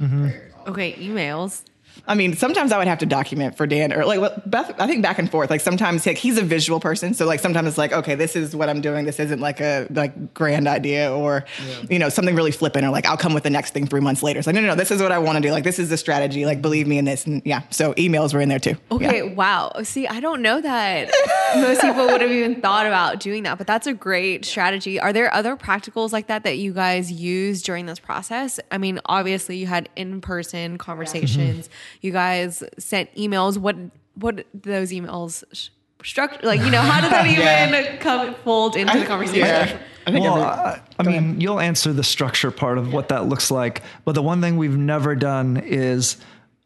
Okay, 0.67 0.93
emails. 0.95 1.63
I 2.07 2.15
mean, 2.15 2.35
sometimes 2.37 2.73
I 2.73 2.79
would 2.79 2.89
have 2.89 2.99
to 2.99 3.07
document 3.07 3.57
for 3.57 3.67
Dan 3.67 3.93
or 3.93 4.05
like 4.05 4.21
Beth, 4.47 4.75
I 4.79 4.87
think 4.87 5.03
back 5.03 5.19
and 5.19 5.31
forth. 5.31 5.51
Like 5.51 5.61
sometimes 5.61 6.05
like 6.05 6.19
he's 6.19 6.37
a 6.37 6.43
visual 6.43 6.81
person. 6.81 7.15
So 7.15 7.27
like 7.27 7.41
sometimes 7.41 7.69
it's 7.69 7.79
like, 7.79 7.93
okay, 7.93 8.15
this 8.15 8.35
is 8.35 8.57
what 8.57 8.69
I'm 8.69 8.81
doing. 8.81 9.05
This 9.05 9.21
isn't 9.21 9.41
like 9.41 9.61
a 9.61 9.87
like 9.91 10.35
grand 10.35 10.67
idea 10.67 11.15
or, 11.15 11.45
you 11.89 11.99
know, 11.99 12.09
something 12.09 12.35
really 12.35 12.51
flippant 12.51 12.85
or 12.85 12.91
like 12.91 13.07
I'll 13.07 13.17
come 13.17 13.35
with 13.35 13.45
the 13.45 13.51
next 13.51 13.73
thing 13.73 13.87
three 13.87 14.01
months 14.01 14.23
later. 14.23 14.39
It's 14.39 14.47
like, 14.47 14.55
no, 14.55 14.61
no, 14.61 14.69
no, 14.69 14.75
this 14.75 14.91
is 14.91 15.01
what 15.01 15.13
I 15.13 15.19
want 15.19 15.37
to 15.37 15.43
do. 15.43 15.53
Like 15.53 15.65
this 15.65 15.79
is 15.79 15.91
the 15.91 15.97
strategy. 15.97 16.45
Like 16.45 16.61
believe 16.61 16.87
me 16.87 16.99
in 16.99 17.05
this. 17.05 17.25
And 17.25 17.41
yeah. 17.45 17.63
So 17.71 17.95
emails 17.95 18.35
were 18.35 18.41
in 18.41 18.49
there 18.49 18.59
too. 18.59 18.77
Okay, 18.91 19.25
Yeah. 19.25 19.35
wow. 19.35 19.73
See, 19.83 20.09
I 20.09 20.21
don't 20.21 20.43
know 20.43 20.61
that 20.61 21.11
most 21.55 21.83
people 21.83 22.07
would 22.07 22.21
have 22.21 22.31
even 22.31 22.61
thought 22.61 22.87
about 22.87 23.21
doing 23.21 23.45
that, 23.45 23.59
but 23.59 23.67
that's 23.67 23.87
a 23.87 23.95
great 23.95 24.45
strategy. 24.45 24.99
Are 24.99 25.13
there 25.13 25.33
other 25.33 25.57
practicals 25.57 26.13
like 26.13 26.27
that 26.27 26.43
that 26.45 26.59
you 26.59 26.73
guys 26.73 27.13
use 27.13 27.63
during 27.63 27.87
this 27.87 28.01
process? 28.01 28.59
I 28.71 28.79
mean, 28.79 28.99
obviously 29.07 29.57
you 29.59 29.67
had 29.67 29.89
in-person 29.95 30.73
mm-hmm. 30.73 30.77
conversations. 30.79 31.69
You 32.01 32.13
guys 32.13 32.63
sent 32.79 33.15
emails. 33.15 33.59
What 33.59 33.77
what 34.15 34.37
did 34.37 34.47
those 34.63 34.91
emails 34.91 35.43
sh- 35.53 35.69
structure 36.05 36.41
like, 36.47 36.61
you 36.61 36.71
know, 36.71 36.81
how 36.81 37.01
did 37.01 37.11
that 37.13 37.27
even 37.31 37.41
Yeah. 37.43 37.97
come 37.97 38.35
fold 38.45 38.77
into 38.77 38.99
the 38.99 39.05
conversation? 39.07 39.41
Yeah. 39.47 39.79
I 40.07 40.11
think 40.11 40.25
Well, 40.25 40.37
every- 40.37 40.49
uh, 40.49 40.77
I, 40.77 40.81
I 40.99 41.03
mean, 41.05 41.41
you'll 41.41 41.61
answer 41.61 41.93
the 41.93 42.03
structure 42.05 42.51
part 42.51 42.77
of 42.77 42.93
what 42.93 43.09
that 43.11 43.27
looks 43.29 43.51
like. 43.51 43.83
But 44.05 44.13
the 44.17 44.23
one 44.23 44.41
thing 44.41 44.57
we've 44.57 44.77
never 44.77 45.15
done 45.15 45.57
is 45.65 46.17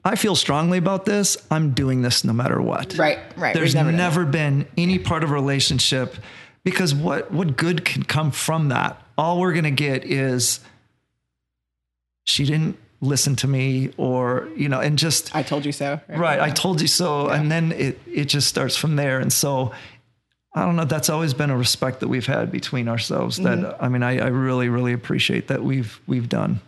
I 0.05 0.15
feel 0.17 0.35
strongly 0.37 0.79
about 0.79 1.05
this. 1.05 1.37
I'm 1.51 1.73
doing 1.73 2.01
this 2.03 2.25
no 2.25 2.33
matter 2.33 2.63
what. 2.63 2.97
Right, 2.97 3.19
right. 3.37 3.53
There's 3.55 3.75
We've 3.75 3.85
never 3.85 3.93
never, 3.93 4.25
been 4.25 4.67
any 4.79 4.99
part 4.99 5.23
of 5.23 5.31
a 5.31 5.35
relationship 5.35 6.17
because 6.65 6.95
what 6.95 7.31
what 7.31 7.57
good 7.57 7.85
can 7.85 8.05
come 8.05 8.31
from 8.31 8.69
that? 8.71 9.01
All 9.19 9.39
we're 9.41 9.53
gonna 9.53 9.71
get 9.71 10.05
is 10.05 10.61
she 12.25 12.45
didn't 12.45 12.79
listen 13.07 13.37
to 13.37 13.49
me 13.49 13.91
or 13.97 14.49
you 14.57 14.69
know 14.69 14.81
and 14.81 14.99
just 14.99 15.35
I 15.35 15.43
told 15.43 15.65
you 15.65 15.73
so. 15.73 16.01
right 16.09 16.41
i 16.41 16.51
told 16.51 16.81
you 16.81 16.89
so 16.89 17.29
and 17.29 17.51
then 17.51 17.73
it 17.73 17.99
it 18.07 18.25
just 18.27 18.49
starts 18.49 18.77
from 18.77 18.97
there 18.97 19.19
and 19.21 19.33
so 19.33 19.73
i 20.55 20.65
don't 20.65 20.77
know 20.77 20.85
that's 20.85 21.09
always 21.11 21.33
been 21.35 21.51
a 21.51 21.57
respect 21.57 22.01
that 22.01 22.09
we've 22.09 22.27
had 22.27 22.51
between 22.51 22.89
ourselves 22.89 23.39
Mm-hmm. 23.39 23.63
that 23.63 23.83
i 23.83 23.89
mean 23.89 24.03
I, 24.03 24.19
I 24.19 24.29
really 24.29 24.69
really 24.69 24.93
appreciate 24.93 25.49
that 25.49 25.63
we've 25.63 26.01
we've 26.07 26.29
done 26.29 26.61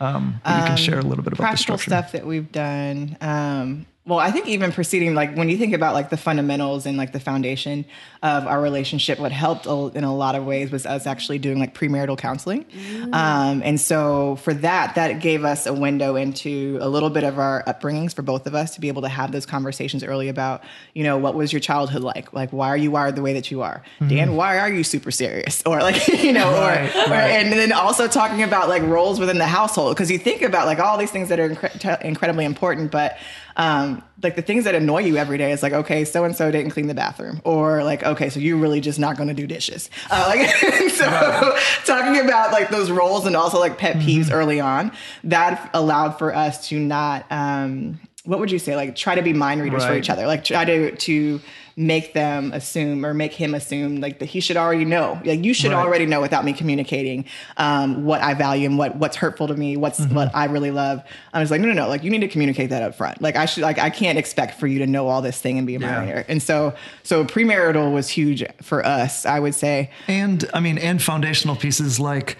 um 0.00 0.40
but 0.44 0.58
you 0.60 0.66
can 0.66 0.76
share 0.76 0.98
a 0.98 1.02
little 1.02 1.24
bit 1.24 1.32
about 1.32 1.42
the 1.42 1.56
Mm-hmm. 1.56 1.56
structure 1.56 1.90
stuff 1.90 2.12
that 2.12 2.26
we've 2.26 2.50
done. 2.52 3.16
Um, 3.20 3.86
well, 4.06 4.20
I 4.20 4.30
think 4.30 4.46
even 4.46 4.70
preceding, 4.70 5.14
like 5.14 5.34
when 5.34 5.48
you 5.48 5.56
think 5.56 5.74
about 5.74 5.92
like 5.92 6.10
the 6.10 6.16
fundamentals 6.16 6.86
and 6.86 6.96
like 6.96 7.12
the 7.12 7.18
foundation 7.18 7.84
of 8.22 8.46
our 8.46 8.60
relationship, 8.62 9.18
what 9.18 9.32
helped 9.32 9.66
in 9.66 10.04
a 10.04 10.14
lot 10.14 10.36
of 10.36 10.44
ways 10.44 10.70
was 10.70 10.86
us 10.86 11.06
actually 11.08 11.38
doing 11.38 11.58
like 11.58 11.74
premarital 11.74 12.16
counseling. 12.16 12.64
Um, 13.12 13.62
and 13.64 13.80
so 13.80 14.36
for 14.36 14.54
that, 14.54 14.94
that 14.94 15.20
gave 15.20 15.44
us 15.44 15.66
a 15.66 15.72
window 15.72 16.14
into 16.14 16.78
a 16.80 16.88
little 16.88 17.10
bit 17.10 17.24
of 17.24 17.40
our 17.40 17.64
upbringings 17.64 18.14
for 18.14 18.22
both 18.22 18.46
of 18.46 18.54
us 18.54 18.74
to 18.76 18.80
be 18.80 18.86
able 18.86 19.02
to 19.02 19.08
have 19.08 19.32
those 19.32 19.44
conversations 19.44 20.04
early 20.04 20.28
about, 20.28 20.62
you 20.94 21.02
know, 21.02 21.18
what 21.18 21.34
was 21.34 21.52
your 21.52 21.60
childhood 21.60 22.02
like? 22.02 22.32
Like, 22.32 22.52
why 22.52 22.68
are 22.68 22.76
you 22.76 22.92
wired 22.92 23.16
the 23.16 23.22
way 23.22 23.32
that 23.32 23.50
you 23.50 23.62
are? 23.62 23.82
Dan, 24.06 24.36
why 24.36 24.58
are 24.58 24.72
you 24.72 24.84
super 24.84 25.10
serious? 25.10 25.64
Or 25.66 25.80
like, 25.80 26.06
you 26.22 26.32
know, 26.32 26.52
Right, 26.52 26.94
or, 26.94 27.10
or 27.10 27.14
and 27.14 27.52
then 27.52 27.72
also 27.72 28.06
talking 28.06 28.44
about 28.44 28.68
like 28.68 28.82
roles 28.82 29.18
within 29.18 29.38
the 29.38 29.46
household 29.46 29.96
because 29.96 30.12
you 30.12 30.18
think 30.18 30.42
about 30.42 30.66
like 30.66 30.78
all 30.78 30.96
these 30.96 31.10
things 31.10 31.28
that 31.28 31.40
are 31.40 31.50
incre- 31.50 31.80
t- 31.80 32.06
incredibly 32.06 32.44
important 32.44 32.90
but 32.92 33.18
um, 33.56 34.02
like 34.22 34.36
the 34.36 34.42
things 34.42 34.64
that 34.64 34.74
annoy 34.74 35.00
you 35.00 35.16
every 35.16 35.38
day 35.38 35.52
is 35.52 35.62
like 35.62 35.72
okay 35.72 36.04
so 36.04 36.24
and 36.24 36.36
so 36.36 36.50
didn't 36.50 36.70
clean 36.70 36.86
the 36.86 36.94
bathroom 36.94 37.40
or 37.44 37.82
like 37.84 38.02
okay 38.02 38.28
so 38.28 38.38
you're 38.40 38.56
really 38.56 38.80
just 38.80 38.98
not 38.98 39.16
going 39.16 39.28
to 39.28 39.34
do 39.34 39.46
dishes. 39.46 39.90
Uh, 40.10 40.24
like 40.36 40.48
so 40.90 41.56
talking 41.84 42.20
about 42.20 42.52
like 42.52 42.68
those 42.68 42.90
roles 42.90 43.26
and 43.26 43.36
also 43.36 43.58
like 43.58 43.78
pet 43.78 43.96
peeves 43.96 44.30
early 44.32 44.60
on 44.60 44.92
that 45.24 45.70
allowed 45.74 46.12
for 46.18 46.34
us 46.34 46.68
to 46.68 46.78
not 46.78 47.26
um, 47.30 47.98
what 48.26 48.40
would 48.40 48.50
you 48.50 48.58
say? 48.58 48.76
Like 48.76 48.96
try 48.96 49.14
to 49.14 49.22
be 49.22 49.32
mind 49.32 49.62
readers 49.62 49.84
for 49.84 49.94
each 49.94 50.10
other. 50.10 50.26
Like 50.26 50.44
try 50.44 50.64
to 50.64 50.94
to 50.94 51.40
make 51.78 52.14
them 52.14 52.52
assume 52.54 53.04
or 53.04 53.12
make 53.12 53.34
him 53.34 53.54
assume 53.54 54.00
like 54.00 54.18
that 54.20 54.24
he 54.24 54.40
should 54.40 54.56
already 54.56 54.86
know 54.86 55.20
like 55.26 55.44
you 55.44 55.52
should 55.52 55.72
Right. 55.72 55.84
already 55.84 56.06
know 56.06 56.22
without 56.22 56.42
me 56.42 56.54
communicating 56.54 57.26
um, 57.58 58.04
what 58.06 58.22
I 58.22 58.32
value 58.32 58.66
and 58.66 58.78
what 58.78 58.96
what's 58.96 59.14
hurtful 59.16 59.48
to 59.48 59.54
me, 59.54 59.76
what's 59.76 60.00
Mm-hmm. 60.00 60.14
what 60.14 60.34
I 60.34 60.46
really 60.46 60.70
love. 60.70 61.02
I 61.34 61.40
was 61.40 61.50
like, 61.50 61.60
no, 61.60 61.68
no, 61.68 61.74
no, 61.74 61.88
like 61.88 62.02
you 62.02 62.10
need 62.10 62.20
to 62.22 62.28
communicate 62.28 62.70
that 62.70 62.82
up 62.82 62.94
front. 62.94 63.20
Like 63.20 63.36
I 63.36 63.44
should, 63.44 63.62
like 63.62 63.78
I 63.78 63.90
can't 63.90 64.16
expect 64.18 64.58
for 64.58 64.66
you 64.66 64.78
to 64.78 64.86
know 64.86 65.08
all 65.08 65.20
this 65.20 65.38
thing 65.40 65.58
and 65.58 65.66
be 65.66 65.76
a 65.76 65.78
Yeah. 65.80 66.24
And 66.28 66.42
so, 66.42 66.74
so 67.02 67.24
premarital 67.26 67.92
was 67.92 68.08
huge 68.08 68.42
for 68.62 68.84
us. 68.84 69.26
I 69.26 69.38
would 69.40 69.54
say, 69.54 69.90
and 70.08 70.48
i 70.54 70.60
mean 70.60 70.78
and 70.78 71.02
foundational 71.02 71.56
pieces 71.56 72.00
like 72.00 72.38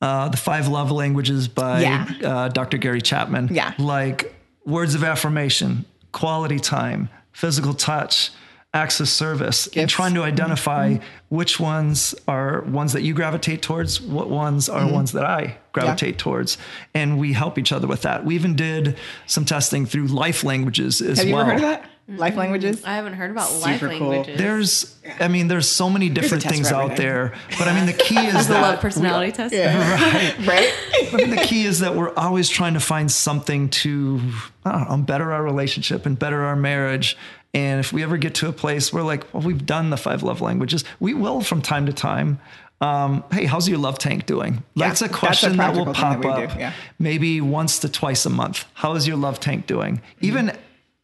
uh, 0.00 0.30
the 0.30 0.36
five 0.38 0.68
love 0.68 0.90
languages 0.90 1.48
by 1.48 1.82
Yeah. 1.82 2.06
uh, 2.24 2.48
dr 2.48 2.78
gary 2.78 3.02
chapman 3.02 3.48
Yeah. 3.52 3.74
like 3.78 4.34
words 4.64 4.94
of 4.94 5.04
affirmation 5.04 5.84
quality 6.12 6.58
time 6.58 7.10
physical 7.32 7.74
touch 7.74 8.30
acts 8.72 9.00
of 9.00 9.08
service 9.08 9.66
and 9.76 9.90
trying 9.90 10.14
to 10.14 10.20
mm-hmm. 10.20 10.28
identify 10.28 10.94
mm-hmm. 10.94 11.34
which 11.34 11.58
ones 11.58 12.14
are 12.28 12.62
ones 12.62 12.92
that 12.92 13.02
you 13.02 13.12
gravitate 13.12 13.62
towards 13.62 14.00
what 14.00 14.30
ones 14.30 14.68
are 14.68 14.82
mm-hmm. 14.82 14.94
ones 14.94 15.10
that 15.10 15.24
i 15.24 15.56
gravitate 15.72 16.18
towards 16.18 16.56
and 16.94 17.18
we 17.18 17.32
help 17.32 17.58
each 17.58 17.72
other 17.72 17.88
with 17.88 18.02
that 18.02 18.24
we 18.24 18.36
even 18.36 18.54
did 18.54 18.96
some 19.26 19.44
testing 19.44 19.86
through 19.86 20.06
life 20.06 20.44
languages 20.44 21.02
as 21.02 21.18
have 21.18 21.26
you 21.26 21.34
well 21.34 21.42
ever 21.42 21.52
heard 21.52 21.56
of 21.56 21.62
that? 21.62 21.90
Life 22.08 22.34
languages. 22.34 22.82
I 22.84 22.96
haven't 22.96 23.12
heard 23.12 23.30
about 23.30 23.52
life 23.60 23.78
Super 23.78 23.96
cool. 23.96 24.08
languages. 24.08 24.36
there's 24.36 24.98
i 25.20 25.28
mean 25.28 25.46
there's 25.46 25.68
so 25.68 25.88
many 25.88 26.08
different 26.08 26.42
things 26.42 26.72
out 26.72 26.96
there 26.96 27.34
but 27.56 27.68
i 27.68 27.74
mean 27.74 27.86
the 27.86 27.92
key 27.92 28.18
is 28.26 28.48
the 28.48 28.54
that 28.54 28.62
love 28.62 28.80
personality 28.80 29.30
test. 29.30 29.54
right? 30.46 30.74
I 31.12 31.16
mean, 31.16 31.30
the 31.30 31.42
key 31.44 31.64
is 31.64 31.80
that 31.80 31.94
we're 31.94 32.14
always 32.14 32.48
trying 32.48 32.74
to 32.74 32.80
find 32.80 33.10
something 33.10 33.68
to 33.70 34.20
I 34.64 34.72
don't 34.72 34.90
know, 34.90 34.96
better 34.98 35.32
our 35.32 35.42
relationship 35.42 36.06
and 36.06 36.18
better 36.18 36.42
our 36.42 36.56
marriage. 36.56 37.16
And 37.52 37.80
if 37.80 37.92
we 37.92 38.02
ever 38.02 38.16
get 38.16 38.34
to 38.36 38.48
a 38.48 38.52
place 38.52 38.92
where, 38.92 39.02
like, 39.02 39.32
well, 39.34 39.42
we've 39.42 39.66
done 39.66 39.90
the 39.90 39.96
five 39.96 40.22
love 40.22 40.40
languages, 40.40 40.84
we 41.00 41.14
will 41.14 41.40
from 41.40 41.62
time 41.62 41.86
to 41.86 41.92
time 41.92 42.38
Um, 42.82 43.24
hey, 43.30 43.44
how's 43.44 43.68
your 43.68 43.76
love 43.78 43.98
tank 43.98 44.24
doing? 44.24 44.62
That's 44.74 45.02
a 45.02 45.04
that's 45.04 45.14
a 45.14 45.18
question 45.18 45.56
that 45.58 45.74
will 45.74 45.92
pop 45.92 46.22
that 46.22 46.50
up 46.50 46.58
yeah. 46.58 46.72
maybe 46.98 47.40
once 47.42 47.80
to 47.80 47.90
twice 47.90 48.24
a 48.24 48.30
month. 48.30 48.64
How 48.72 48.94
is 48.94 49.06
your 49.06 49.18
love 49.18 49.38
tank 49.38 49.66
doing? 49.66 49.96
Mm-hmm. 49.96 50.24
Even 50.26 50.48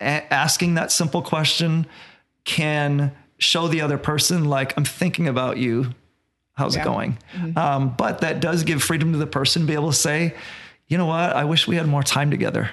a- 0.00 0.32
asking 0.32 0.74
that 0.76 0.90
simple 0.90 1.20
question 1.20 1.86
can 2.44 3.12
show 3.38 3.68
the 3.68 3.82
other 3.82 3.98
person, 3.98 4.46
like, 4.46 4.72
I'm 4.78 4.86
thinking 4.86 5.28
about 5.28 5.58
you. 5.58 5.92
How's 6.54 6.76
Yeah. 6.76 6.84
Mm-hmm. 6.86 7.46
it 7.48 7.54
going? 7.54 7.58
Um, 7.58 7.94
but 7.98 8.20
that 8.22 8.40
does 8.40 8.64
give 8.64 8.82
freedom 8.82 9.12
to 9.12 9.18
the 9.18 9.26
person 9.26 9.62
to 9.62 9.66
be 9.68 9.74
able 9.74 9.90
to 9.90 9.96
say, 9.98 10.34
you 10.88 10.96
know 10.96 11.06
what? 11.06 11.36
I 11.36 11.44
wish 11.44 11.68
we 11.68 11.76
had 11.76 11.86
more 11.86 12.02
time 12.02 12.30
together. 12.30 12.70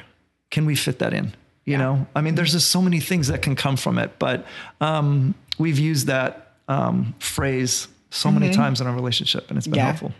Can 0.49 0.65
we 0.65 0.75
fit 0.75 0.99
that 0.99 1.13
in? 1.13 1.33
You 1.65 1.77
know, 1.77 2.05
I 2.15 2.21
mean, 2.21 2.35
there's 2.35 2.51
just 2.51 2.69
so 2.71 2.81
many 2.81 2.99
things 2.99 3.27
that 3.29 3.41
can 3.41 3.55
come 3.55 3.77
from 3.77 3.97
it, 3.97 4.19
but 4.19 4.45
um, 4.81 5.33
we've 5.57 5.79
used 5.79 6.07
that 6.07 6.55
um, 6.67 7.15
phrase 7.19 7.87
so 8.09 8.31
many 8.31 8.51
times 8.53 8.81
in 8.81 8.87
our 8.87 8.93
relationship, 8.93 9.49
and 9.49 9.57
it's 9.57 9.65
been 9.67 9.73
Mm-hmm. 9.73 9.77
Yeah. 9.79 9.85
helpful. 9.85 10.11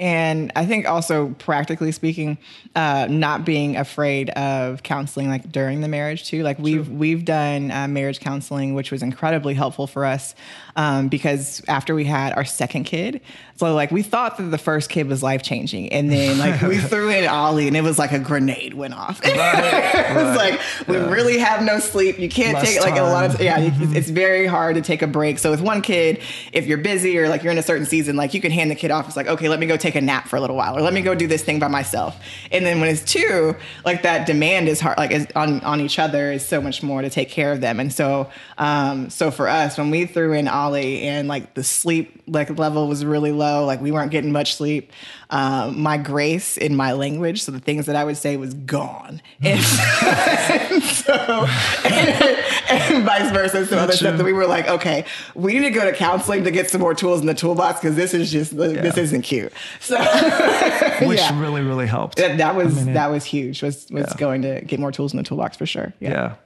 And 0.00 0.52
I 0.54 0.64
think 0.64 0.86
also 0.88 1.34
practically 1.40 1.90
speaking, 1.90 2.38
uh, 2.76 3.08
not 3.10 3.44
being 3.44 3.76
afraid 3.76 4.30
of 4.30 4.84
counseling 4.84 5.28
like 5.28 5.50
during 5.50 5.80
the 5.80 5.88
marriage 5.88 6.28
too. 6.28 6.44
Like 6.44 6.58
we've 6.60 6.88
we've 6.88 7.24
done 7.24 7.72
uh, 7.72 7.88
marriage 7.88 8.20
counseling, 8.20 8.74
which 8.74 8.92
was 8.92 9.02
incredibly 9.02 9.54
helpful 9.54 9.88
for 9.88 10.04
us 10.04 10.36
um, 10.78 11.08
because 11.08 11.60
after 11.68 11.94
we 11.94 12.04
had 12.04 12.32
our 12.32 12.44
second 12.46 12.84
kid, 12.84 13.20
so 13.56 13.74
like 13.74 13.90
we 13.90 14.02
thought 14.02 14.36
that 14.38 14.44
the 14.44 14.56
first 14.58 14.88
kid 14.88 15.08
was 15.08 15.20
life 15.22 15.42
changing, 15.42 15.92
and 15.92 16.10
then 16.10 16.38
like 16.38 16.62
we 16.62 16.78
threw 16.90 17.10
in 17.10 17.28
Ollie, 17.28 17.66
and 17.66 17.76
it 17.76 17.82
was 17.82 17.98
like 17.98 18.12
a 18.12 18.18
grenade 18.20 18.74
went 18.74 18.94
off. 18.94 19.20
it 19.24 20.14
was 20.16 20.36
like 20.36 20.60
we 20.86 20.96
really 20.96 21.38
have 21.38 21.62
no 21.64 21.80
sleep. 21.80 22.18
You 22.20 22.28
can't 22.28 22.54
Less 22.54 22.72
take 22.74 22.80
like 22.80 22.96
a 22.98 23.02
lot 23.02 23.24
of 23.24 23.32
time. 23.32 23.42
yeah. 23.44 23.58
you- 23.58 23.92
It's 23.96 24.08
very 24.08 24.46
hard 24.46 24.76
to 24.76 24.80
take 24.80 25.02
a 25.02 25.08
break. 25.08 25.40
So 25.40 25.50
with 25.50 25.60
one 25.60 25.82
kid, 25.82 26.22
if 26.52 26.66
you're 26.68 26.78
busy 26.78 27.18
or 27.18 27.28
like 27.28 27.42
you're 27.42 27.50
in 27.52 27.58
a 27.58 27.62
certain 27.62 27.84
season, 27.84 28.14
like 28.14 28.32
you 28.32 28.40
can 28.40 28.52
hand 28.52 28.70
the 28.70 28.76
kid 28.76 28.92
off. 28.92 29.08
It's 29.08 29.16
like 29.16 29.26
okay, 29.26 29.48
let 29.48 29.58
me 29.58 29.66
go 29.66 29.76
take 29.76 29.96
a 29.96 30.00
nap 30.00 30.28
for 30.28 30.36
a 30.36 30.40
little 30.40 30.56
while, 30.56 30.78
or 30.78 30.80
let 30.80 30.94
me 30.94 31.02
go 31.02 31.16
do 31.16 31.26
this 31.26 31.42
thing 31.42 31.58
by 31.58 31.68
myself. 31.68 32.16
And 32.52 32.64
then 32.64 32.80
when 32.80 32.88
it's 32.88 33.02
two, 33.04 33.56
like 33.84 34.02
that 34.02 34.26
demand 34.28 34.68
is 34.68 34.80
hard, 34.80 34.96
like 34.96 35.10
is 35.10 35.26
on 35.34 35.60
on 35.62 35.80
each 35.80 35.98
other 35.98 36.30
is 36.30 36.46
so 36.46 36.60
much 36.60 36.84
more 36.84 37.02
to 37.02 37.10
take 37.10 37.28
care 37.30 37.50
of 37.50 37.60
them. 37.60 37.80
And 37.80 37.92
so 37.92 38.30
um 38.58 39.10
so 39.10 39.32
for 39.32 39.48
us, 39.48 39.76
when 39.76 39.90
we 39.90 40.06
threw 40.06 40.32
in 40.34 40.46
Ollie 40.46 40.67
and 40.76 41.28
like 41.28 41.54
the 41.54 41.64
sleep 41.64 42.22
like 42.26 42.56
level 42.58 42.88
was 42.88 43.04
really 43.04 43.32
low, 43.32 43.64
like 43.64 43.80
we 43.80 43.90
weren't 43.90 44.10
getting 44.10 44.32
much 44.32 44.54
sleep. 44.56 44.92
Um, 45.30 45.80
my 45.80 45.98
grace 45.98 46.56
in 46.56 46.74
my 46.74 46.92
language, 46.92 47.42
so 47.42 47.52
the 47.52 47.60
things 47.60 47.84
that 47.86 47.96
I 47.96 48.04
would 48.04 48.16
say 48.16 48.36
was 48.38 48.54
gone, 48.54 49.20
and, 49.42 49.60
and 50.02 50.82
so 50.82 51.46
and, 51.84 52.38
and 52.70 53.04
vice 53.04 53.30
versa. 53.30 53.66
Some 53.66 53.78
other 53.78 53.92
stuff 53.92 54.16
that 54.16 54.24
we 54.24 54.32
were 54.32 54.46
like, 54.46 54.68
okay, 54.68 55.04
we 55.34 55.52
need 55.54 55.60
to 55.66 55.70
go 55.70 55.84
to 55.84 55.94
counseling 55.96 56.44
to 56.44 56.50
get 56.50 56.70
some 56.70 56.80
more 56.80 56.94
tools 56.94 57.20
in 57.20 57.26
the 57.26 57.34
toolbox 57.34 57.80
because 57.80 57.94
this 57.96 58.14
is 58.14 58.32
just 58.32 58.56
this 58.56 58.96
isn't 58.96 59.22
cute. 59.22 59.52
So 59.80 59.98
Which 61.06 61.18
yeah. 61.18 61.38
really, 61.40 61.60
really 61.62 61.86
helped. 61.86 62.16
that, 62.16 62.38
that 62.38 62.54
was 62.56 62.74
mean, 62.76 62.88
it- 62.90 62.94
that 62.94 63.10
was 63.10 63.24
huge. 63.24 63.62
Was 63.62 63.86
was 63.90 64.06
Yeah. 64.08 64.14
going 64.16 64.42
to 64.42 64.60
get 64.62 64.80
more 64.80 64.92
tools 64.92 65.12
in 65.12 65.18
the 65.18 65.22
toolbox 65.24 65.56
for 65.58 65.66
sure. 65.66 65.92
Yeah. 66.00 66.36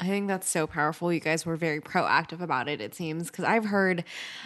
Yeah. 0.00 0.04
I 0.06 0.08
think 0.08 0.28
that's 0.28 0.48
so 0.48 0.66
powerful. 0.66 1.12
You 1.12 1.20
guys 1.20 1.44
were 1.44 1.56
very 1.56 1.80
proactive 1.80 2.40
about 2.40 2.68
it, 2.68 2.80
it 2.80 2.94
seems. 2.94 3.26
Because 3.30 3.44
I've 3.44 3.64
heard 3.64 4.04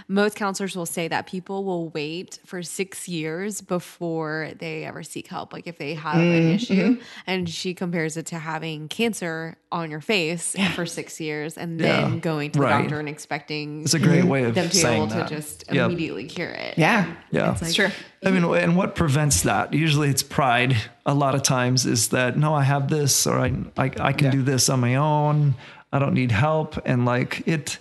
most 0.08 0.36
counselors 0.36 0.74
will 0.76 0.86
say 0.86 1.08
that 1.08 1.26
people 1.26 1.64
will 1.64 1.88
wait 1.90 2.38
for 2.46 2.62
six 2.62 3.08
years 3.08 3.60
before 3.60 4.50
they 4.58 4.84
ever 4.84 5.02
seek 5.02 5.26
help. 5.28 5.52
Like 5.52 5.66
if 5.66 5.78
they 5.78 5.94
have 5.94 6.16
an 6.16 6.22
Mm-hmm. 6.22 6.50
issue. 6.54 7.00
And 7.26 7.48
she 7.48 7.74
compares 7.74 8.16
it 8.16 8.26
to 8.26 8.38
having 8.38 8.88
cancer 8.88 9.56
on 9.70 9.90
your 9.90 10.00
face 10.00 10.56
for 10.74 10.86
six 10.86 11.20
years 11.20 11.56
and 11.58 11.78
then 11.78 12.20
going 12.20 12.50
to 12.52 12.58
the 12.58 12.64
Right. 12.64 12.82
doctor 12.82 12.98
and 13.00 13.08
expecting 13.08 13.82
It's 13.82 13.94
a 13.94 13.98
great 13.98 14.24
way 14.24 14.44
of 14.44 14.54
them 14.54 14.68
to 14.68 14.74
be 14.76 14.86
able 14.86 15.06
that. 15.08 15.28
to 15.28 15.34
just 15.34 15.64
Yep. 15.70 15.86
immediately 15.90 16.24
cure 16.26 16.48
it. 16.50 16.78
Yeah. 16.78 17.12
Yeah. 17.30 17.52
It's 17.52 17.62
like, 17.62 17.74
Sure. 17.74 17.92
I 18.24 18.30
mean, 18.30 18.44
and 18.44 18.76
what 18.76 18.94
prevents 18.94 19.42
that? 19.42 19.74
Usually 19.74 20.08
it's 20.08 20.22
pride. 20.22 20.76
A 21.04 21.14
lot 21.14 21.34
of 21.34 21.42
times 21.42 21.86
is 21.86 22.08
that, 22.10 22.36
no, 22.36 22.54
I 22.54 22.62
have 22.62 22.88
this 22.88 23.26
or 23.26 23.38
I, 23.38 23.52
I, 23.76 23.90
I 23.98 24.12
can 24.12 24.26
Yeah. 24.26 24.30
do 24.30 24.42
this 24.42 24.68
on 24.68 24.80
my 24.80 24.94
own. 24.94 25.54
I 25.92 25.98
don't 25.98 26.14
need 26.14 26.30
help. 26.30 26.78
And 26.84 27.04
like 27.04 27.42
it, 27.46 27.78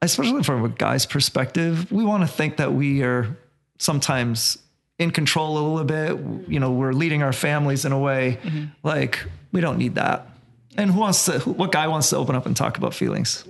especially 0.00 0.42
from 0.44 0.64
a 0.64 0.68
guy's 0.68 1.06
perspective, 1.06 1.90
we 1.90 2.04
want 2.04 2.22
to 2.22 2.28
think 2.28 2.56
that 2.58 2.72
we 2.72 3.02
are 3.02 3.36
sometimes 3.78 4.58
in 4.98 5.10
control 5.10 5.58
a 5.58 5.62
little 5.68 5.84
bit. 5.84 6.48
You 6.48 6.60
know, 6.60 6.70
we're 6.70 6.92
leading 6.92 7.22
our 7.22 7.32
families 7.32 7.84
in 7.84 7.90
a 7.90 7.98
way 7.98 8.38
mm-hmm. 8.42 8.66
like 8.84 9.24
we 9.50 9.60
don't 9.60 9.78
need 9.78 9.96
that. 9.96 10.28
And 10.76 10.90
who 10.90 11.00
wants 11.00 11.24
to, 11.26 11.40
what 11.40 11.72
guy 11.72 11.88
wants 11.88 12.10
to 12.10 12.16
open 12.16 12.36
up 12.36 12.46
and 12.46 12.56
talk 12.56 12.78
about 12.78 12.94
feelings? 12.94 13.44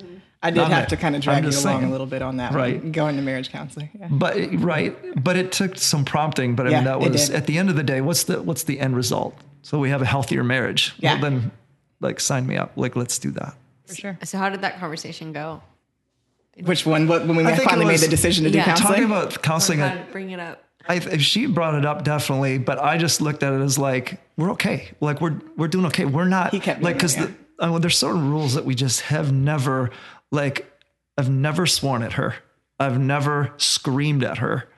I 0.44 0.50
did 0.50 0.56
Not 0.58 0.70
have 0.70 0.82
that- 0.82 0.88
to 0.90 0.96
kind 0.96 1.16
of 1.16 1.22
drag 1.22 1.42
you 1.42 1.48
along 1.50 1.62
saying. 1.62 1.84
a 1.84 1.90
little 1.90 2.06
bit 2.06 2.20
on 2.22 2.36
that. 2.36 2.52
Right. 2.52 2.80
One, 2.82 2.92
going 2.92 3.16
to 3.16 3.22
marriage 3.22 3.50
counseling. 3.50 3.88
Yeah. 3.98 4.08
But 4.10 4.36
right, 4.60 4.94
but 5.24 5.36
it 5.36 5.50
took 5.52 5.78
some 5.78 6.04
prompting. 6.04 6.54
But 6.54 6.66
I 6.66 6.70
Yeah, 6.70 6.76
mean, 6.76 6.84
that 6.84 7.00
was 7.00 7.30
at 7.30 7.46
the 7.46 7.56
end 7.58 7.70
of 7.70 7.76
the 7.76 7.82
day. 7.82 8.00
What's 8.02 8.24
the 8.24 8.42
what's 8.42 8.64
the 8.64 8.78
end 8.78 8.94
result? 8.94 9.36
So 9.62 9.78
we 9.78 9.88
have 9.90 10.02
a 10.02 10.06
healthier 10.06 10.44
marriage. 10.44 10.92
Yeah. 10.98 11.14
Well, 11.14 11.22
then, 11.22 11.50
like, 12.00 12.20
sign 12.20 12.46
me 12.46 12.56
up. 12.58 12.72
Like, 12.76 12.94
let's 12.94 13.18
do 13.18 13.30
that. 13.32 13.54
For 13.86 13.94
sure. 13.94 14.18
So 14.22 14.36
how 14.38 14.50
did 14.50 14.60
that 14.60 14.78
conversation 14.78 15.32
go? 15.32 15.62
Which 16.62 16.86
one? 16.86 17.08
What, 17.08 17.26
when 17.26 17.36
we 17.36 17.44
I 17.44 17.52
think 17.52 17.62
it 17.62 17.70
finally 17.70 17.86
made 17.86 18.00
the 18.00 18.08
decision 18.08 18.44
to 18.44 18.50
do 18.50 18.60
counseling? 18.60 18.88
Talking 18.88 19.04
about 19.04 19.42
counseling, 19.42 19.82
I, 19.82 19.96
to 19.96 20.12
bring 20.12 20.30
it 20.30 20.38
up. 20.40 20.62
I, 20.86 20.96
if 20.96 21.22
she 21.22 21.46
brought 21.46 21.74
it 21.74 21.84
up 21.86 22.04
definitely, 22.04 22.58
but 22.58 22.78
I 22.78 22.98
just 22.98 23.20
looked 23.22 23.42
at 23.42 23.52
it 23.54 23.60
as 23.62 23.78
like 23.78 24.20
we're 24.36 24.50
okay. 24.52 24.90
Like 25.00 25.20
we're 25.22 25.40
we're 25.56 25.68
doing 25.68 25.86
okay. 25.86 26.04
We're 26.04 26.28
not 26.28 26.52
He 26.52 26.60
kept 26.60 26.82
like 26.82 26.96
because 26.96 27.16
it, 27.16 27.30
I 27.58 27.66
mean, 27.66 27.76
uh, 27.76 27.78
there's 27.78 27.96
certain 27.96 28.30
rules 28.30 28.54
that 28.54 28.64
we 28.66 28.74
just 28.74 29.00
have 29.02 29.32
never 29.32 29.90
like. 30.34 30.70
I've 31.16 31.30
never 31.30 31.64
sworn 31.64 32.02
at 32.02 32.14
her. 32.14 32.34
I've 32.80 32.98
never 32.98 33.54
screamed 33.56 34.24
at 34.24 34.38
her. 34.38 34.68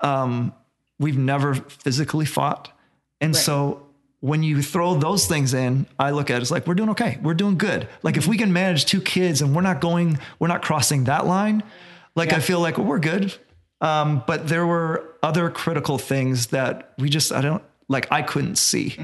Um, 0.00 0.54
we've 1.00 1.18
never 1.18 1.54
physically 1.54 2.24
fought, 2.24 2.70
and 3.20 3.34
so 3.34 3.90
when 4.20 4.42
you 4.42 4.62
throw 4.62 4.94
those 4.94 5.26
things 5.26 5.54
in, 5.54 5.86
I 5.98 6.10
look 6.10 6.30
at 6.30 6.36
it 6.36 6.42
as 6.42 6.50
like 6.50 6.66
we're 6.66 6.74
doing 6.74 6.90
okay. 6.90 7.18
We're 7.22 7.34
doing 7.34 7.56
good. 7.58 7.88
Like 8.02 8.16
if 8.16 8.26
we 8.26 8.36
can 8.36 8.52
manage 8.52 8.84
two 8.84 9.00
kids 9.00 9.40
and 9.42 9.56
we're 9.56 9.62
not 9.62 9.80
going, 9.80 10.18
we're 10.38 10.48
not 10.48 10.62
crossing 10.62 11.04
that 11.04 11.26
line. 11.26 11.62
Like 12.14 12.32
I 12.32 12.40
feel 12.40 12.60
like 12.60 12.76
well, 12.78 12.86
we're 12.86 12.98
good. 12.98 13.34
Um, 13.80 14.22
but 14.26 14.46
there 14.46 14.66
were 14.66 15.16
other 15.22 15.48
critical 15.50 15.96
things 15.96 16.48
that 16.48 16.92
we 16.98 17.08
just 17.08 17.32
I 17.32 17.40
don't 17.40 17.64
like 17.88 18.12
I 18.12 18.22
couldn't 18.22 18.56
see. 18.56 18.96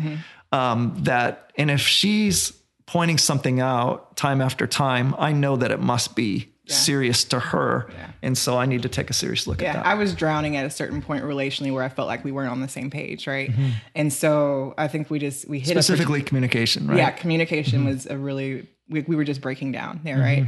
Um, 0.52 0.94
that 1.05 1.50
and 1.57 1.70
if 1.70 1.81
she's 1.81 2.52
pointing 2.87 3.18
something 3.18 3.61
out 3.61 4.16
time 4.16 4.40
after 4.40 4.66
time, 4.66 5.14
I 5.18 5.33
know 5.33 5.57
that 5.57 5.70
it 5.70 5.81
must 5.81 6.14
be 6.16 6.53
serious 6.68 7.22
to 7.22 7.38
her, 7.38 7.88
and 8.22 8.37
so 8.37 8.59
I 8.59 8.66
need 8.66 8.83
to 8.83 8.88
take 8.88 9.09
a 9.09 9.12
serious 9.12 9.46
look 9.46 9.62
Yeah, 9.62 9.68
at 9.68 9.75
that. 9.77 9.87
I 9.87 9.94
was 9.94 10.14
drowning 10.14 10.57
at 10.57 10.66
a 10.66 10.70
certain 10.70 11.01
point 11.01 11.22
relationally 11.22 11.72
where 11.72 11.85
I 11.85 11.88
felt 11.88 12.09
like 12.09 12.25
we 12.25 12.33
weren't 12.33 12.51
on 12.51 12.61
the 12.61 12.68
same 12.68 12.90
page, 12.90 13.29
right? 13.29 13.51
Mm-hmm. 13.51 13.68
And 13.94 14.12
so 14.12 14.75
I 14.77 14.88
think 14.88 15.09
we 15.09 15.20
just 15.20 15.49
we 15.49 15.61
hit 15.61 15.70
Specifically, 15.70 16.22
communication, 16.22 16.88
right? 16.88 16.96
yeah, 16.96 17.11
communication 17.11 17.85
was 17.85 18.07
a 18.07 18.18
really 18.18 18.68
we, 18.88 19.03
we 19.03 19.14
were 19.14 19.25
just 19.25 19.40
breaking 19.40 19.72
down 19.72 20.01
there, 20.03 20.18
right? 20.18 20.46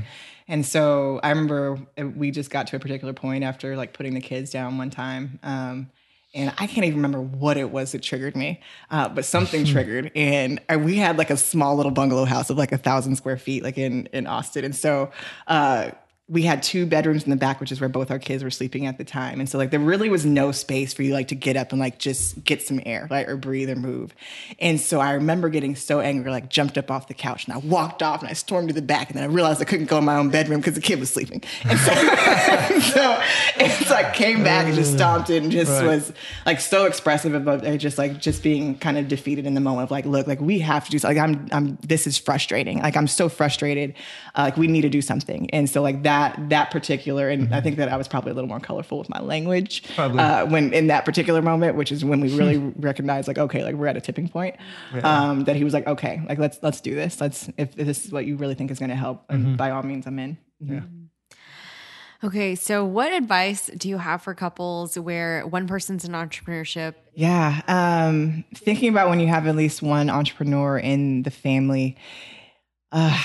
And 0.49 0.65
so 0.65 1.21
I 1.23 1.29
remember 1.29 1.79
uh, 2.01 2.07
we 2.07 2.31
just 2.31 2.51
got 2.51 2.67
to 2.69 2.77
a 2.77 2.79
particular 2.81 3.13
point 3.13 3.45
after 3.45 3.77
like 3.77 3.93
putting 3.93 4.15
the 4.15 4.21
kids 4.21 4.51
down 4.51 4.79
one 4.79 4.91
time. 4.91 5.39
Um, 5.43 5.91
and 6.35 6.53
I 6.59 6.67
can't 6.67 6.85
even 6.87 6.97
remember 6.97 7.21
what 7.21 7.57
it 7.57 7.71
was 7.71 7.93
that 7.93 8.03
triggered 8.03 8.37
me, 8.37 8.61
uh, 8.91 9.09
but 9.09 9.25
something 9.25 9.65
triggered. 9.67 10.13
And 10.15 10.61
I, 10.69 10.77
we 10.77 10.97
had 10.97 11.17
like 11.17 11.31
a 11.31 11.37
small 11.37 11.77
little 11.77 11.93
bungalow 11.93 12.25
house 12.25 12.51
of 12.51 12.59
like 12.59 12.73
a 12.73 12.79
thousand 12.79 13.17
square 13.17 13.39
feet, 13.39 13.63
like 13.63 13.79
in 13.79 14.07
in 14.13 14.27
Austin. 14.27 14.65
And 14.65 14.77
so 14.77 15.11
uh, 15.47 15.93
we 16.31 16.43
had 16.43 16.63
two 16.63 16.85
bedrooms 16.85 17.25
in 17.25 17.31
the 17.31 17.37
back, 17.37 17.59
which 17.59 17.73
is 17.73 17.81
where 17.81 17.89
both 17.89 18.11
our 18.11 18.19
kids 18.19 18.45
were 18.45 18.51
sleeping 18.51 18.85
at 18.85 18.99
the 18.99 19.05
time. 19.05 19.41
And 19.41 19.49
so 19.49 19.57
like 19.57 19.71
there 19.71 19.81
really 19.81 20.11
was 20.11 20.27
no 20.27 20.53
space 20.53 20.93
for 20.93 21.03
you 21.03 21.15
like 21.15 21.29
to 21.29 21.35
get 21.35 21.57
up 21.57 21.73
and 21.73 21.81
like 21.81 21.99
just 21.99 22.45
get 22.45 22.61
some 22.61 22.81
air, 22.85 23.07
like 23.11 23.29
or 23.29 23.37
breathe 23.39 23.71
or 23.71 23.77
move. 23.77 24.15
And 24.59 24.79
so 24.79 25.01
I 25.01 25.13
remember 25.13 25.49
getting 25.49 25.75
so 25.75 26.01
angry, 26.01 26.31
like 26.31 26.51
jumped 26.51 26.77
up 26.77 26.91
off 26.91 27.09
the 27.09 27.15
couch 27.15 27.47
and 27.47 27.55
I 27.55 27.59
walked 27.59 28.03
off 28.03 28.21
and 28.21 28.29
I 28.29 28.35
stormed 28.35 28.69
to 28.69 28.75
the 28.75 28.83
back 28.83 29.09
and 29.09 29.17
then 29.17 29.25
I 29.25 29.33
realized 29.33 29.63
I 29.63 29.65
couldn't 29.65 29.87
go 29.87 29.97
in 29.97 30.05
my 30.05 30.17
own 30.17 30.29
bedroom 30.29 30.61
because 30.61 30.75
the 30.75 30.83
kid 30.83 31.01
was 31.01 31.09
sleeping. 31.11 31.43
And 31.65 31.79
so, 31.79 31.95
so 32.93 33.23
it's 33.57 33.89
like 33.89 34.13
came 34.13 34.45
back 34.45 34.67
and 34.67 34.75
just 34.75 34.93
stomped 34.93 35.31
it 35.31 35.43
and 35.43 35.51
just 35.51 35.71
Right. 35.71 35.87
was 35.87 36.13
like 36.45 36.61
so 36.61 36.85
expressive 36.85 37.33
about 37.35 37.65
it, 37.65 37.79
just 37.79 37.97
like 37.97 38.19
just 38.21 38.43
being 38.43 38.77
kind 38.79 38.99
of 38.99 39.09
defeated 39.09 39.47
in 39.47 39.55
the 39.55 39.61
moment 39.61 39.85
of 39.85 39.91
like, 39.91 40.05
look, 40.05 40.27
like 40.27 40.41
we 40.43 40.59
have 40.59 40.85
to 40.85 40.91
do 40.91 40.99
something. 40.99 41.17
Like 41.17 41.29
I'm, 41.29 41.49
I'm, 41.53 41.79
this 41.87 42.07
is 42.07 42.19
frustrating. 42.19 42.81
Like 42.81 42.97
I'm 42.99 43.07
so 43.07 43.31
frustrated. 43.31 43.95
Uh, 44.35 44.43
like 44.43 44.57
we 44.59 44.67
need 44.67 44.83
to 44.83 44.91
do 44.91 45.01
something. 45.01 45.49
And 45.51 45.71
so 45.71 45.81
like 45.81 46.03
that, 46.03 46.18
that 46.49 46.71
particular, 46.71 47.29
and 47.29 47.55
I 47.55 47.61
think 47.61 47.77
that 47.77 47.89
I 47.89 47.97
was 47.97 48.09
probably 48.09 48.33
a 48.33 48.35
little 48.35 48.49
more 48.49 48.61
colorful 48.61 48.99
with 48.99 49.09
my 49.09 49.21
language 49.21 49.83
Probably. 49.95 50.21
uh, 50.21 50.47
when 50.47 50.73
in 50.73 50.89
that 50.89 51.05
particular 51.05 51.43
moment, 51.43 51.77
which 51.77 51.93
is 51.93 52.05
when 52.05 52.21
we 52.21 52.35
really 52.35 52.59
recognized 52.77 53.29
like, 53.29 53.39
okay, 53.39 53.65
like 53.65 53.75
we're 53.75 53.87
at 53.87 53.97
a 53.97 54.01
tipping 54.01 54.29
point. 54.29 54.57
Um, 55.03 55.45
that 55.45 55.57
he 55.57 55.65
was 55.65 55.75
like, 55.75 55.87
okay, 55.87 56.23
like 56.29 56.39
let's 56.39 56.59
let's 56.63 56.81
do 56.81 56.95
this. 56.95 57.21
Let's 57.21 57.49
if, 57.57 57.79
if 57.79 57.87
this 57.87 58.05
is 58.05 58.13
what 58.13 58.27
you 58.27 58.37
really 58.37 58.55
think 58.55 58.71
is 58.71 58.79
going 58.79 58.91
to 58.91 58.97
help, 58.97 59.25
and 59.29 59.57
by 59.57 59.71
all 59.71 59.83
means, 59.83 60.07
I'm 60.07 60.19
in. 60.19 60.39
Yeah. 60.61 60.81
Okay, 62.25 62.57
so 62.57 62.85
what 62.85 63.13
advice 63.13 63.71
do 63.77 63.89
you 63.89 63.99
have 63.99 64.23
for 64.23 64.35
couples 64.35 64.99
where 64.99 65.47
one 65.47 65.69
person's 65.69 66.05
in 66.05 66.13
entrepreneurship? 66.13 66.95
Yeah. 67.15 67.63
Um, 67.69 68.45
thinking 68.57 68.89
about 68.89 69.09
when 69.09 69.21
you 69.21 69.29
have 69.29 69.47
at 69.47 69.55
least 69.55 69.83
one 69.83 70.11
entrepreneur 70.11 70.79
in 70.79 71.23
the 71.23 71.31
family, 71.31 71.97
uh, 72.91 73.17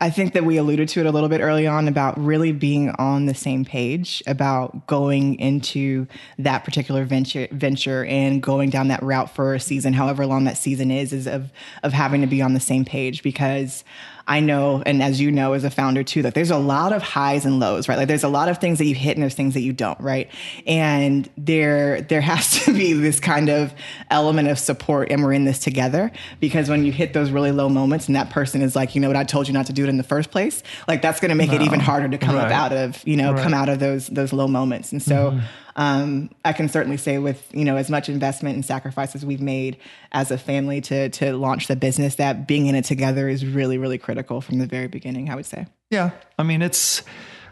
I 0.00 0.10
think 0.10 0.32
that 0.34 0.44
we 0.44 0.56
alluded 0.56 0.88
to 0.90 1.00
it 1.00 1.06
a 1.06 1.10
little 1.10 1.28
bit 1.28 1.40
early 1.40 1.66
on 1.66 1.88
about 1.88 2.18
really 2.18 2.52
being 2.52 2.90
on 2.90 3.26
the 3.26 3.34
same 3.34 3.64
page 3.64 4.22
about 4.26 4.86
going 4.86 5.38
into 5.40 6.06
that 6.38 6.64
particular 6.64 7.04
venture 7.04 7.48
venture 7.50 8.04
and 8.04 8.42
going 8.42 8.70
down 8.70 8.88
that 8.88 9.02
route 9.02 9.34
for 9.34 9.54
a 9.54 9.60
season, 9.60 9.92
however 9.92 10.24
long 10.24 10.44
that 10.44 10.56
season 10.56 10.90
is, 10.90 11.12
is 11.12 11.26
of 11.26 11.52
of 11.82 11.92
having 11.92 12.20
to 12.20 12.26
be 12.26 12.40
on 12.40 12.54
the 12.54 12.60
same 12.60 12.84
page 12.84 13.22
because 13.22 13.82
I 14.28 14.40
know, 14.40 14.82
and 14.84 15.02
as 15.02 15.22
you 15.22 15.32
know, 15.32 15.54
as 15.54 15.64
a 15.64 15.70
founder 15.70 16.04
too, 16.04 16.20
that 16.22 16.34
there's 16.34 16.50
a 16.50 16.58
lot 16.58 16.92
of 16.92 17.02
highs 17.02 17.46
and 17.46 17.58
lows, 17.58 17.88
right? 17.88 17.96
Like 17.96 18.08
there's 18.08 18.24
a 18.24 18.28
lot 18.28 18.50
of 18.50 18.58
things 18.58 18.76
that 18.76 18.84
you 18.84 18.94
hit 18.94 19.16
and 19.16 19.22
there's 19.22 19.34
things 19.34 19.54
that 19.54 19.62
you 19.62 19.72
don't, 19.72 19.98
right? 20.00 20.30
And 20.66 21.28
there, 21.38 22.02
there 22.02 22.20
has 22.20 22.50
to 22.64 22.74
be 22.74 22.92
this 22.92 23.20
kind 23.20 23.48
of 23.48 23.74
element 24.10 24.48
of 24.48 24.58
support 24.58 25.10
and 25.10 25.24
we're 25.24 25.32
in 25.32 25.46
this 25.46 25.58
together 25.58 26.12
because 26.40 26.68
when 26.68 26.84
you 26.84 26.92
hit 26.92 27.14
those 27.14 27.30
really 27.30 27.52
low 27.52 27.70
moments 27.70 28.06
and 28.06 28.16
that 28.16 28.28
person 28.28 28.60
is 28.60 28.76
like, 28.76 28.94
you 28.94 29.00
know 29.00 29.08
what, 29.08 29.16
I 29.16 29.24
told 29.24 29.48
you 29.48 29.54
not 29.54 29.64
to 29.66 29.72
do 29.72 29.84
it 29.84 29.88
in 29.88 29.96
the 29.96 30.02
first 30.02 30.30
place, 30.30 30.62
like 30.86 31.00
that's 31.00 31.20
going 31.20 31.30
to 31.30 31.34
make 31.34 31.48
no. 31.48 31.56
it 31.56 31.62
even 31.62 31.80
harder 31.80 32.10
to 32.10 32.18
come 32.18 32.36
right. 32.36 32.44
up 32.44 32.52
out 32.52 32.72
of, 32.74 33.02
you 33.06 33.16
know, 33.16 33.32
right. 33.32 33.42
come 33.42 33.54
out 33.54 33.70
of 33.70 33.78
those, 33.78 34.08
those 34.08 34.34
low 34.34 34.46
moments. 34.46 34.92
And 34.92 35.02
so, 35.02 35.30
mm-hmm 35.30 35.46
um, 35.78 36.30
I 36.44 36.52
can 36.52 36.68
certainly 36.68 36.96
say 36.96 37.18
with 37.18 37.48
you 37.54 37.64
know 37.64 37.76
as 37.76 37.88
much 37.88 38.08
investment 38.08 38.56
and 38.56 38.64
sacrifices 38.64 39.24
we've 39.24 39.40
made 39.40 39.78
as 40.12 40.30
a 40.30 40.36
family 40.36 40.80
to 40.82 41.08
to 41.10 41.32
launch 41.34 41.68
the 41.68 41.76
business, 41.76 42.16
that 42.16 42.48
being 42.48 42.66
in 42.66 42.74
it 42.74 42.84
together 42.84 43.28
is 43.28 43.46
really 43.46 43.78
really 43.78 43.96
critical 43.96 44.40
from 44.40 44.58
the 44.58 44.66
very 44.66 44.88
beginning. 44.88 45.30
I 45.30 45.36
would 45.36 45.46
say. 45.46 45.66
Yeah, 45.88 46.10
I 46.36 46.42
mean 46.42 46.62
it's 46.62 47.02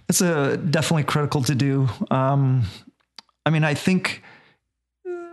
it's 0.08 0.20
a 0.20 0.56
definitely 0.56 1.04
critical 1.04 1.42
to 1.44 1.54
do. 1.54 1.88
Um, 2.10 2.64
I 3.46 3.50
mean, 3.50 3.62
I 3.62 3.74
think 3.74 4.22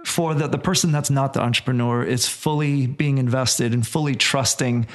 for 0.05 0.35
the, 0.35 0.47
the 0.47 0.59
person 0.59 0.91
that's 0.91 1.09
not 1.09 1.33
the 1.33 1.41
entrepreneur 1.41 2.03
is 2.03 2.27
fully 2.27 2.85
being 2.85 3.17
invested 3.17 3.73
and 3.73 3.85
fully 3.85 4.15
trusting 4.15 4.85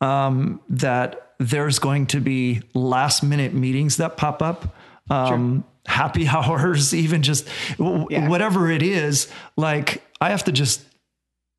um, 0.00 0.60
that 0.68 1.32
there's 1.38 1.80
going 1.80 2.06
to 2.06 2.20
be 2.20 2.62
last 2.74 3.22
minute 3.22 3.52
meetings 3.52 3.96
that 3.96 4.16
pop 4.16 4.42
up. 4.42 4.76
Um, 5.10 5.58
sure 5.58 5.64
happy 5.88 6.28
hours, 6.32 6.94
even 6.94 7.22
just 7.22 7.48
yeah. 7.78 8.28
whatever 8.28 8.70
it 8.70 8.82
is. 8.82 9.28
Like 9.56 10.02
I 10.20 10.30
have 10.30 10.44
to 10.44 10.52
just 10.52 10.84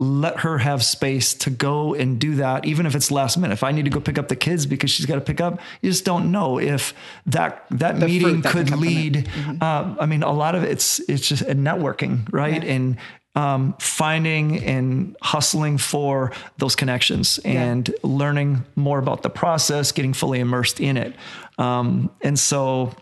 let 0.01 0.39
her 0.39 0.59
have 0.59 0.81
space 0.81 1.33
to 1.33 1.49
go 1.49 1.93
and 1.93 2.19
do 2.19 2.35
that, 2.35 2.63
even 2.63 2.85
if 2.85 2.95
it's 2.95 3.11
last 3.11 3.37
minute. 3.37 3.53
If 3.53 3.63
I 3.63 3.73
need 3.73 3.83
to 3.83 3.91
go 3.91 3.99
pick 3.99 4.17
up 4.17 4.29
the 4.29 4.35
kids 4.35 4.65
because 4.65 4.89
she's 4.89 5.05
got 5.05 5.15
to 5.15 5.21
pick 5.21 5.41
up, 5.41 5.59
you 5.81 5.89
just 5.89 6.05
don't 6.05 6.31
know 6.31 6.57
if 6.57 6.93
that 7.25 7.65
that 7.71 7.99
the 7.99 8.07
meeting 8.07 8.41
could 8.41 8.69
lead. 8.69 9.15
Mm-hmm. 9.15 9.57
Uh, 9.61 9.95
I 9.99 10.05
mean, 10.05 10.23
a 10.23 10.31
lot 10.31 10.55
of 10.55 10.63
it's 10.63 10.99
it's 11.09 11.27
just 11.27 11.43
networking, 11.43 12.31
right? 12.31 12.63
Yeah. 12.63 12.73
And 12.73 12.97
um, 13.35 13.75
finding 13.79 14.63
and 14.63 15.15
hustling 15.21 15.77
for 15.77 16.31
those 16.57 16.75
connections 16.75 17.39
and 17.45 17.87
yeah. 17.87 17.95
learning 18.03 18.65
more 18.75 18.99
about 18.99 19.21
the 19.21 19.29
process, 19.29 19.91
getting 19.91 20.13
fully 20.13 20.39
immersed 20.39 20.79
in 20.79 20.97
it. 20.97 21.15
Um, 21.57 22.09
and 22.21 22.39
so 22.39 22.93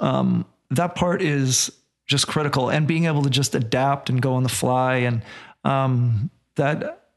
um, 0.00 0.46
that 0.70 0.94
part 0.94 1.22
is 1.22 1.70
just 2.06 2.26
critical 2.26 2.70
and 2.70 2.86
being 2.86 3.04
able 3.04 3.22
to 3.22 3.30
just 3.30 3.54
adapt 3.54 4.08
and 4.08 4.22
go 4.22 4.34
on 4.34 4.42
the 4.42 4.48
fly 4.48 4.96
and 4.96 5.22
um, 5.64 6.30
that 6.56 7.08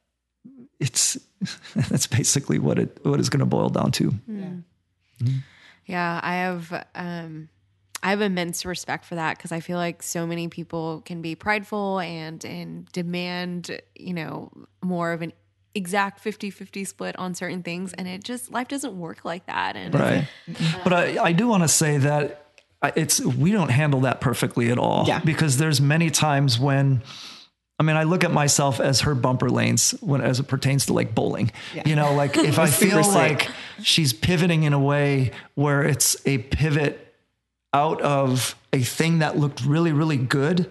it's 0.79 1.17
that's 1.75 2.07
basically 2.07 2.59
what 2.59 2.77
it 2.77 2.99
what 3.03 3.19
is 3.19 3.29
going 3.29 3.39
to 3.39 3.45
boil 3.45 3.69
down 3.69 3.91
to 3.91 4.11
mm. 4.11 4.63
Mm-hmm. 5.21 5.37
yeah 5.85 6.19
i 6.23 6.35
have 6.35 6.85
um 6.95 7.49
I 8.03 8.09
have 8.09 8.21
immense 8.21 8.65
respect 8.65 9.05
for 9.05 9.15
that 9.15 9.37
because 9.37 9.51
I 9.51 9.59
feel 9.59 9.77
like 9.77 10.01
so 10.01 10.25
many 10.25 10.47
people 10.47 11.01
can 11.01 11.21
be 11.21 11.35
prideful 11.35 11.99
and 11.99 12.43
and 12.43 12.91
demand, 12.91 13.79
you 13.95 14.13
know, 14.13 14.51
more 14.81 15.13
of 15.13 15.21
an 15.21 15.33
exact 15.73 16.21
50-50 16.21 16.85
split 16.85 17.17
on 17.17 17.33
certain 17.33 17.63
things 17.63 17.93
and 17.93 18.05
it 18.05 18.23
just 18.25 18.51
life 18.51 18.67
doesn't 18.67 18.99
work 18.99 19.23
like 19.23 19.45
that 19.45 19.77
and 19.77 19.95
right 19.95 20.27
uh, 20.49 20.79
but 20.83 20.91
I, 20.91 21.23
I 21.23 21.31
do 21.31 21.47
want 21.47 21.63
to 21.63 21.69
say 21.69 21.97
that 21.97 22.50
it's 22.95 23.21
we 23.21 23.51
don't 23.51 23.69
handle 23.69 24.01
that 24.01 24.21
perfectly 24.21 24.71
at 24.71 24.77
all. 24.77 25.05
Yeah. 25.07 25.19
Because 25.19 25.57
there's 25.57 25.79
many 25.79 26.09
times 26.09 26.59
when 26.59 27.01
I 27.81 27.83
mean, 27.83 27.95
I 27.95 28.03
look 28.03 28.23
at 28.23 28.31
myself 28.31 28.79
as 28.79 29.01
her 29.01 29.15
bumper 29.15 29.49
lanes 29.49 29.91
when 30.01 30.21
as 30.21 30.39
it 30.39 30.43
pertains 30.43 30.85
to 30.85 30.93
like 30.93 31.15
bowling. 31.15 31.51
Yeah. 31.73 31.81
You 31.85 31.95
know, 31.95 32.13
like 32.13 32.37
if 32.37 32.59
I 32.59 32.67
feel 32.69 33.01
like 33.01 33.47
she's 33.81 34.13
pivoting 34.13 34.63
in 34.63 34.73
a 34.73 34.79
way 34.79 35.31
where 35.55 35.81
it's 35.83 36.15
a 36.27 36.37
pivot 36.37 37.15
out 37.73 37.99
of 38.01 38.55
a 38.71 38.81
thing 38.81 39.19
that 39.19 39.37
looked 39.37 39.65
really, 39.65 39.93
really 39.93 40.17
good, 40.17 40.69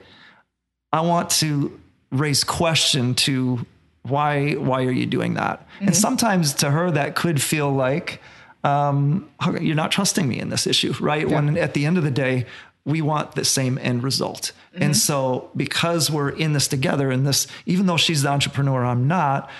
I 0.93 1.01
want 1.01 1.31
to 1.31 1.81
raise 2.13 2.45
question 2.45 3.17
to 3.17 3.67
why 4.03 4.53
why 4.53 4.85
are 4.85 4.93
you 4.93 5.07
doing 5.07 5.35
that? 5.35 5.61
Mm-hmm. 5.61 5.87
And 5.89 5.97
sometimes 5.97 6.55
to 6.55 6.71
her 6.71 6.93
that 6.93 7.17
could 7.17 7.43
feel 7.43 7.73
like 7.73 8.21
um, 8.65 9.29
you're 9.61 9.75
not 9.75 9.91
trusting 9.91 10.29
me 10.29 10.39
in 10.39 10.51
this 10.51 10.67
issue, 10.67 10.93
right? 11.01 11.29
Yeah. 11.29 11.35
When 11.35 11.57
at 11.57 11.75
the 11.75 11.87
end 11.87 11.99
of 11.99 12.05
the 12.05 12.11
day, 12.11 12.47
we 12.85 13.03
want 13.03 13.35
the 13.35 13.45
same 13.45 13.79
end 13.79 14.03
result. 14.03 14.53
Mm-hmm. 14.73 14.83
And 14.83 14.97
so 14.97 15.51
because 15.57 16.11
we're 16.11 16.31
in 16.31 16.53
this 16.53 16.69
together 16.69 17.11
and 17.11 17.27
this, 17.27 17.47
even 17.67 17.87
though 17.87 17.97
she's 17.97 18.23
the 18.23 18.29
entrepreneur, 18.29 18.85
I'm 18.85 19.07
not, 19.07 19.51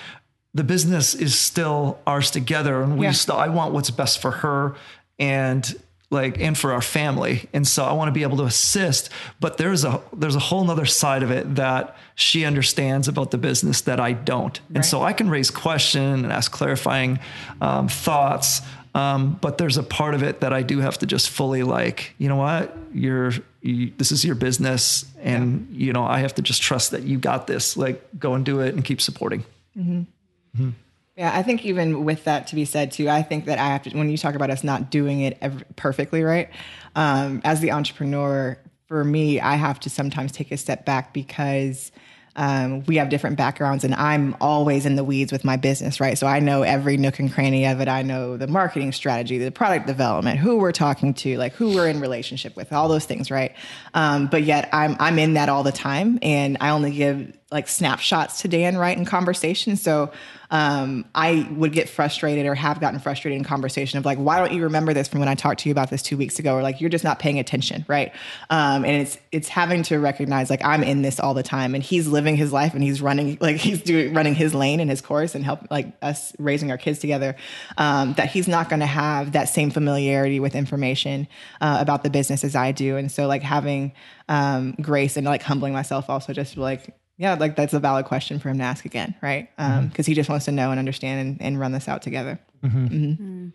the 0.53 0.63
business 0.63 1.15
is 1.15 1.37
still 1.37 1.99
ours 2.05 2.31
together. 2.31 2.81
And 2.81 2.97
we 2.97 3.05
yeah. 3.05 3.11
still, 3.11 3.37
I 3.37 3.47
want 3.47 3.73
what's 3.73 3.91
best 3.91 4.21
for 4.21 4.31
her 4.31 4.75
and 5.17 5.75
like, 6.09 6.41
and 6.41 6.57
for 6.57 6.73
our 6.73 6.81
family. 6.81 7.47
And 7.53 7.65
so 7.65 7.85
I 7.85 7.93
want 7.93 8.09
to 8.09 8.11
be 8.11 8.23
able 8.23 8.35
to 8.37 8.43
assist, 8.43 9.09
but 9.39 9.57
there's 9.57 9.85
a, 9.85 10.01
there's 10.11 10.35
a 10.35 10.39
whole 10.39 10.65
nother 10.65 10.85
side 10.85 11.23
of 11.23 11.31
it 11.31 11.55
that 11.55 11.95
she 12.15 12.43
understands 12.43 13.07
about 13.07 13.31
the 13.31 13.37
business 13.37 13.81
that 13.81 13.99
I 13.99 14.11
don't. 14.11 14.59
Right. 14.59 14.75
And 14.75 14.85
so 14.85 15.03
I 15.03 15.13
can 15.13 15.29
raise 15.29 15.49
question 15.49 16.01
and 16.25 16.33
ask 16.33 16.51
clarifying 16.51 17.19
um, 17.61 17.87
thoughts 17.87 18.61
um, 18.93 19.37
but 19.41 19.57
there's 19.57 19.77
a 19.77 19.83
part 19.83 20.13
of 20.13 20.23
it 20.23 20.41
that 20.41 20.53
I 20.53 20.63
do 20.63 20.79
have 20.79 20.97
to 20.99 21.05
just 21.05 21.29
fully 21.29 21.63
like, 21.63 22.13
you 22.17 22.27
know 22.27 22.35
what, 22.35 22.75
you're, 22.93 23.31
you, 23.61 23.91
this 23.97 24.11
is 24.11 24.25
your 24.25 24.35
business, 24.35 25.05
and 25.21 25.67
yeah. 25.71 25.85
you 25.85 25.93
know 25.93 26.03
I 26.03 26.19
have 26.19 26.35
to 26.35 26.41
just 26.41 26.61
trust 26.61 26.91
that 26.91 27.03
you 27.03 27.17
got 27.17 27.47
this. 27.47 27.77
Like, 27.77 28.03
go 28.19 28.33
and 28.33 28.45
do 28.45 28.59
it 28.59 28.73
and 28.73 28.83
keep 28.83 28.99
supporting. 28.99 29.45
Mm-hmm. 29.77 30.01
Mm-hmm. 30.01 30.69
Yeah, 31.15 31.31
I 31.33 31.43
think 31.43 31.65
even 31.65 32.03
with 32.03 32.23
that 32.23 32.47
to 32.47 32.55
be 32.55 32.65
said 32.65 32.91
too, 32.91 33.09
I 33.09 33.21
think 33.21 33.45
that 33.45 33.59
I 33.59 33.67
have 33.67 33.83
to. 33.83 33.97
When 33.97 34.09
you 34.09 34.17
talk 34.17 34.35
about 34.35 34.49
us 34.49 34.63
not 34.63 34.89
doing 34.89 35.21
it 35.21 35.37
perfectly 35.75 36.23
right, 36.23 36.49
um, 36.95 37.41
as 37.43 37.59
the 37.59 37.71
entrepreneur, 37.71 38.57
for 38.87 39.03
me, 39.03 39.39
I 39.39 39.55
have 39.55 39.79
to 39.81 39.89
sometimes 39.89 40.31
take 40.31 40.51
a 40.51 40.57
step 40.57 40.85
back 40.85 41.13
because 41.13 41.91
um, 42.35 42.83
we 42.85 42.97
have 42.97 43.09
different 43.09 43.37
backgrounds 43.37 43.83
and 43.83 43.93
i'm 43.95 44.35
always 44.39 44.85
in 44.85 44.95
the 44.95 45.03
weeds 45.03 45.31
with 45.31 45.43
my 45.43 45.57
business 45.57 45.99
right? 45.99 46.17
So 46.17 46.27
i 46.27 46.39
know 46.39 46.63
every 46.63 46.97
nook 46.97 47.19
and 47.19 47.31
cranny 47.31 47.65
of 47.65 47.81
it. 47.81 47.87
I 47.87 48.01
know 48.01 48.37
the 48.37 48.47
marketing 48.47 48.91
strategy 48.91 49.37
the 49.37 49.51
product 49.51 49.87
development 49.87 50.39
who 50.39 50.57
we're 50.57 50.71
talking 50.71 51.13
to 51.15 51.37
like 51.37 51.53
who 51.53 51.75
we're 51.75 51.87
in 51.87 51.99
relationship 51.99 52.55
with 52.55 52.71
all 52.73 52.87
those 52.87 53.05
things 53.05 53.29
right? 53.31 53.53
Um, 53.93 54.27
but 54.27 54.43
yet 54.43 54.69
i'm 54.73 54.95
i'm 54.99 55.19
in 55.19 55.33
that 55.33 55.49
all 55.49 55.63
the 55.63 55.71
time 55.71 56.19
and 56.21 56.57
i 56.61 56.69
only 56.69 56.91
give 56.91 57.33
like 57.51 57.67
snapshots 57.67 58.41
to 58.41 58.47
dan 58.47 58.77
right 58.77 58.97
in 58.97 59.05
conversation 59.05 59.75
so 59.75 60.11
um, 60.51 61.05
I 61.15 61.47
would 61.53 61.71
get 61.71 61.87
frustrated 61.87 62.45
or 62.45 62.55
have 62.55 62.81
gotten 62.81 62.99
frustrated 62.99 63.37
in 63.37 63.45
conversation 63.45 63.97
of 63.97 64.05
like, 64.05 64.17
why 64.17 64.37
don't 64.37 64.51
you 64.51 64.63
remember 64.63 64.93
this 64.93 65.07
from 65.07 65.21
when 65.21 65.29
I 65.29 65.35
talked 65.35 65.61
to 65.61 65.69
you 65.69 65.71
about 65.71 65.89
this 65.89 66.01
two 66.01 66.17
weeks 66.17 66.39
ago? 66.39 66.55
Or 66.55 66.61
like, 66.61 66.81
you're 66.81 66.89
just 66.89 67.05
not 67.05 67.19
paying 67.19 67.39
attention, 67.39 67.85
right? 67.87 68.11
Um, 68.49 68.83
and 68.83 69.01
it's 69.01 69.17
it's 69.31 69.47
having 69.47 69.81
to 69.83 69.97
recognize 69.97 70.49
like 70.49 70.63
I'm 70.63 70.83
in 70.83 71.03
this 71.03 71.21
all 71.21 71.33
the 71.33 71.41
time, 71.41 71.73
and 71.73 71.81
he's 71.81 72.05
living 72.05 72.35
his 72.35 72.51
life, 72.51 72.73
and 72.73 72.83
he's 72.83 73.01
running 73.01 73.37
like 73.39 73.55
he's 73.55 73.81
doing 73.81 74.13
running 74.13 74.35
his 74.35 74.53
lane 74.53 74.81
and 74.81 74.89
his 74.89 74.99
course, 74.99 75.35
and 75.35 75.45
help 75.45 75.61
like 75.71 75.87
us 76.01 76.33
raising 76.37 76.69
our 76.69 76.77
kids 76.77 76.99
together. 76.99 77.35
Um, 77.77 78.13
that 78.15 78.29
he's 78.29 78.49
not 78.49 78.67
going 78.69 78.81
to 78.81 78.85
have 78.85 79.31
that 79.31 79.45
same 79.45 79.71
familiarity 79.71 80.41
with 80.41 80.53
information 80.53 81.29
uh, 81.61 81.77
about 81.79 82.03
the 82.03 82.09
business 82.09 82.43
as 82.43 82.57
I 82.57 82.73
do, 82.73 82.97
and 82.97 83.09
so 83.09 83.25
like 83.25 83.41
having 83.41 83.93
um, 84.27 84.73
grace 84.81 85.15
and 85.15 85.25
like 85.25 85.43
humbling 85.43 85.71
myself 85.71 86.09
also 86.09 86.33
just 86.33 86.57
like 86.57 86.93
yeah, 87.17 87.35
like 87.35 87.55
that's 87.55 87.73
a 87.73 87.79
valid 87.79 88.05
question 88.05 88.39
for 88.39 88.49
him 88.49 88.57
to 88.57 88.63
ask 88.63 88.85
again, 88.85 89.15
right? 89.21 89.49
Because 89.55 89.77
um, 89.77 89.89
mm-hmm. 89.89 90.01
he 90.01 90.13
just 90.13 90.29
wants 90.29 90.45
to 90.45 90.51
know 90.51 90.71
and 90.71 90.79
understand 90.79 91.19
and, 91.27 91.41
and 91.41 91.59
run 91.59 91.71
this 91.71 91.87
out 91.87 92.01
together. 92.01 92.39
Mm-hmm. 92.63 92.85
Mm-hmm. 92.87 93.47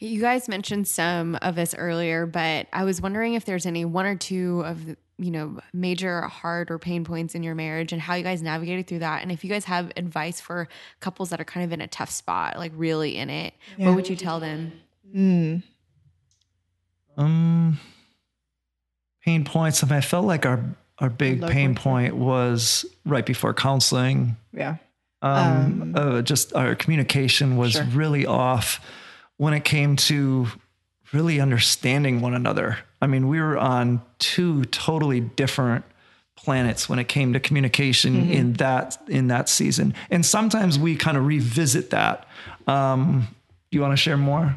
You 0.00 0.20
guys 0.20 0.48
mentioned 0.48 0.88
some 0.88 1.36
of 1.42 1.54
this 1.54 1.76
earlier, 1.76 2.26
but 2.26 2.66
I 2.72 2.82
was 2.82 3.00
wondering 3.00 3.34
if 3.34 3.44
there's 3.44 3.66
any 3.66 3.84
one 3.84 4.04
or 4.04 4.16
two 4.16 4.62
of 4.66 4.84
the, 4.84 4.96
you 5.18 5.30
know 5.30 5.60
major 5.72 6.22
hard 6.22 6.72
or 6.72 6.78
pain 6.78 7.04
points 7.04 7.36
in 7.36 7.44
your 7.44 7.54
marriage 7.54 7.92
and 7.92 8.02
how 8.02 8.14
you 8.14 8.24
guys 8.24 8.42
navigated 8.42 8.88
through 8.88 8.98
that, 9.00 9.22
and 9.22 9.30
if 9.30 9.44
you 9.44 9.50
guys 9.50 9.64
have 9.66 9.92
advice 9.96 10.40
for 10.40 10.66
couples 10.98 11.30
that 11.30 11.40
are 11.40 11.44
kind 11.44 11.64
of 11.64 11.72
in 11.72 11.80
a 11.80 11.86
tough 11.86 12.10
spot, 12.10 12.58
like 12.58 12.72
really 12.74 13.16
in 13.16 13.30
it, 13.30 13.54
yeah. 13.76 13.86
what 13.86 13.94
would 13.94 14.08
you 14.08 14.16
tell 14.16 14.40
them? 14.40 14.72
Mm. 15.14 15.62
Um, 17.16 17.78
pain 19.24 19.44
points. 19.44 19.84
I 19.84 19.86
mean, 19.86 19.98
I 19.98 20.00
felt 20.00 20.26
like 20.26 20.46
our 20.46 20.64
our 21.02 21.10
big 21.10 21.44
pain 21.46 21.74
point 21.74 22.16
was 22.16 22.86
right 23.04 23.26
before 23.26 23.52
counseling. 23.52 24.36
Yeah. 24.52 24.76
Um, 25.20 25.36
um 25.36 25.94
uh, 25.96 26.22
just 26.22 26.54
our 26.54 26.74
communication 26.76 27.56
was 27.56 27.72
sure. 27.72 27.84
really 27.92 28.24
off 28.24 28.80
when 29.36 29.52
it 29.52 29.64
came 29.64 29.96
to 29.96 30.46
really 31.12 31.40
understanding 31.40 32.20
one 32.20 32.34
another. 32.34 32.78
I 33.00 33.08
mean, 33.08 33.26
we 33.26 33.40
were 33.40 33.58
on 33.58 34.00
two 34.18 34.64
totally 34.66 35.20
different 35.20 35.84
planets 36.36 36.88
when 36.88 36.98
it 37.00 37.08
came 37.08 37.32
to 37.32 37.40
communication 37.40 38.14
mm-hmm. 38.14 38.32
in 38.32 38.52
that 38.54 38.96
in 39.08 39.26
that 39.26 39.48
season. 39.48 39.94
And 40.08 40.24
sometimes 40.24 40.78
we 40.78 40.94
kind 40.94 41.16
of 41.16 41.26
revisit 41.26 41.90
that. 41.90 42.26
Um, 42.68 43.26
Do 43.70 43.76
you 43.76 43.82
want 43.82 43.92
to 43.92 43.96
share 43.96 44.16
more? 44.16 44.56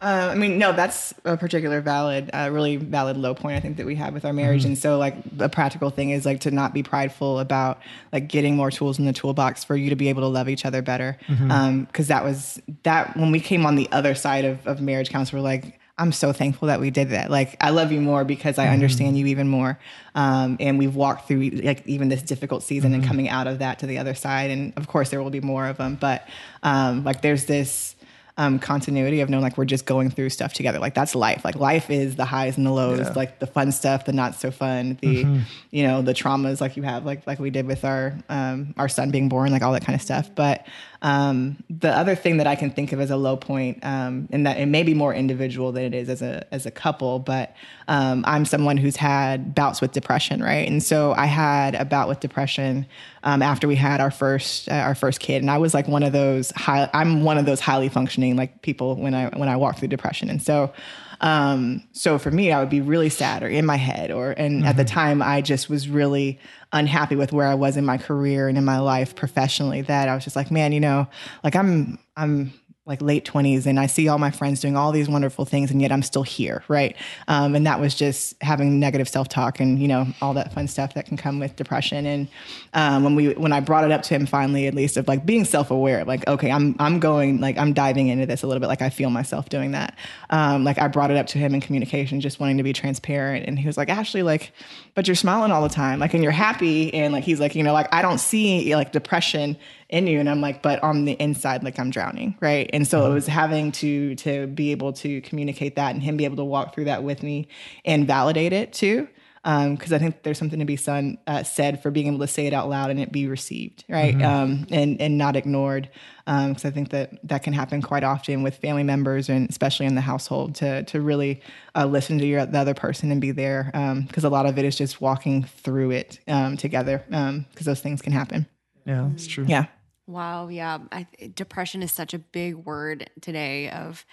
Uh, 0.00 0.28
I 0.30 0.36
mean, 0.36 0.58
no, 0.58 0.72
that's 0.72 1.12
a 1.24 1.36
particular 1.36 1.80
valid, 1.80 2.30
uh, 2.32 2.48
really 2.52 2.76
valid 2.76 3.16
low 3.16 3.34
point 3.34 3.56
I 3.56 3.60
think 3.60 3.78
that 3.78 3.86
we 3.86 3.96
have 3.96 4.14
with 4.14 4.24
our 4.24 4.32
marriage. 4.32 4.60
Mm-hmm. 4.60 4.68
And 4.68 4.78
so, 4.78 4.96
like, 4.96 5.16
the 5.36 5.48
practical 5.48 5.90
thing 5.90 6.10
is 6.10 6.24
like 6.24 6.40
to 6.42 6.52
not 6.52 6.72
be 6.72 6.84
prideful 6.84 7.40
about 7.40 7.80
like 8.12 8.28
getting 8.28 8.54
more 8.54 8.70
tools 8.70 9.00
in 9.00 9.06
the 9.06 9.12
toolbox 9.12 9.64
for 9.64 9.74
you 9.74 9.90
to 9.90 9.96
be 9.96 10.08
able 10.08 10.22
to 10.22 10.28
love 10.28 10.48
each 10.48 10.64
other 10.64 10.82
better. 10.82 11.18
Because 11.26 11.38
Mm-hmm. 11.38 11.50
um, 11.50 11.88
that 11.94 12.24
was 12.24 12.62
that 12.84 13.16
when 13.16 13.32
we 13.32 13.40
came 13.40 13.66
on 13.66 13.74
the 13.74 13.88
other 13.90 14.14
side 14.14 14.44
of, 14.44 14.64
of 14.68 14.80
marriage 14.80 15.10
counseling, 15.10 15.42
we're 15.42 15.48
like, 15.48 15.80
I'm 15.98 16.12
so 16.12 16.32
thankful 16.32 16.68
that 16.68 16.78
we 16.78 16.90
did 16.90 17.10
that. 17.10 17.28
Like, 17.28 17.56
I 17.60 17.70
love 17.70 17.90
you 17.90 18.00
more 18.00 18.22
because 18.24 18.56
I 18.56 18.68
understand 18.68 19.18
you 19.18 19.26
even 19.26 19.48
more. 19.48 19.80
Um, 20.14 20.56
and 20.60 20.78
we've 20.78 20.94
walked 20.94 21.26
through 21.26 21.50
like 21.50 21.84
even 21.88 22.08
this 22.08 22.22
difficult 22.22 22.62
season 22.62 22.94
and 22.94 23.02
coming 23.02 23.28
out 23.28 23.48
of 23.48 23.58
that 23.58 23.80
to 23.80 23.86
the 23.88 23.98
other 23.98 24.14
side. 24.14 24.52
And 24.52 24.72
of 24.76 24.86
course, 24.86 25.10
there 25.10 25.20
will 25.20 25.30
be 25.30 25.40
more 25.40 25.66
of 25.66 25.76
them. 25.76 25.96
But 25.96 26.28
um, 26.62 27.02
like, 27.02 27.20
there's 27.20 27.46
this 27.46 27.96
um, 28.38 28.58
continuity 28.58 29.20
of 29.20 29.28
knowing 29.28 29.42
like 29.42 29.58
we're 29.58 29.64
just 29.64 29.84
going 29.84 30.10
through 30.10 30.30
stuff 30.30 30.54
together. 30.54 30.78
Like 30.78 30.94
that's 30.94 31.14
life. 31.14 31.44
Like 31.44 31.56
life 31.56 31.90
is 31.90 32.16
the 32.16 32.24
highs 32.24 32.56
and 32.56 32.64
the 32.64 32.70
lows, 32.70 33.00
Yeah. 33.00 33.12
like 33.14 33.40
the 33.40 33.46
fun 33.46 33.72
stuff, 33.72 34.04
the 34.06 34.12
not 34.12 34.34
so 34.36 34.50
fun, 34.50 34.96
the 35.02 35.42
you 35.70 35.82
know 35.86 36.00
the 36.00 36.14
traumas 36.14 36.60
like 36.60 36.76
you 36.76 36.84
have 36.84 37.04
like 37.04 37.26
like 37.26 37.38
we 37.40 37.50
did 37.50 37.66
with 37.66 37.84
our 37.84 38.14
um, 38.28 38.74
our 38.78 38.88
son 38.88 39.10
being 39.10 39.28
born, 39.28 39.50
like 39.52 39.62
all 39.62 39.72
that 39.72 39.84
kind 39.84 39.94
of 39.96 40.00
stuff. 40.02 40.30
But 40.34 40.64
um, 41.02 41.62
the 41.70 41.90
other 41.90 42.14
thing 42.16 42.38
that 42.38 42.46
I 42.48 42.56
can 42.56 42.70
think 42.70 42.92
of 42.92 43.00
as 43.00 43.10
a 43.10 43.16
low 43.16 43.36
point, 43.36 43.84
um, 43.84 44.28
and 44.32 44.46
that 44.46 44.58
it 44.58 44.66
may 44.66 44.82
be 44.82 44.94
more 44.94 45.14
individual 45.14 45.70
than 45.72 45.84
it 45.84 45.94
is 45.94 46.08
as 46.08 46.22
a 46.22 46.46
as 46.54 46.64
a 46.64 46.70
couple, 46.70 47.18
but 47.18 47.54
um, 47.88 48.24
I'm 48.26 48.44
someone 48.44 48.76
who's 48.76 48.96
had 48.96 49.54
bouts 49.54 49.80
with 49.80 49.92
depression, 49.92 50.42
right? 50.42 50.68
And 50.68 50.82
so 50.82 51.12
I 51.12 51.26
had 51.26 51.74
a 51.74 51.84
bout 51.84 52.08
with 52.08 52.20
depression 52.20 52.86
um, 53.22 53.42
after 53.42 53.66
we 53.68 53.76
had 53.76 54.00
our 54.00 54.10
first 54.10 54.68
uh, 54.68 54.74
our 54.74 54.94
first 54.94 55.18
kid, 55.20 55.42
and 55.42 55.50
I 55.50 55.58
was 55.58 55.74
like 55.74 55.88
one 55.88 56.02
of 56.04 56.12
those 56.12 56.50
high. 56.52 56.88
I'm 56.94 57.22
one 57.22 57.38
of 57.38 57.46
those 57.46 57.60
highly 57.60 57.88
functioning 57.88 58.27
like 58.36 58.62
people 58.62 58.96
when 58.96 59.14
I 59.14 59.28
when 59.30 59.48
I 59.48 59.56
walk 59.56 59.78
through 59.78 59.88
depression, 59.88 60.30
and 60.30 60.42
so. 60.42 60.72
Um, 61.20 61.82
so 61.90 62.16
for 62.16 62.30
me, 62.30 62.52
I 62.52 62.60
would 62.60 62.70
be 62.70 62.80
really 62.80 63.08
sad 63.08 63.42
or 63.42 63.48
in 63.48 63.66
my 63.66 63.74
head, 63.74 64.12
or 64.12 64.30
and 64.30 64.64
at 64.64 64.76
the 64.76 64.84
time, 64.84 65.20
I 65.20 65.40
just 65.40 65.68
was 65.68 65.88
really 65.88 66.38
unhappy 66.72 67.16
with 67.16 67.32
where 67.32 67.48
I 67.48 67.54
was 67.54 67.76
in 67.76 67.84
my 67.84 67.98
career 67.98 68.46
and 68.46 68.56
in 68.56 68.64
my 68.64 68.78
life 68.78 69.16
professionally. 69.16 69.82
That 69.82 70.08
I 70.08 70.14
was 70.14 70.22
just 70.22 70.36
like, 70.36 70.52
man, 70.52 70.70
you 70.70 70.78
know, 70.78 71.08
like 71.42 71.56
I'm 71.56 71.98
I'm 72.16 72.52
like 72.88 73.02
late 73.02 73.26
20s 73.26 73.66
and 73.66 73.78
I 73.78 73.86
see 73.86 74.08
all 74.08 74.18
my 74.18 74.30
friends 74.30 74.60
doing 74.60 74.74
all 74.74 74.92
these 74.92 75.10
wonderful 75.10 75.44
things 75.44 75.70
and 75.70 75.82
yet 75.82 75.92
I'm 75.92 76.02
still 76.02 76.22
here, 76.22 76.64
right? 76.68 76.96
Um, 77.28 77.54
and 77.54 77.66
that 77.66 77.80
was 77.80 77.94
just 77.94 78.34
having 78.42 78.80
negative 78.80 79.08
self-talk 79.10 79.60
and 79.60 79.78
you 79.78 79.86
know 79.86 80.06
all 80.22 80.32
that 80.34 80.54
fun 80.54 80.66
stuff 80.66 80.94
that 80.94 81.04
can 81.04 81.18
come 81.18 81.38
with 81.38 81.54
depression. 81.54 82.06
And 82.06 82.28
um, 82.72 83.04
when 83.04 83.14
we 83.14 83.34
when 83.34 83.52
I 83.52 83.60
brought 83.60 83.84
it 83.84 83.92
up 83.92 84.02
to 84.04 84.14
him 84.14 84.24
finally, 84.24 84.66
at 84.66 84.74
least 84.74 84.96
of 84.96 85.06
like 85.06 85.26
being 85.26 85.44
self-aware, 85.44 86.06
like 86.06 86.26
okay, 86.26 86.50
I'm 86.50 86.74
I'm 86.78 86.98
going 86.98 87.40
like 87.40 87.58
I'm 87.58 87.74
diving 87.74 88.08
into 88.08 88.24
this 88.24 88.42
a 88.42 88.46
little 88.46 88.60
bit, 88.60 88.68
like 88.68 88.82
I 88.82 88.88
feel 88.88 89.10
myself 89.10 89.50
doing 89.50 89.72
that. 89.72 89.94
Um, 90.30 90.64
like 90.64 90.78
I 90.78 90.88
brought 90.88 91.10
it 91.10 91.18
up 91.18 91.26
to 91.28 91.38
him 91.38 91.54
in 91.54 91.60
communication, 91.60 92.22
just 92.22 92.40
wanting 92.40 92.56
to 92.56 92.62
be 92.62 92.72
transparent, 92.72 93.46
and 93.46 93.58
he 93.58 93.66
was 93.66 93.76
like, 93.76 93.90
Ashley, 93.90 94.22
like, 94.22 94.52
but 94.94 95.06
you're 95.06 95.14
smiling 95.14 95.52
all 95.52 95.62
the 95.62 95.68
time, 95.68 95.98
like, 95.98 96.14
and 96.14 96.22
you're 96.22 96.32
happy, 96.32 96.92
and 96.94 97.12
like 97.12 97.24
he's 97.24 97.38
like, 97.38 97.54
you 97.54 97.62
know, 97.62 97.74
like 97.74 97.92
I 97.92 98.00
don't 98.00 98.18
see 98.18 98.74
like 98.74 98.92
depression 98.92 99.58
in 99.88 100.06
you 100.06 100.20
and 100.20 100.28
i'm 100.28 100.40
like 100.40 100.62
but 100.62 100.82
on 100.82 101.04
the 101.04 101.12
inside 101.12 101.62
like 101.64 101.78
i'm 101.78 101.90
drowning 101.90 102.36
right 102.40 102.68
and 102.72 102.86
so 102.86 103.10
it 103.10 103.14
was 103.14 103.26
having 103.26 103.72
to 103.72 104.14
to 104.16 104.46
be 104.48 104.70
able 104.70 104.92
to 104.92 105.20
communicate 105.22 105.76
that 105.76 105.94
and 105.94 106.02
him 106.02 106.16
be 106.16 106.24
able 106.24 106.36
to 106.36 106.44
walk 106.44 106.74
through 106.74 106.84
that 106.84 107.02
with 107.02 107.22
me 107.22 107.48
and 107.84 108.06
validate 108.06 108.52
it 108.52 108.72
too 108.72 109.08
because 109.44 109.92
I 109.92 109.98
think 109.98 110.22
there's 110.22 110.38
something 110.38 110.58
to 110.58 110.64
be 110.64 110.76
son, 110.76 111.16
uh, 111.26 111.42
said 111.42 111.82
for 111.82 111.90
being 111.90 112.08
able 112.08 112.18
to 112.18 112.26
say 112.26 112.46
it 112.46 112.52
out 112.52 112.68
loud 112.68 112.90
and 112.90 113.00
it 113.00 113.10
be 113.10 113.26
received, 113.26 113.84
right, 113.88 114.20
um, 114.22 114.66
and 114.70 115.00
and 115.00 115.16
not 115.16 115.36
ignored. 115.36 115.88
Because 116.26 116.66
I 116.66 116.70
think 116.70 116.90
that 116.90 117.18
that 117.26 117.42
can 117.42 117.54
happen 117.54 117.80
quite 117.80 118.04
often 118.04 118.42
with 118.42 118.56
family 118.56 118.82
members 118.82 119.30
and 119.30 119.48
especially 119.48 119.86
in 119.86 119.94
the 119.94 120.02
household 120.02 120.56
to 120.56 120.82
to 120.84 121.00
really 121.00 121.40
uh, 121.74 121.86
listen 121.86 122.18
to 122.18 122.26
your 122.26 122.44
the 122.44 122.58
other 122.58 122.74
person 122.74 123.10
and 123.10 123.20
be 123.20 123.30
there. 123.30 123.70
Because 124.06 124.24
a 124.24 124.28
lot 124.28 124.44
of 124.44 124.58
it 124.58 124.64
is 124.64 124.76
just 124.76 125.00
walking 125.00 125.44
through 125.44 125.92
it 125.92 126.18
um, 126.28 126.56
together. 126.56 127.04
Because 127.08 127.64
those 127.64 127.80
things 127.80 128.02
can 128.02 128.12
happen. 128.12 128.46
Yeah, 128.84 129.10
it's 129.12 129.26
true. 129.26 129.46
Yeah. 129.48 129.66
Wow, 130.08 130.48
yeah. 130.48 130.78
I, 130.90 131.06
depression 131.34 131.82
is 131.82 131.92
such 131.92 132.14
a 132.14 132.18
big 132.18 132.56
word 132.56 133.10
today 133.20 133.70
of 133.70 134.06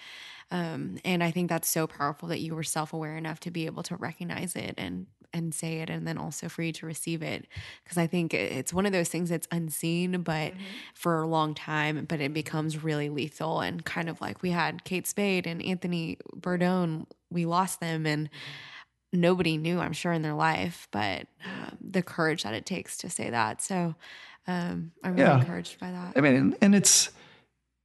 um 0.52 0.98
and 1.04 1.24
I 1.24 1.32
think 1.32 1.48
that's 1.48 1.68
so 1.68 1.86
powerful 1.88 2.28
that 2.28 2.40
you 2.40 2.54
were 2.54 2.62
self-aware 2.62 3.16
enough 3.16 3.40
to 3.40 3.50
be 3.50 3.66
able 3.66 3.82
to 3.84 3.96
recognize 3.96 4.54
it 4.56 4.74
and 4.78 5.06
and 5.32 5.54
say 5.54 5.78
it 5.80 5.90
and 5.90 6.06
then 6.06 6.18
also 6.18 6.48
for 6.48 6.62
you 6.62 6.72
to 6.72 6.86
receive 6.86 7.22
it. 7.22 7.46
Because 7.82 7.98
I 7.98 8.06
think 8.06 8.34
it's 8.34 8.72
one 8.74 8.86
of 8.86 8.92
those 8.92 9.08
things 9.08 9.30
that's 9.30 9.48
unseen 9.50 10.22
but 10.22 10.52
for 10.94 11.22
a 11.22 11.26
long 11.26 11.54
time 11.54 12.04
but 12.06 12.20
it 12.20 12.34
becomes 12.34 12.84
really 12.84 13.08
lethal 13.08 13.60
and 13.60 13.84
kind 13.84 14.08
of 14.10 14.20
like 14.20 14.42
we 14.42 14.50
had 14.50 14.84
Kate 14.84 15.06
Spade 15.06 15.46
and 15.46 15.62
Anthony 15.64 16.18
Bourdain 16.38 17.06
we 17.30 17.46
lost 17.46 17.80
them 17.80 18.06
and 18.06 18.28
nobody 19.12 19.56
knew 19.56 19.80
I'm 19.80 19.92
sure 19.92 20.12
in 20.12 20.22
their 20.22 20.34
life 20.34 20.88
but 20.90 21.26
um, 21.44 21.78
the 21.80 22.02
courage 22.02 22.42
that 22.42 22.54
it 22.54 22.66
takes 22.66 22.98
to 22.98 23.10
say 23.10 23.30
that. 23.30 23.62
So 23.62 23.94
um, 24.46 24.92
I'm 25.02 25.12
really 25.14 25.22
Yeah. 25.24 25.38
encouraged 25.40 25.78
by 25.80 25.90
that. 25.90 26.12
I 26.16 26.20
mean, 26.20 26.54
and 26.60 26.74
it's 26.74 27.10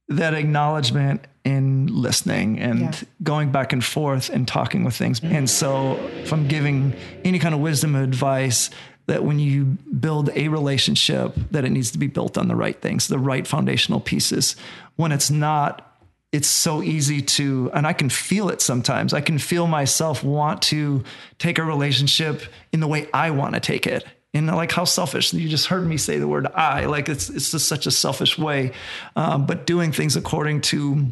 that 0.08 0.34
acknowledgement 0.34 1.22
in 1.44 1.86
listening 1.86 2.58
and 2.60 2.80
Yeah. 2.80 2.92
going 3.22 3.50
back 3.50 3.72
and 3.72 3.82
forth 3.84 4.30
and 4.30 4.46
talking 4.46 4.84
with 4.84 4.94
things. 4.94 5.20
And 5.22 5.48
so, 5.48 5.98
if 6.22 6.32
I'm 6.32 6.46
giving 6.46 6.94
any 7.24 7.38
kind 7.38 7.54
of 7.54 7.60
wisdom 7.60 7.96
or 7.96 8.02
advice, 8.02 8.70
that 9.06 9.24
when 9.24 9.38
you 9.40 9.64
build 9.98 10.30
a 10.36 10.48
relationship, 10.48 11.34
that 11.50 11.64
it 11.64 11.70
needs 11.70 11.90
to 11.92 11.98
be 11.98 12.06
built 12.06 12.38
on 12.38 12.46
the 12.48 12.54
right 12.54 12.80
things, 12.80 13.08
the 13.08 13.18
right 13.18 13.46
foundational 13.46 13.98
pieces. 14.00 14.54
When 14.96 15.10
it's 15.10 15.30
not, 15.30 15.88
it's 16.30 16.46
so 16.48 16.82
easy 16.82 17.20
to, 17.20 17.70
and 17.74 17.86
I 17.86 17.92
can 17.92 18.08
feel 18.08 18.48
it 18.48 18.60
sometimes. 18.62 19.12
I 19.12 19.20
can 19.20 19.38
feel 19.38 19.66
myself 19.66 20.22
want 20.22 20.62
to 20.62 21.02
take 21.38 21.58
a 21.58 21.64
relationship 21.64 22.42
in 22.72 22.80
the 22.80 22.86
way 22.86 23.08
I 23.12 23.30
want 23.30 23.54
to 23.54 23.60
take 23.60 23.86
it. 23.86 24.04
And 24.34 24.46
like 24.46 24.72
how 24.72 24.84
selfish 24.84 25.34
you 25.34 25.48
just 25.48 25.66
heard 25.66 25.86
me 25.86 25.98
say 25.98 26.18
the 26.18 26.26
word 26.26 26.46
I, 26.46 26.86
like 26.86 27.08
it's 27.08 27.28
it's 27.28 27.50
just 27.50 27.68
such 27.68 27.86
a 27.86 27.90
selfish 27.90 28.38
way. 28.38 28.72
Um, 29.14 29.46
but 29.46 29.66
doing 29.66 29.92
things 29.92 30.16
according 30.16 30.62
to 30.62 31.06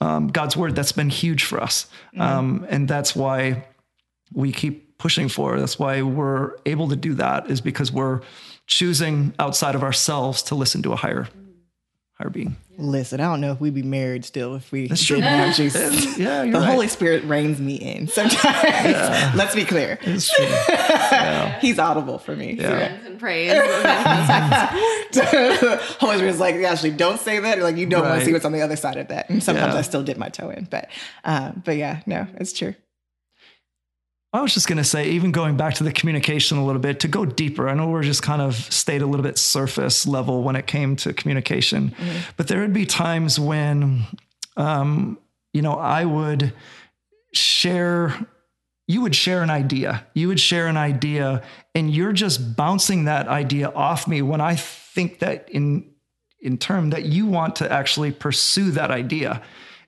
um, 0.00 0.28
God's 0.28 0.56
word, 0.56 0.76
that's 0.76 0.92
been 0.92 1.10
huge 1.10 1.44
for 1.44 1.60
us. 1.60 1.86
Um, 2.18 2.66
and 2.68 2.86
that's 2.86 3.16
why 3.16 3.64
we 4.32 4.52
keep 4.52 4.98
pushing 4.98 5.28
for. 5.28 5.58
That's 5.58 5.78
why 5.78 6.02
we're 6.02 6.56
able 6.64 6.88
to 6.88 6.96
do 6.96 7.14
that 7.14 7.50
is 7.50 7.60
because 7.60 7.90
we're 7.90 8.20
choosing 8.66 9.34
outside 9.38 9.74
of 9.74 9.82
ourselves 9.82 10.42
to 10.44 10.54
listen 10.54 10.82
to 10.82 10.92
a 10.92 10.96
higher 10.96 11.28
higher 12.18 12.30
being. 12.30 12.56
Listen, 12.82 13.20
I 13.20 13.24
don't 13.24 13.40
know 13.40 13.52
if 13.52 13.60
we'd 13.60 13.74
be 13.74 13.82
married 13.84 14.24
still 14.24 14.56
if 14.56 14.72
we 14.72 14.88
That's 14.88 15.04
true. 15.04 15.16
didn't 15.18 15.30
have 15.30 15.54
Jesus. 15.54 16.18
Yeah, 16.18 16.42
you're 16.42 16.52
the 16.54 16.58
right. 16.58 16.68
Holy 16.72 16.88
Spirit 16.88 17.22
reigns 17.24 17.60
me 17.60 17.76
in 17.76 18.08
sometimes. 18.08 18.44
Let's 19.36 19.54
be 19.54 19.64
clear. 19.64 19.98
It's 20.02 20.28
true. 20.34 20.46
He's 21.60 21.78
audible 21.78 22.18
for 22.18 22.34
me. 22.34 22.58
So, 22.58 22.64
and 22.64 23.18
praise. 23.20 23.52
Holy 26.00 26.16
Spirit's 26.16 26.38
like, 26.40 26.56
actually, 26.56 26.90
don't 26.92 27.20
say 27.20 27.38
that. 27.38 27.60
Like, 27.60 27.76
you 27.76 27.86
don't 27.86 28.02
want 28.04 28.18
to 28.20 28.26
see 28.26 28.32
what's 28.32 28.44
on 28.44 28.52
the 28.52 28.62
other 28.62 28.76
side 28.76 28.96
of 28.96 29.08
that. 29.08 29.30
And 29.30 29.42
sometimes 29.42 29.74
Yeah. 29.74 29.78
I 29.78 29.82
still 29.82 30.02
dip 30.02 30.16
my 30.18 30.28
toe 30.28 30.50
in, 30.50 30.64
but, 30.70 30.88
uh, 31.24 31.52
but 31.64 31.76
yeah, 31.76 32.00
no, 32.06 32.26
it's 32.38 32.52
true. 32.52 32.74
I 34.34 34.40
was 34.40 34.54
just 34.54 34.66
going 34.66 34.78
to 34.78 34.84
say, 34.84 35.10
even 35.10 35.30
going 35.30 35.58
back 35.58 35.74
to 35.74 35.84
the 35.84 35.92
communication 35.92 36.56
a 36.56 36.64
little 36.64 36.80
bit, 36.80 37.00
to 37.00 37.08
go 37.08 37.26
deeper. 37.26 37.68
I 37.68 37.74
know 37.74 37.88
we're 37.88 38.02
just 38.02 38.22
kind 38.22 38.40
of 38.40 38.54
stayed 38.54 39.02
a 39.02 39.06
little 39.06 39.22
bit 39.22 39.36
surface 39.36 40.06
level 40.06 40.42
when 40.42 40.56
it 40.56 40.66
came 40.66 40.96
to 40.96 41.12
communication, 41.12 41.94
but 42.38 42.48
there 42.48 42.60
would 42.60 42.72
be 42.72 42.86
times 42.86 43.38
when, 43.38 44.04
um, 44.56 45.18
you 45.52 45.60
know, 45.60 45.74
I 45.74 46.06
would 46.06 46.54
share, 47.34 48.26
you 48.86 49.02
would 49.02 49.14
share 49.14 49.42
an 49.42 49.50
idea, 49.50 50.06
you 50.14 50.28
would 50.28 50.40
share 50.40 50.66
an 50.66 50.78
idea, 50.78 51.42
and 51.74 51.90
you're 51.94 52.12
just 52.12 52.56
bouncing 52.56 53.04
that 53.04 53.28
idea 53.28 53.68
off 53.68 54.08
me 54.08 54.22
when 54.22 54.40
I 54.40 54.56
think 54.56 55.18
that 55.18 55.48
in 55.50 55.92
in 56.40 56.58
term 56.58 56.90
that 56.90 57.04
you 57.04 57.26
want 57.26 57.56
to 57.56 57.70
actually 57.70 58.10
pursue 58.10 58.72
that 58.72 58.90
idea. 58.90 59.40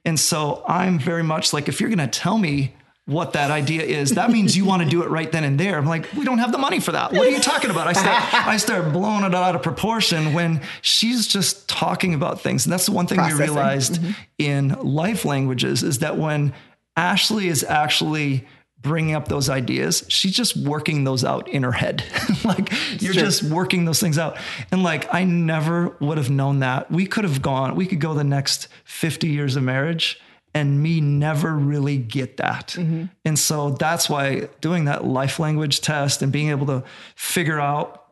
And 0.04 0.20
so 0.20 0.62
I'm 0.68 1.00
very 1.00 1.24
much 1.24 1.52
like, 1.52 1.68
if 1.68 1.80
you're 1.80 1.90
going 1.90 1.98
to 1.98 2.20
tell 2.20 2.38
me 2.38 2.74
what 3.06 3.34
that 3.34 3.50
idea 3.50 3.82
is, 3.82 4.12
that 4.12 4.30
means 4.30 4.56
you 4.56 4.64
want 4.64 4.82
to 4.82 4.88
do 4.88 5.02
it 5.02 5.10
right 5.10 5.30
then 5.30 5.44
and 5.44 5.60
there. 5.60 5.76
I'm 5.76 5.86
like, 5.86 6.10
we 6.14 6.24
don't 6.24 6.38
have 6.38 6.52
the 6.52 6.58
money 6.58 6.80
for 6.80 6.92
that. 6.92 7.12
What 7.12 7.26
are 7.26 7.30
you 7.30 7.40
talking 7.40 7.70
about? 7.70 7.86
I 7.86 7.92
start, 7.92 8.34
I 8.46 8.56
start 8.56 8.92
blowing 8.94 9.24
it 9.24 9.34
out 9.34 9.54
of 9.54 9.62
proportion 9.62 10.32
when 10.32 10.62
she's 10.80 11.26
just 11.26 11.68
talking 11.68 12.14
about 12.14 12.40
things. 12.40 12.64
And 12.64 12.72
that's 12.72 12.86
the 12.86 12.92
one 12.92 13.06
thing 13.06 13.18
Processing. 13.18 13.38
we 13.38 13.44
realized 13.44 14.00
mm-hmm. 14.00 14.12
in 14.38 14.68
life 14.80 15.26
languages 15.26 15.82
is 15.82 15.98
that 15.98 16.16
when 16.16 16.54
Ashley 16.96 17.48
is 17.48 17.62
actually 17.62 18.46
bringing 18.80 19.14
up 19.14 19.28
those 19.28 19.50
ideas, 19.50 20.04
she's 20.08 20.34
just 20.34 20.56
working 20.56 21.04
those 21.04 21.24
out 21.24 21.46
in 21.48 21.62
her 21.62 21.72
head. 21.72 22.04
like 22.44 22.72
you're 23.02 23.12
true. 23.12 23.22
just 23.22 23.42
working 23.42 23.84
those 23.84 24.00
things 24.00 24.16
out. 24.16 24.38
And 24.72 24.82
like, 24.82 25.12
I 25.12 25.24
never 25.24 25.90
would 26.00 26.16
have 26.16 26.30
known 26.30 26.60
that. 26.60 26.90
We 26.90 27.04
could 27.04 27.24
have 27.24 27.42
gone, 27.42 27.76
we 27.76 27.84
could 27.84 28.00
go 28.00 28.14
the 28.14 28.24
next 28.24 28.68
50 28.84 29.28
years 29.28 29.56
of 29.56 29.62
marriage 29.62 30.18
and 30.54 30.82
me 30.82 31.00
never 31.00 31.54
really 31.54 31.98
get 31.98 32.36
that. 32.36 32.76
And 33.24 33.38
so 33.38 33.70
that's 33.70 34.08
why 34.08 34.48
doing 34.60 34.84
that 34.84 35.04
life 35.04 35.38
language 35.40 35.80
test 35.80 36.22
and 36.22 36.30
being 36.30 36.50
able 36.50 36.66
to 36.66 36.84
figure 37.16 37.60
out 37.60 38.04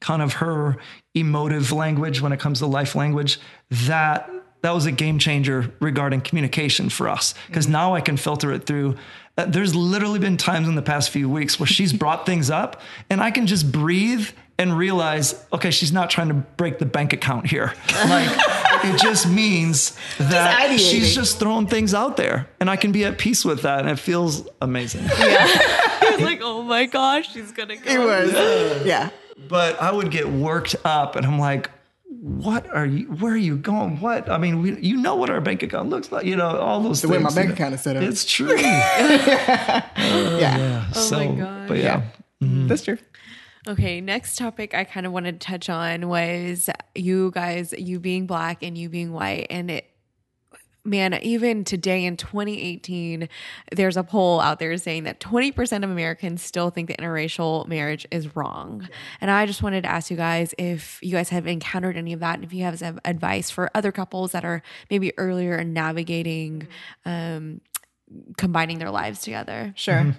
kind 0.00 0.20
of 0.20 0.34
her 0.34 0.76
emotive 1.14 1.72
language 1.72 2.20
when 2.20 2.32
it 2.32 2.40
comes 2.40 2.58
to 2.58 2.66
life 2.66 2.94
language, 2.94 3.38
that 3.70 4.30
that 4.62 4.74
was 4.74 4.86
a 4.86 4.92
game 4.92 5.18
changer 5.18 5.72
regarding 5.80 6.20
communication 6.20 6.88
for 6.88 7.08
us 7.08 7.34
because 7.46 7.68
now 7.68 7.94
I 7.94 8.00
can 8.00 8.16
filter 8.16 8.52
it 8.52 8.66
through. 8.66 8.96
Uh, 9.38 9.44
there's 9.44 9.76
literally 9.76 10.18
been 10.18 10.36
times 10.36 10.66
in 10.66 10.74
the 10.74 10.82
past 10.82 11.10
few 11.10 11.28
weeks 11.28 11.60
where 11.60 11.66
she's 11.66 11.92
brought 12.02 12.26
things 12.26 12.50
up 12.50 12.80
and 13.08 13.20
I 13.20 13.30
can 13.30 13.46
just 13.46 13.70
breathe 13.70 14.28
and 14.58 14.76
realize, 14.76 15.44
okay, 15.52 15.70
she's 15.70 15.92
not 15.92 16.10
trying 16.10 16.28
to 16.28 16.34
break 16.34 16.78
the 16.78 16.86
bank 16.86 17.12
account 17.12 17.46
here. 17.46 17.72
Like 18.06 18.28
it 18.84 19.00
just 19.00 19.26
means 19.28 19.96
that 20.18 20.60
ideating. 20.60 20.78
she's 20.78 21.14
just 21.14 21.38
throwing 21.40 21.66
things 21.66 21.92
out 21.94 22.16
there 22.16 22.46
and 22.60 22.70
I 22.70 22.76
can 22.76 22.92
be 22.92 23.04
at 23.04 23.18
peace 23.18 23.44
with 23.44 23.62
that 23.62 23.80
and 23.80 23.88
it 23.88 23.98
feels 23.98 24.46
amazing. 24.62 25.06
I 25.10 26.10
was 26.12 26.20
like, 26.20 26.40
oh 26.42 26.62
my 26.62 26.84
gosh, 26.86 27.32
she's 27.32 27.50
gonna 27.52 27.76
go. 27.76 27.90
It 27.90 27.98
was. 27.98 28.86
Yeah. 28.86 29.10
but 29.48 29.80
I 29.80 29.90
would 29.90 30.10
get 30.10 30.28
worked 30.28 30.76
up 30.84 31.16
and 31.16 31.26
I'm 31.26 31.38
like, 31.38 31.70
what 32.20 32.68
are 32.68 32.86
you, 32.86 33.06
where 33.06 33.32
are 33.32 33.36
you 33.36 33.56
going? 33.56 33.98
What? 34.00 34.30
I 34.30 34.38
mean, 34.38 34.62
we, 34.62 34.78
you 34.80 34.96
know 34.98 35.16
what 35.16 35.30
our 35.30 35.40
bank 35.40 35.62
account 35.64 35.88
looks 35.90 36.12
like, 36.12 36.24
you 36.26 36.36
know, 36.36 36.56
all 36.58 36.80
those 36.80 37.00
things. 37.00 37.10
The 37.10 37.18
things. 37.18 37.34
way 37.34 37.42
my 37.42 37.46
bank 37.46 37.58
account 37.58 37.74
is 37.74 37.80
set 37.82 37.96
up. 37.96 38.02
It's 38.04 38.24
true. 38.36 38.56
Yeah. 38.56 39.84
Oh 40.94 41.00
so, 41.00 41.18
my 41.18 41.26
gosh. 41.40 41.68
but 41.68 41.78
yeah. 41.78 42.02
That's 42.40 42.82
true. 42.82 42.98
Okay, 43.68 44.00
next 44.00 44.38
topic 44.38 44.74
I 44.74 44.84
kind 44.84 45.06
of 45.06 45.12
wanted 45.12 45.40
to 45.40 45.46
touch 45.46 45.68
on 45.68 46.08
was 46.08 46.70
you 46.94 47.32
guys, 47.32 47.74
you 47.76 47.98
being 47.98 48.26
black 48.26 48.62
and 48.62 48.78
you 48.78 48.88
being 48.88 49.12
white. 49.12 49.48
And 49.50 49.72
it, 49.72 49.90
man, 50.84 51.14
even 51.20 51.64
today 51.64 52.04
in 52.04 52.16
2018, 52.16 53.28
there's 53.72 53.96
a 53.96 54.04
poll 54.04 54.40
out 54.40 54.60
there 54.60 54.76
saying 54.76 55.02
that 55.04 55.18
20% 55.18 55.82
of 55.82 55.90
Americans 55.90 56.42
still 56.42 56.70
think 56.70 56.88
that 56.88 57.00
interracial 57.00 57.66
marriage 57.66 58.06
is 58.12 58.36
wrong. 58.36 58.88
And 59.20 59.32
I 59.32 59.46
just 59.46 59.64
wanted 59.64 59.82
to 59.82 59.90
ask 59.90 60.12
you 60.12 60.16
guys 60.16 60.54
if 60.58 61.00
you 61.02 61.10
guys 61.10 61.30
have 61.30 61.48
encountered 61.48 61.96
any 61.96 62.12
of 62.12 62.20
that 62.20 62.36
and 62.36 62.44
if 62.44 62.52
you 62.52 62.62
have 62.62 62.78
some 62.78 63.00
advice 63.04 63.50
for 63.50 63.68
other 63.74 63.90
couples 63.90 64.30
that 64.30 64.44
are 64.44 64.62
maybe 64.90 65.12
earlier 65.18 65.56
in 65.56 65.72
navigating, 65.72 66.68
um, 67.04 67.60
combining 68.36 68.78
their 68.78 68.92
lives 68.92 69.22
together. 69.22 69.72
Sure. 69.74 70.14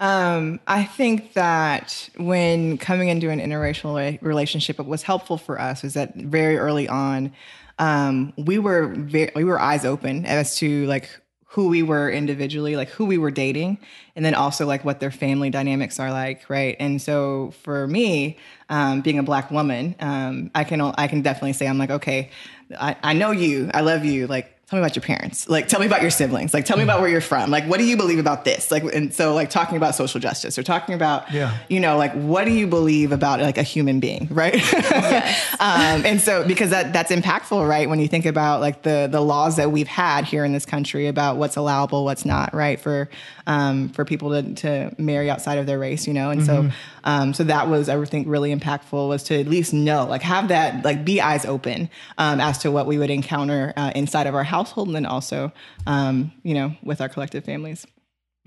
Um, 0.00 0.60
I 0.66 0.84
think 0.84 1.32
that 1.32 2.08
when 2.16 2.78
coming 2.78 3.08
into 3.08 3.30
an 3.30 3.40
interracial 3.40 4.20
relationship, 4.22 4.78
what 4.78 4.86
was 4.86 5.02
helpful 5.02 5.38
for 5.38 5.60
us 5.60 5.82
is 5.82 5.94
that 5.94 6.14
very 6.14 6.56
early 6.56 6.88
on, 6.88 7.32
um, 7.78 8.32
we 8.36 8.58
were 8.58 8.88
very, 8.94 9.30
we 9.34 9.44
were 9.44 9.60
eyes 9.60 9.84
open 9.84 10.24
as 10.26 10.56
to 10.58 10.86
like 10.86 11.08
who 11.46 11.68
we 11.68 11.82
were 11.82 12.10
individually, 12.10 12.76
like 12.76 12.90
who 12.90 13.06
we 13.06 13.18
were 13.18 13.30
dating, 13.30 13.78
and 14.14 14.24
then 14.24 14.34
also 14.34 14.66
like 14.66 14.84
what 14.84 15.00
their 15.00 15.10
family 15.10 15.50
dynamics 15.50 15.98
are 15.98 16.12
like, 16.12 16.48
right? 16.48 16.76
And 16.78 17.00
so 17.00 17.52
for 17.62 17.88
me, 17.88 18.38
um, 18.68 19.00
being 19.00 19.18
a 19.18 19.22
black 19.22 19.50
woman, 19.50 19.96
um, 19.98 20.50
I 20.54 20.62
can 20.64 20.80
I 20.80 21.08
can 21.08 21.22
definitely 21.22 21.54
say 21.54 21.66
I'm 21.66 21.78
like, 21.78 21.90
okay, 21.90 22.30
I, 22.78 22.96
I 23.02 23.12
know 23.14 23.30
you, 23.32 23.70
I 23.74 23.80
love 23.80 24.04
you, 24.04 24.26
like 24.26 24.57
tell 24.68 24.78
me 24.78 24.84
about 24.84 24.94
your 24.94 25.02
parents. 25.02 25.48
Like 25.48 25.66
tell 25.66 25.80
me 25.80 25.86
about 25.86 26.02
your 26.02 26.10
siblings. 26.10 26.52
Like 26.52 26.66
tell 26.66 26.76
me 26.76 26.82
about 26.82 27.00
where 27.00 27.08
you're 27.08 27.22
from. 27.22 27.50
Like 27.50 27.64
what 27.64 27.78
do 27.78 27.84
you 27.84 27.96
believe 27.96 28.18
about 28.18 28.44
this? 28.44 28.70
Like 28.70 28.82
and 28.82 29.14
so 29.14 29.34
like 29.34 29.48
talking 29.48 29.78
about 29.78 29.94
social 29.94 30.20
justice 30.20 30.58
or 30.58 30.62
talking 30.62 30.94
about 30.94 31.32
Yeah. 31.32 31.56
you 31.68 31.80
know 31.80 31.96
like 31.96 32.12
what 32.12 32.44
do 32.44 32.50
you 32.52 32.66
believe 32.66 33.10
about 33.10 33.40
like 33.40 33.56
a 33.56 33.62
human 33.62 33.98
being 33.98 34.28
right? 34.30 34.60
Um, 35.60 36.04
and 36.06 36.20
so 36.20 36.46
because 36.46 36.70
that 36.70 36.92
that's 36.92 37.10
impactful 37.10 37.66
right? 37.68 37.88
When 37.88 37.98
you 37.98 38.08
think 38.08 38.26
about 38.26 38.60
like 38.60 38.82
the 38.82 39.08
the 39.10 39.20
laws 39.20 39.56
that 39.56 39.72
we've 39.72 39.88
had 39.88 40.24
here 40.24 40.44
in 40.44 40.52
this 40.52 40.66
country 40.66 41.06
about 41.08 41.36
what's 41.36 41.56
allowable 41.56 42.04
what's 42.04 42.24
not 42.24 42.54
right? 42.54 42.78
For 42.78 43.08
um, 43.46 43.88
for 43.88 44.04
people 44.04 44.30
to, 44.30 44.54
to 44.56 44.94
marry 45.02 45.30
outside 45.30 45.58
of 45.58 45.66
their 45.66 45.78
race 45.78 46.06
you 46.06 46.12
know? 46.12 46.30
And 46.30 46.44
so 46.44 46.70
um, 47.08 47.34
so 47.34 47.42
that 47.44 47.68
was 47.68 47.88
I 47.88 48.04
think 48.04 48.28
really 48.28 48.54
impactful 48.54 49.08
was 49.08 49.24
to 49.24 49.40
at 49.40 49.48
least 49.48 49.72
know 49.72 50.04
like 50.04 50.22
have 50.22 50.48
that 50.48 50.84
like 50.84 51.04
be 51.04 51.20
eyes 51.20 51.44
open 51.44 51.90
um, 52.18 52.40
as 52.40 52.58
to 52.58 52.70
what 52.70 52.86
we 52.86 52.98
would 52.98 53.10
encounter 53.10 53.72
uh, 53.76 53.90
inside 53.96 54.26
of 54.26 54.34
our 54.34 54.44
household 54.44 54.88
and 54.88 54.94
then 54.94 55.06
also 55.06 55.52
um, 55.86 56.32
you 56.42 56.54
know 56.54 56.76
with 56.82 57.00
our 57.00 57.08
collective 57.08 57.44
families 57.44 57.86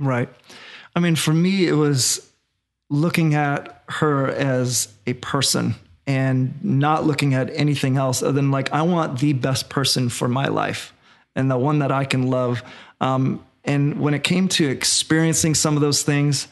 Right. 0.01 0.30
I 0.95 0.99
mean, 0.99 1.16
for 1.16 1.32
me, 1.32 1.68
it 1.68 1.74
was 1.74 2.28
looking 2.89 3.36
at 3.36 3.84
her 3.88 4.28
as 4.28 4.89
a 5.05 5.14
person 5.14 5.76
and 6.07 6.62
not 6.64 7.05
looking 7.05 7.36
at 7.36 7.49
anything 7.53 7.97
else 7.97 8.24
other 8.24 8.34
than 8.34 8.51
like, 8.51 8.74
I 8.74 8.82
want 8.82 9.20
the 9.20 9.34
best 9.34 9.70
person 9.70 10.09
for 10.09 10.28
my 10.28 10.47
life 10.47 10.93
and 11.36 11.49
the 11.49 11.57
one 11.57 11.80
that 11.80 11.91
I 11.91 12.03
can 12.03 12.30
love. 12.30 12.64
Um, 12.99 13.45
and 13.64 14.01
when 14.01 14.16
it 14.16 14.24
came 14.24 14.47
to 14.49 14.68
experiencing 14.68 15.53
some 15.53 15.76
of 15.76 15.82
those 15.82 16.01
things, 16.01 16.47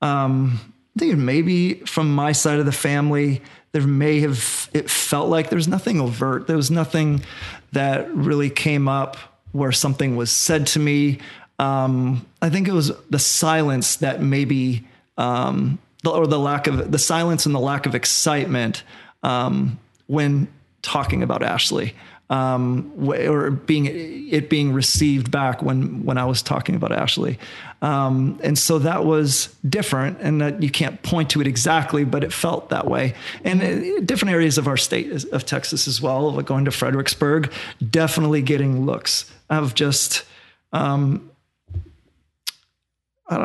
um, 0.00 0.73
I 0.96 1.00
think 1.00 1.16
maybe 1.16 1.74
from 1.74 2.14
my 2.14 2.32
side 2.32 2.58
of 2.58 2.66
the 2.66 2.72
family, 2.72 3.42
there 3.72 3.82
may 3.82 4.20
have, 4.20 4.70
it 4.72 4.88
felt 4.88 5.28
like 5.28 5.50
there 5.50 5.56
was 5.56 5.66
nothing 5.66 6.00
overt. 6.00 6.46
There 6.46 6.56
was 6.56 6.70
nothing 6.70 7.24
that 7.72 8.14
really 8.14 8.50
came 8.50 8.86
up 8.86 9.16
where 9.50 9.72
something 9.72 10.14
was 10.14 10.30
said 10.30 10.66
to 10.68 10.78
me. 10.78 11.18
Um, 11.58 12.24
I 12.40 12.50
think 12.50 12.68
it 12.68 12.72
was 12.72 12.92
the 13.10 13.18
silence 13.18 13.96
that 13.96 14.22
maybe, 14.22 14.86
um, 15.18 15.78
the, 16.04 16.10
or 16.10 16.26
the 16.26 16.38
lack 16.38 16.68
of 16.68 16.92
the 16.92 16.98
silence 16.98 17.46
and 17.46 17.54
the 17.54 17.60
lack 17.60 17.86
of 17.86 17.94
excitement 17.94 18.84
um, 19.24 19.78
when 20.06 20.46
talking 20.82 21.22
about 21.22 21.42
Ashley, 21.42 21.94
um, 22.34 22.92
or 22.98 23.52
being 23.52 23.86
it 23.86 24.50
being 24.50 24.72
received 24.72 25.30
back 25.30 25.62
when 25.62 26.04
when 26.04 26.18
I 26.18 26.24
was 26.24 26.42
talking 26.42 26.74
about 26.74 26.90
Ashley, 26.90 27.38
um, 27.80 28.40
and 28.42 28.58
so 28.58 28.80
that 28.80 29.04
was 29.04 29.54
different, 29.68 30.18
and 30.20 30.40
that 30.40 30.60
you 30.60 30.68
can't 30.68 31.00
point 31.02 31.30
to 31.30 31.40
it 31.40 31.46
exactly, 31.46 32.04
but 32.04 32.24
it 32.24 32.32
felt 32.32 32.70
that 32.70 32.88
way. 32.88 33.14
And 33.44 33.62
uh, 33.62 34.00
different 34.00 34.34
areas 34.34 34.58
of 34.58 34.66
our 34.66 34.76
state 34.76 35.24
of 35.32 35.46
Texas 35.46 35.86
as 35.86 36.02
well, 36.02 36.32
like 36.32 36.46
going 36.46 36.64
to 36.64 36.72
Fredericksburg, 36.72 37.52
definitely 37.88 38.42
getting 38.42 38.84
looks 38.84 39.30
of 39.48 39.74
just. 39.74 40.24
Um, 40.72 41.30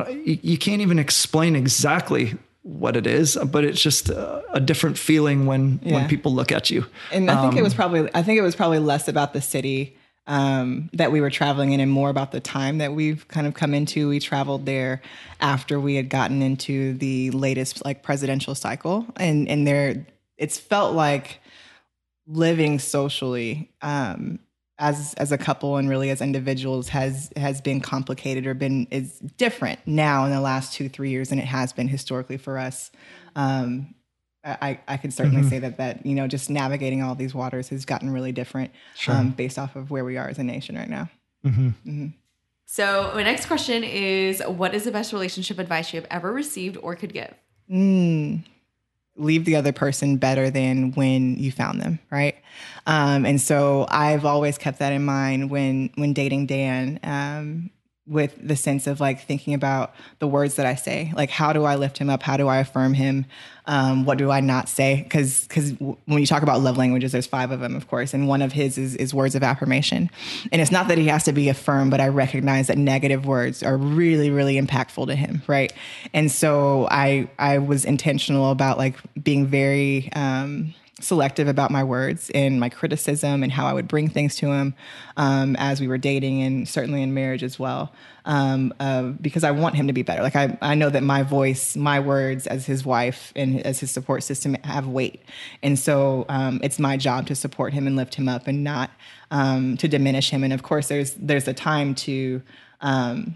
you, 0.09 0.39
you 0.41 0.57
can't 0.57 0.81
even 0.81 0.99
explain 0.99 1.55
exactly 1.55 2.35
what 2.69 2.95
it 2.95 3.07
is, 3.07 3.35
but 3.51 3.63
it's 3.63 3.81
just 3.81 4.09
a, 4.09 4.43
a 4.53 4.59
different 4.59 4.97
feeling 4.97 5.45
when 5.47 5.79
Yeah. 5.83 5.95
when 5.95 6.07
people 6.07 6.33
look 6.33 6.51
at 6.51 6.69
you. 6.69 6.85
And 7.11 7.29
I 7.29 7.41
think 7.41 7.55
it 7.57 7.63
was 7.63 7.73
probably 7.73 8.09
I 8.13 8.21
think 8.23 8.37
it 8.37 8.43
was 8.43 8.55
probably 8.55 8.79
less 8.79 9.07
about 9.07 9.33
the 9.33 9.41
city 9.41 9.95
um, 10.27 10.91
that 10.93 11.11
we 11.11 11.21
were 11.21 11.31
traveling 11.31 11.71
in 11.71 11.79
and 11.79 11.91
more 11.91 12.09
about 12.11 12.31
the 12.31 12.39
time 12.39 12.77
that 12.77 12.93
we've 12.93 13.27
kind 13.27 13.47
of 13.47 13.55
come 13.55 13.73
into. 13.73 14.09
We 14.09 14.19
traveled 14.19 14.67
there 14.67 15.01
after 15.41 15.79
we 15.79 15.95
had 15.95 16.09
gotten 16.09 16.43
into 16.43 16.93
the 16.93 17.31
latest 17.31 17.83
like 17.83 18.03
presidential 18.03 18.53
cycle, 18.53 19.07
and 19.15 19.47
and 19.49 19.65
there 19.65 20.05
it's 20.37 20.59
felt 20.59 20.93
like 20.95 21.39
living 22.27 22.77
socially 22.77 23.71
um, 23.81 24.37
as 24.79 25.13
as 25.15 25.31
a 25.31 25.37
couple 25.37 25.77
and 25.77 25.89
really 25.89 26.09
as 26.09 26.21
individuals 26.21 26.89
has 26.89 27.29
has 27.35 27.61
been 27.61 27.81
complicated 27.81 28.47
or 28.47 28.53
been 28.53 28.87
is 28.89 29.19
different 29.37 29.79
now 29.85 30.25
in 30.25 30.31
the 30.31 30.41
last 30.41 30.73
two 30.73 30.89
three 30.89 31.09
years 31.09 31.29
than 31.29 31.39
it 31.39 31.45
has 31.45 31.73
been 31.73 31.87
historically 31.87 32.37
for 32.37 32.57
us. 32.57 32.91
Um, 33.35 33.93
I, 34.43 34.79
I 34.87 34.95
could 34.95 35.13
certainly 35.13 35.47
say 35.49 35.59
that 35.59 35.77
that 35.77 36.05
you 36.05 36.15
know 36.15 36.27
just 36.27 36.49
navigating 36.49 37.03
all 37.03 37.13
these 37.13 37.35
waters 37.35 37.69
has 37.69 37.85
gotten 37.85 38.09
really 38.09 38.31
different 38.31 38.71
um, 39.07 39.31
based 39.31 39.59
off 39.59 39.75
of 39.75 39.91
where 39.91 40.05
we 40.05 40.17
are 40.17 40.29
as 40.29 40.39
a 40.39 40.43
nation 40.43 40.75
right 40.75 40.89
now. 40.89 41.09
So, 42.71 43.11
my 43.15 43.23
next 43.23 43.47
question 43.47 43.83
is 43.83 44.41
What 44.45 44.75
is 44.75 44.83
the 44.83 44.91
best 44.91 45.11
relationship 45.11 45.57
advice 45.57 45.91
you 45.91 45.99
have 45.99 46.07
ever 46.11 46.31
received 46.31 46.77
or 46.77 46.95
could 46.95 47.13
give? 47.13 47.33
Mm, 47.69 48.45
leave 49.19 49.45
the 49.45 49.55
other 49.55 49.71
person 49.71 50.17
better 50.17 50.49
than 50.49 50.91
when 50.93 51.37
you 51.37 51.51
found 51.51 51.81
them, 51.81 51.99
right? 52.09 52.35
Um, 52.87 53.25
and 53.25 53.39
so 53.39 53.85
I've 53.89 54.25
always 54.25 54.57
kept 54.57 54.79
that 54.79 54.93
in 54.93 55.05
mind 55.05 55.49
when 55.49 55.91
when 55.95 56.13
dating 56.13 56.47
Dan. 56.47 56.99
Um, 57.03 57.69
with 58.09 58.35
the 58.41 58.55
sense 58.55 58.87
of 58.87 58.99
like 58.99 59.25
thinking 59.25 59.53
about 59.53 59.93
the 60.17 60.27
words 60.27 60.55
that 60.55 60.65
I 60.65 60.75
say, 60.75 61.13
like 61.15 61.29
how 61.29 61.53
do 61.53 61.63
I 61.63 61.75
lift 61.75 61.97
him 61.97 62.09
up? 62.09 62.23
How 62.23 62.35
do 62.37 62.47
I 62.47 62.57
affirm 62.57 62.95
him? 62.95 63.25
Um, 63.65 64.03
what 64.03 64.17
do 64.17 64.31
I 64.31 64.39
not 64.39 64.67
say? 64.67 65.03
Because 65.03 65.47
because 65.47 65.71
when 65.79 66.19
you 66.19 66.25
talk 66.25 66.41
about 66.41 66.61
love 66.61 66.75
languages, 66.75 67.11
there's 67.11 67.27
five 67.27 67.51
of 67.51 67.59
them, 67.59 67.75
of 67.75 67.87
course, 67.87 68.15
and 68.15 68.27
one 68.27 68.41
of 68.41 68.51
his 68.51 68.79
is, 68.79 68.95
is 68.95 69.13
words 69.13 69.35
of 69.35 69.43
affirmation. 69.43 70.09
And 70.51 70.59
it's 70.59 70.71
not 70.71 70.87
that 70.87 70.97
he 70.97 71.05
has 71.07 71.23
to 71.25 71.33
be 71.33 71.49
affirmed, 71.49 71.91
but 71.91 72.01
I 72.01 72.07
recognize 72.07 72.67
that 72.67 72.79
negative 72.79 73.27
words 73.27 73.61
are 73.61 73.77
really 73.77 74.31
really 74.31 74.59
impactful 74.59 75.05
to 75.07 75.15
him, 75.15 75.43
right? 75.45 75.71
And 76.13 76.31
so 76.31 76.87
I 76.89 77.29
I 77.37 77.59
was 77.59 77.85
intentional 77.85 78.49
about 78.49 78.77
like 78.77 78.95
being 79.21 79.45
very. 79.45 80.11
Um, 80.13 80.73
selective 81.01 81.47
about 81.47 81.71
my 81.71 81.83
words 81.83 82.29
and 82.31 82.59
my 82.59 82.69
criticism 82.69 83.43
and 83.43 83.51
how 83.51 83.65
I 83.65 83.73
would 83.73 83.87
bring 83.87 84.09
things 84.09 84.35
to 84.37 84.51
him 84.51 84.73
um, 85.17 85.55
as 85.57 85.79
we 85.79 85.87
were 85.87 85.97
dating 85.97 86.41
and 86.41 86.67
certainly 86.67 87.01
in 87.01 87.13
marriage 87.13 87.43
as 87.43 87.57
well. 87.59 87.93
Um, 88.25 88.73
uh, 88.79 89.03
because 89.03 89.43
I 89.43 89.51
want 89.51 89.75
him 89.75 89.87
to 89.87 89.93
be 89.93 90.03
better. 90.03 90.21
Like 90.21 90.35
I, 90.35 90.57
I 90.61 90.75
know 90.75 90.89
that 90.89 91.01
my 91.01 91.23
voice, 91.23 91.75
my 91.75 91.99
words 91.99 92.45
as 92.47 92.65
his 92.65 92.85
wife 92.85 93.33
and 93.35 93.65
as 93.65 93.79
his 93.79 93.89
support 93.89 94.23
system 94.23 94.55
have 94.63 94.87
weight. 94.87 95.23
And 95.63 95.79
so 95.79 96.25
um, 96.29 96.59
it's 96.61 96.77
my 96.77 96.95
job 96.97 97.25
to 97.27 97.35
support 97.35 97.73
him 97.73 97.87
and 97.87 97.95
lift 97.95 98.15
him 98.15 98.27
up 98.27 98.47
and 98.47 98.63
not 98.63 98.91
um, 99.31 99.77
to 99.77 99.87
diminish 99.87 100.29
him. 100.29 100.43
And 100.43 100.53
of 100.53 100.63
course 100.63 100.89
there's, 100.89 101.13
there's 101.15 101.47
a 101.47 101.53
time 101.53 101.95
to, 101.95 102.41
um, 102.81 103.35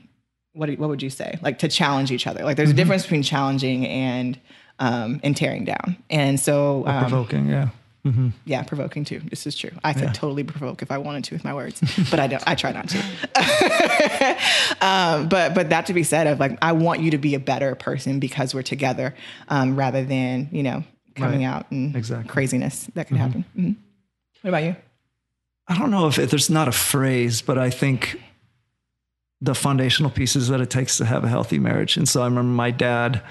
what, 0.52 0.70
what 0.78 0.90
would 0.90 1.02
you 1.02 1.10
say? 1.10 1.40
Like 1.42 1.58
to 1.60 1.68
challenge 1.68 2.12
each 2.12 2.28
other. 2.28 2.44
Like 2.44 2.58
there's 2.58 2.70
a 2.70 2.74
difference 2.74 3.04
between 3.04 3.24
challenging 3.24 3.88
and, 3.88 4.40
um, 4.80 5.20
and 5.24 5.36
tearing 5.36 5.66
down. 5.66 5.98
And 6.10 6.40
so, 6.40 6.86
um, 6.88 7.02
Provoking, 7.02 7.48
yeah. 7.48 7.70
Yeah, 8.44 8.64
provoking 8.64 9.06
too. 9.06 9.22
This 9.30 9.48
is 9.48 9.56
true. 9.56 9.72
I 9.82 9.94
could 9.94 10.14
totally 10.14 10.44
provoke 10.44 10.82
if 10.82 10.92
I 10.92 10.98
wanted 10.98 11.24
to 11.26 11.36
with 11.36 11.46
my 11.46 11.54
words, 11.54 11.80
but 12.12 12.20
I 12.20 12.28
don't. 12.28 12.44
I 12.46 12.54
try 12.54 12.74
not 12.74 12.90
to. 12.90 12.98
um, 14.82 15.30
but 15.30 15.54
but 15.54 15.70
that 15.70 15.86
to 15.86 15.94
be 15.94 16.04
said, 16.04 16.28
of 16.28 16.38
like, 16.38 16.58
I 16.62 16.74
want 16.74 17.00
you 17.00 17.12
to 17.12 17.18
be 17.18 17.34
a 17.36 17.40
better 17.40 17.76
person 17.76 18.20
because 18.20 18.54
we're 18.54 18.62
together, 18.62 19.16
um, 19.48 19.78
rather 19.78 20.04
than 20.04 20.50
you 20.52 20.64
know 20.64 20.84
coming 21.16 21.40
Right. 21.42 21.46
out 21.48 21.72
and 21.72 21.96
Exactly. 21.96 22.28
craziness 22.30 22.90
that 22.96 23.08
could 23.08 23.16
happen. 23.18 23.46
Mhm. 23.58 23.76
What 24.42 24.50
about 24.50 24.64
you? 24.64 24.76
I 25.70 25.78
don't 25.78 25.92
know 25.92 26.08
if 26.08 26.20
it, 26.20 26.30
there's 26.30 26.50
not 26.50 26.68
a 26.68 26.72
phrase, 26.74 27.42
but 27.42 27.58
I 27.58 27.70
think 27.70 28.20
the 29.40 29.56
foundational 29.56 30.12
pieces 30.12 30.50
that 30.50 30.60
it 30.60 30.70
takes 30.70 30.98
to 30.98 31.06
have 31.06 31.24
a 31.24 31.30
healthy 31.30 31.60
marriage. 31.60 31.96
And 31.96 32.10
so 32.10 32.22
I 32.22 32.26
remember 32.26 32.52
my 32.52 32.72
dad 32.72 33.22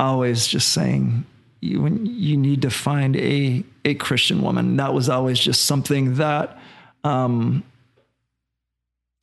always 0.00 0.46
just 0.46 0.72
saying, 0.72 1.24
you, 1.60 1.80
when 1.82 2.06
you 2.06 2.36
need 2.36 2.62
to 2.62 2.70
find 2.70 3.16
a, 3.16 3.62
a 3.84 3.94
Christian 3.94 4.42
woman. 4.42 4.76
That 4.78 4.94
was 4.94 5.08
always 5.08 5.38
just 5.38 5.64
something 5.66 6.14
that, 6.16 6.58
um, 7.04 7.62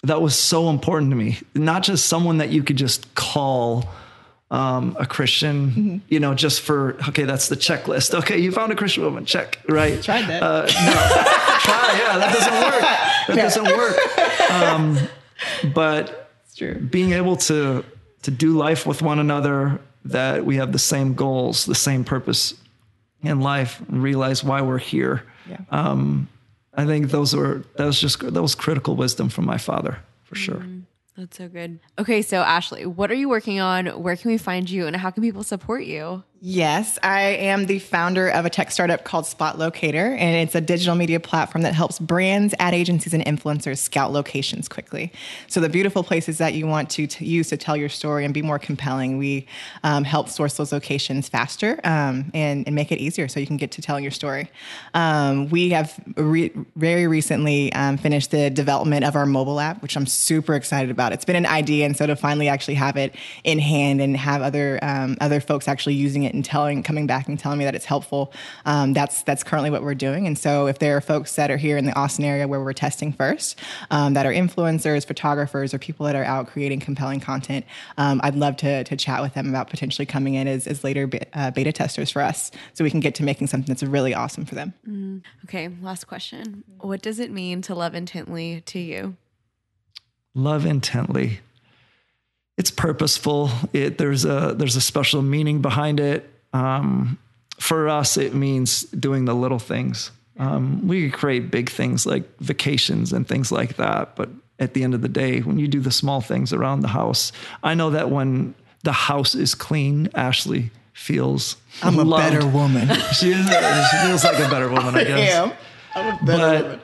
that 0.03 0.21
was 0.21 0.35
so 0.37 0.69
important 0.69 1.11
to 1.11 1.15
me. 1.15 1.39
Not 1.55 1.83
just 1.83 2.05
someone 2.05 2.37
that 2.37 2.49
you 2.49 2.63
could 2.63 2.77
just 2.77 3.13
call, 3.15 3.89
um, 4.51 4.95
a 4.99 5.05
Christian, 5.05 6.01
you 6.07 6.19
know, 6.21 6.33
just 6.33 6.61
for, 6.61 6.95
okay, 7.09 7.23
that's 7.23 7.49
the 7.49 7.57
checklist. 7.57 8.13
Okay. 8.19 8.37
You 8.37 8.51
found 8.51 8.71
a 8.71 8.75
Christian 8.75 9.03
woman. 9.03 9.25
Check. 9.25 9.59
Right. 9.67 10.01
Tried 10.03 10.25
that. 10.27 10.41
Uh, 10.43 10.61
no, 10.61 10.67
try. 11.59 11.97
Yeah, 11.97 12.17
that 12.17 12.33
doesn't 12.33 12.53
work. 12.63 12.81
That 13.27 13.35
doesn't 13.35 13.77
work. 13.77 14.51
Um, 14.51 15.73
but 15.73 16.29
It's 16.45 16.55
true. 16.55 16.75
being 16.75 17.13
able 17.13 17.35
to 17.37 17.83
to 18.23 18.31
do 18.31 18.57
life 18.57 18.85
with 18.85 19.01
one 19.01 19.19
another, 19.19 19.79
that 20.09 20.45
we 20.45 20.57
have 20.57 20.71
the 20.71 20.79
same 20.79 21.13
goals, 21.13 21.65
the 21.65 21.75
same 21.75 22.03
purpose 22.03 22.53
in 23.21 23.41
life, 23.41 23.81
and 23.87 24.01
realize 24.01 24.43
why 24.43 24.61
we're 24.61 24.77
here. 24.77 25.23
Yeah. 25.49 25.57
Um, 25.71 26.27
I 26.73 26.85
think 26.85 27.09
those 27.09 27.35
were 27.35 27.63
that 27.75 27.85
was 27.85 27.99
just 27.99 28.19
that 28.19 28.41
was 28.41 28.55
critical 28.55 28.95
wisdom 28.95 29.29
from 29.29 29.45
my 29.45 29.57
father 29.57 29.99
for 30.23 30.35
sure. 30.35 30.63
That's 31.17 31.37
so 31.37 31.47
good. 31.47 31.79
Okay, 31.97 32.21
so 32.21 32.41
Ashley, 32.41 32.85
what 32.85 33.09
are 33.09 33.15
you 33.15 33.27
working 33.27 33.59
on? 33.59 33.87
Where 33.87 34.15
can 34.15 34.29
we 34.29 34.37
find 34.37 34.69
you 34.69 34.85
and 34.85 34.95
how 34.95 35.09
can 35.09 35.23
people 35.23 35.41
support 35.43 35.83
you? 35.83 36.23
Yes, 36.39 36.99
I 37.01 37.21
am 37.21 37.65
the 37.65 37.79
founder 37.79 38.29
of 38.29 38.45
a 38.45 38.49
tech 38.51 38.69
startup 38.69 39.03
called 39.03 39.25
SpotLoc8r, 39.25 39.95
and 40.19 40.35
it's 40.35 40.53
a 40.53 40.61
digital 40.61 40.93
media 40.93 41.19
platform 41.19 41.63
that 41.63 41.73
helps 41.73 41.97
brands, 41.97 42.53
ad 42.59 42.75
agencies, 42.75 43.13
and 43.15 43.25
influencers 43.25 43.79
scout 43.79 44.11
locations 44.11 44.67
quickly. 44.67 45.11
So, 45.47 45.59
the 45.59 45.69
beautiful 45.69 46.03
places 46.03 46.37
that 46.37 46.53
you 46.53 46.67
want 46.67 46.91
to, 46.91 47.07
to 47.07 47.25
use 47.25 47.49
to 47.49 47.57
tell 47.57 47.75
your 47.75 47.89
story 47.89 48.23
and 48.23 48.35
be 48.35 48.43
more 48.43 48.59
compelling, 48.59 49.17
we 49.17 49.47
um, 49.83 50.03
help 50.03 50.29
source 50.29 50.53
those 50.57 50.71
locations 50.71 51.27
faster 51.27 51.79
um, 51.83 52.29
and, 52.35 52.67
and 52.67 52.75
make 52.75 52.91
it 52.91 52.99
easier 52.99 53.27
so 53.27 53.39
you 53.39 53.47
can 53.47 53.57
get 53.57 53.71
to 53.71 53.81
telling 53.81 54.03
your 54.03 54.11
story. 54.11 54.47
Um, 54.93 55.49
we 55.49 55.71
have 55.71 55.99
re- 56.17 56.51
very 56.75 57.07
recently 57.07 57.73
um, 57.73 57.97
finished 57.97 58.29
the 58.29 58.51
development 58.51 59.05
of 59.05 59.15
our 59.15 59.25
mobile 59.25 59.59
app, 59.59 59.81
which 59.81 59.97
I'm 59.97 60.05
super 60.05 60.53
excited 60.53 60.91
about. 60.91 61.13
It's 61.13 61.25
been 61.25 61.35
an 61.35 61.47
idea, 61.47 61.87
and 61.87 61.97
so 61.97 62.05
to 62.05 62.15
finally 62.15 62.47
actually 62.47 62.75
have 62.75 62.95
it 62.95 63.15
in 63.43 63.57
hand 63.57 64.01
and 64.01 64.15
have 64.15 64.43
other 64.43 64.77
um, 64.83 65.17
other 65.19 65.39
folks 65.39 65.67
actually 65.67 65.95
using 65.95 66.23
it 66.23 66.26
and 66.33 66.43
telling, 66.43 66.83
coming 66.83 67.07
back 67.07 67.27
and 67.27 67.39
telling 67.39 67.59
me 67.59 67.65
that 67.65 67.75
it's 67.75 67.85
helpful, 67.85 68.33
um, 68.65 68.93
that's 68.93 69.23
that's 69.23 69.43
currently 69.43 69.69
what 69.69 69.83
we're 69.83 69.95
doing. 69.95 70.27
And 70.27 70.37
so 70.37 70.67
if 70.67 70.79
there 70.79 70.97
are 70.97 71.01
folks 71.01 71.35
that 71.35 71.51
are 71.51 71.57
here 71.57 71.77
in 71.77 71.85
the 71.85 71.97
Austin 71.97 72.25
area 72.25 72.47
where 72.47 72.59
we're 72.61 72.73
testing 72.73 73.13
first, 73.13 73.59
um, 73.91 74.13
that 74.13 74.25
are 74.25 74.31
influencers, 74.31 75.05
photographers, 75.05 75.73
or 75.73 75.79
people 75.79 76.05
that 76.05 76.15
are 76.15 76.23
out 76.23 76.47
creating 76.47 76.79
compelling 76.79 77.19
content, 77.19 77.65
um, 77.97 78.19
I'd 78.23 78.35
love 78.35 78.57
to 78.57 78.83
to 78.83 78.95
chat 78.97 79.21
with 79.21 79.33
them 79.33 79.49
about 79.49 79.69
potentially 79.69 80.05
coming 80.05 80.35
in 80.35 80.47
as, 80.47 80.67
as 80.67 80.83
later 80.83 81.07
be- 81.07 81.21
uh, 81.33 81.51
beta 81.51 81.71
testers 81.71 82.09
for 82.11 82.21
us, 82.21 82.51
so 82.73 82.83
we 82.83 82.91
can 82.91 82.99
get 82.99 83.15
to 83.15 83.23
making 83.23 83.47
something 83.47 83.67
that's 83.73 83.83
really 83.83 84.13
awesome 84.13 84.45
for 84.45 84.55
them. 84.55 85.23
Okay, 85.45 85.69
last 85.81 86.07
question. 86.07 86.63
What 86.79 87.01
does 87.01 87.19
it 87.19 87.31
mean 87.31 87.61
to 87.63 87.75
love 87.75 87.95
intently 87.95 88.61
to 88.61 88.79
you? 88.79 89.17
love 90.37 90.67
intently 90.67 91.39
it's 92.57 92.71
purposeful 92.71 93.49
it 93.73 93.97
there's 93.97 94.25
a 94.25 94.53
there's 94.57 94.75
a 94.75 94.81
special 94.81 95.21
meaning 95.21 95.61
behind 95.61 95.99
it 95.99 96.29
um, 96.53 97.17
for 97.59 97.87
us 97.87 98.17
it 98.17 98.33
means 98.33 98.81
doing 98.83 99.25
the 99.25 99.33
little 99.33 99.59
things 99.59 100.11
um, 100.39 100.87
we 100.87 101.09
could 101.09 101.19
create 101.19 101.51
big 101.51 101.69
things 101.69 102.05
like 102.05 102.23
vacations 102.39 103.13
and 103.13 103.27
things 103.27 103.51
like 103.51 103.75
that 103.77 104.15
but 104.15 104.29
at 104.59 104.73
the 104.73 104.83
end 104.83 104.93
of 104.93 105.01
the 105.01 105.09
day 105.09 105.39
when 105.41 105.59
you 105.59 105.67
do 105.67 105.79
the 105.79 105.91
small 105.91 106.19
things 106.21 106.51
around 106.53 106.81
the 106.81 106.87
house 106.87 107.31
i 107.63 107.73
know 107.73 107.89
that 107.91 108.09
when 108.09 108.53
the 108.83 108.91
house 108.91 109.35
is 109.35 109.53
clean 109.55 110.09
ashley 110.15 110.71
feels 110.93 111.57
I'm 111.83 111.99
a 111.99 112.05
better 112.05 112.47
woman. 112.47 112.87
she, 113.19 113.29
is, 113.29 113.47
she 113.47 113.97
feels 114.07 114.23
like 114.23 114.39
a 114.39 114.49
better 114.49 114.67
woman 114.69 114.95
i 114.95 115.03
guess 115.09 115.33
am. 115.33 115.51
I'm 115.93 116.17
a 116.17 116.25
better 116.25 116.63
woman. 116.63 116.79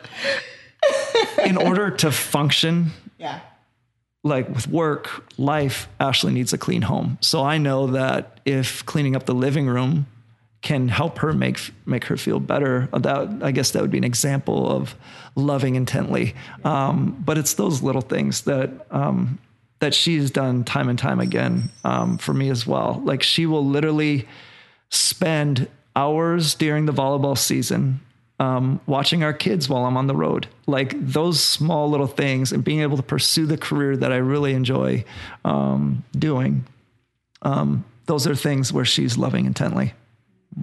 in 1.46 1.58
order 1.58 1.90
to 1.92 2.12
function 2.12 2.92
Yeah. 3.18 3.40
Like 4.24 4.48
with 4.50 4.68
work, 4.68 5.26
life, 5.38 5.88
Ashley 6.00 6.32
needs 6.32 6.54
a 6.54 6.58
clean 6.58 6.84
home. 6.84 7.18
So 7.22 7.44
I 7.44 7.58
know 7.58 7.88
that 7.88 8.40
if 8.46 8.86
cleaning 8.86 9.16
up 9.16 9.26
the 9.26 9.36
living 9.36 9.68
room 9.68 10.08
can 10.62 10.88
help 10.88 11.20
her 11.20 11.34
make 11.34 11.60
make 11.86 12.06
her 12.06 12.16
feel 12.16 12.40
better, 12.40 12.88
that 12.94 13.44
I 13.44 13.52
guess 13.52 13.72
that 13.72 13.82
would 13.82 13.92
be 13.92 13.98
an 13.98 14.06
example 14.06 14.72
of 14.72 14.96
loving 15.36 15.76
intently. 15.76 16.36
Um, 16.64 17.22
but 17.26 17.38
it's 17.38 17.56
those 17.56 17.84
little 17.84 18.02
things 18.02 18.44
that 18.44 18.72
um, 18.90 19.40
that 19.80 19.94
she's 19.94 20.32
done 20.32 20.64
time 20.64 20.88
and 20.88 20.98
time 20.98 21.20
again 21.20 21.70
um, 21.84 22.18
for 22.18 22.34
me 22.34 22.50
as 22.50 22.66
well. 22.66 23.02
Like 23.04 23.22
she 23.22 23.46
will 23.46 23.66
literally 23.66 24.26
spend 24.90 25.68
hours 25.98 26.56
during 26.56 26.86
the 26.86 26.94
volleyball 26.94 27.38
season 27.38 28.00
um, 28.44 28.82
watching 28.88 29.24
our 29.24 29.34
kids 29.34 29.70
while 29.70 29.86
I'm 29.86 29.96
on 29.96 30.08
the 30.08 30.16
road. 30.16 30.48
Like 30.68 30.94
those 31.00 31.42
small 31.42 31.90
little 31.90 32.08
things 32.08 32.52
and 32.52 32.64
being 32.64 32.82
able 32.82 32.98
to 32.98 33.04
pursue 33.04 33.46
the 33.46 33.58
career 33.58 33.96
that 33.98 34.12
I 34.12 34.18
really 34.18 34.54
enjoy 34.54 35.06
um, 35.46 36.04
doing. 36.18 36.66
Um, 37.42 37.86
those 38.06 38.28
are 38.28 38.36
things 38.36 38.74
where 38.74 38.86
she's 38.86 39.18
loving 39.18 39.46
intently. 39.46 39.94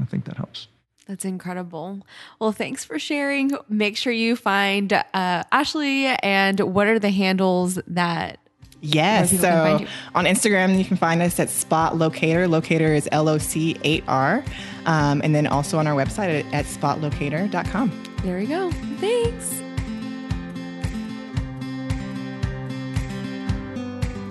I 0.01 0.05
think 0.05 0.27
that 0.27 0.37
helps. 0.37 0.69
That's 1.09 1.25
incredible. 1.25 2.07
Well, 2.39 2.53
thanks 2.53 2.85
for 2.85 2.99
sharing. 2.99 3.51
Make 3.69 3.97
sure 3.97 4.13
you 4.13 4.37
find 4.37 4.93
uh, 4.93 5.03
Ashley 5.51 6.07
and 6.07 6.61
what 6.61 6.87
are 6.87 6.99
the 6.99 7.11
handles 7.11 7.81
that 7.87 8.39
Yes. 8.83 9.31
people 9.31 9.47
can 9.47 9.79
find 9.79 9.89
So 9.89 9.95
on 10.15 10.25
Instagram, 10.25 10.79
you 10.79 10.85
can 10.85 10.97
find 10.97 11.23
us 11.23 11.39
at 11.39 11.49
SpotLoc8r. 11.49 12.49
Locator 12.49 12.95
is 12.95 13.09
L 13.13 13.29
O 13.29 13.39
C 13.39 13.77
8 13.83 14.05
R. 14.09 14.45
Um, 14.87 15.21
and 15.23 15.35
then 15.35 15.47
also 15.47 15.79
on 15.79 15.87
our 15.87 15.95
website 15.95 16.45
at, 16.47 16.55
at 16.55 16.65
spotloc8r.com. 16.65 18.05
there 18.23 18.39
we 18.39 18.47
go. 18.47 18.71
Thanks. 18.99 19.61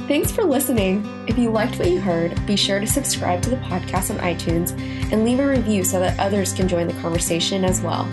Thanks 0.08 0.32
for 0.32 0.44
listening. 0.44 1.06
If 1.28 1.38
you 1.38 1.52
liked 1.52 1.78
what 1.78 1.88
you 1.92 2.02
heard, 2.02 2.44
be 2.48 2.56
sure 2.56 2.80
to 2.80 2.88
subscribe 2.88 3.44
to 3.44 3.52
the 3.52 3.58
podcast 3.58 4.10
on 4.10 4.18
iTunes 4.18 4.72
and 5.12 5.24
leave 5.24 5.40
a 5.40 5.48
review 5.48 5.84
so 5.84 6.00
that 6.00 6.20
others 6.20 6.52
can 6.52 6.68
join 6.68 6.88
the 6.88 7.00
conversation 7.00 7.64
as 7.64 7.80
well. 7.82 8.10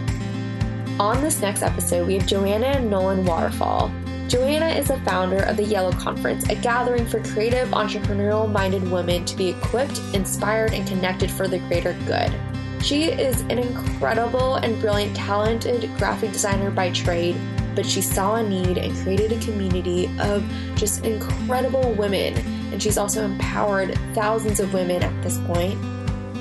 On 1.00 1.22
this 1.22 1.40
next 1.40 1.62
episode, 1.62 2.06
we 2.06 2.12
have 2.18 2.26
Joanna 2.26 2.66
and 2.66 2.90
Nolan 2.90 3.24
Waterfall. 3.24 3.90
Joanna 4.28 4.66
is 4.66 4.88
the 4.88 4.98
founder 5.00 5.44
of 5.44 5.56
the 5.56 5.62
Yellow 5.62 5.92
Conference, 5.92 6.48
a 6.48 6.56
gathering 6.56 7.06
for 7.06 7.22
creative, 7.22 7.68
entrepreneurial 7.68 8.50
minded 8.50 8.90
women 8.90 9.24
to 9.24 9.36
be 9.36 9.50
equipped, 9.50 10.00
inspired, 10.14 10.74
and 10.74 10.86
connected 10.88 11.30
for 11.30 11.46
the 11.46 11.60
greater 11.60 11.92
good. 12.06 12.34
She 12.82 13.04
is 13.04 13.42
an 13.42 13.60
incredible 13.60 14.56
and 14.56 14.80
brilliant, 14.80 15.14
talented 15.14 15.88
graphic 15.96 16.32
designer 16.32 16.72
by 16.72 16.90
trade, 16.90 17.36
but 17.76 17.86
she 17.86 18.00
saw 18.00 18.34
a 18.34 18.42
need 18.42 18.78
and 18.78 18.96
created 18.96 19.30
a 19.30 19.44
community 19.44 20.10
of 20.18 20.44
just 20.74 21.04
incredible 21.04 21.92
women. 21.92 22.36
And 22.72 22.82
she's 22.82 22.98
also 22.98 23.24
empowered 23.24 23.96
thousands 24.12 24.58
of 24.58 24.74
women 24.74 25.04
at 25.04 25.22
this 25.22 25.38
point. 25.46 25.78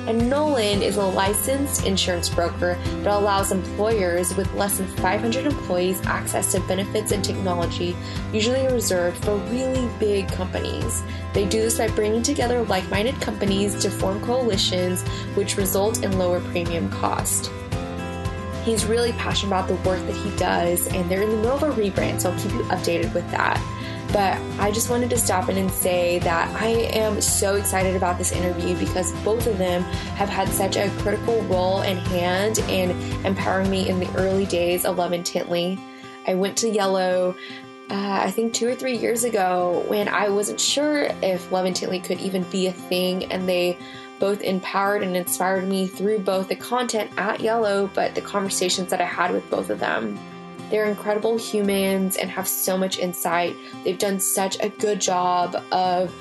And 0.08 0.30
Nolan 0.30 0.84
is 0.84 0.98
a 0.98 1.04
licensed 1.04 1.86
insurance 1.86 2.30
broker 2.30 2.78
that 2.86 3.08
allows 3.08 3.52
employers 3.52 4.36
with 4.36 4.54
less 4.54 4.78
than 4.78 4.88
500 4.88 5.48
employees 5.48 6.00
access 6.06 6.52
to 6.52 6.60
benefits 6.62 7.12
and 7.12 7.26
technology, 7.26 7.96
usually 8.32 8.68
reserved 8.68 9.24
for 9.26 9.36
really 9.50 9.90
big 10.00 10.28
companies. 10.28 11.04
They 11.34 11.46
do 11.46 11.62
this 11.62 11.80
by 11.80 11.88
bringing 11.88 12.22
together 12.22 12.62
like 12.64 12.88
minded 12.92 13.20
companies 13.20 13.74
to 13.82 13.90
form 13.90 14.22
coalitions, 14.22 15.02
which 15.34 15.58
result 15.58 16.04
in 16.04 16.20
lower 16.20 16.40
premium 16.40 16.90
cost. 16.92 17.52
He's 18.64 18.86
really 18.86 19.12
passionate 19.14 19.50
about 19.50 19.68
the 19.68 19.76
work 19.88 20.06
that 20.06 20.16
he 20.16 20.36
does, 20.38 20.88
and 20.88 21.10
they're 21.10 21.24
in 21.24 21.30
the 21.30 21.38
middle 21.38 21.56
of 21.56 21.64
a 21.64 21.72
rebrand, 21.72 22.22
so 22.22 22.32
I'll 22.32 22.40
keep 22.40 22.52
you 22.52 22.64
updated 22.64 23.14
with 23.14 23.30
that. 23.32 23.60
But 24.16 24.40
I 24.62 24.72
just 24.72 24.90
wanted 24.90 25.10
to 25.10 25.18
stop 25.18 25.50
in 25.50 25.58
and 25.58 25.70
say 25.70 26.20
that 26.20 26.50
I 26.62 26.68
am 26.68 27.20
so 27.20 27.56
excited 27.56 27.98
about 27.98 28.18
this 28.18 28.32
interview 28.32 28.78
because 28.78 29.12
both 29.26 29.46
of 29.46 29.58
them 29.58 29.82
have 30.16 30.30
had 30.30 30.48
such 30.48 30.78
a 30.78 30.90
critical 31.00 31.42
role 31.42 31.82
and 31.82 32.00
hand 32.00 32.60
in 32.70 32.92
empowering 33.26 33.70
me 33.70 33.90
in 33.90 34.00
the 34.00 34.10
early 34.16 34.46
days 34.46 34.86
of 34.86 34.98
Love 34.98 35.12
Intently. 35.12 35.78
I 36.26 36.36
went 36.36 36.56
to 36.60 36.70
Yellow, 36.70 37.36
uh, 37.90 38.22
I 38.24 38.32
think 38.32 38.54
two 38.54 38.70
or 38.70 38.76
three 38.76 38.96
years 38.96 39.26
ago 39.26 39.84
when 39.90 40.08
I 40.08 40.30
wasn't 40.30 40.62
sure 40.62 41.10
if 41.22 41.52
Love 41.52 41.66
Intently 41.66 42.00
could 42.00 42.22
even 42.22 42.44
be 42.44 42.68
a 42.68 42.72
thing, 42.72 43.26
and 43.34 43.50
they 43.50 43.78
both 44.22 44.40
empowered 44.40 45.04
and 45.04 45.18
inspired 45.18 45.68
me 45.68 45.88
through 45.88 46.20
both 46.20 46.48
the 46.48 46.56
content 46.56 47.12
at 47.18 47.42
Yellow, 47.42 47.90
but 47.94 48.16
the 48.16 48.22
conversations 48.22 48.92
that 48.92 49.02
I 49.02 49.06
had 49.06 49.34
with 49.34 49.50
both 49.50 49.70
of 49.70 49.82
them. 49.82 50.18
They're 50.70 50.86
incredible 50.86 51.38
humans 51.38 52.18
and 52.18 52.30
have 52.30 52.48
so 52.48 52.78
much 52.78 53.00
insight. 53.00 53.56
They've 53.84 53.98
done 53.98 54.20
such 54.20 54.58
a 54.62 54.70
good 54.70 55.00
job 55.00 55.56
of 55.72 56.14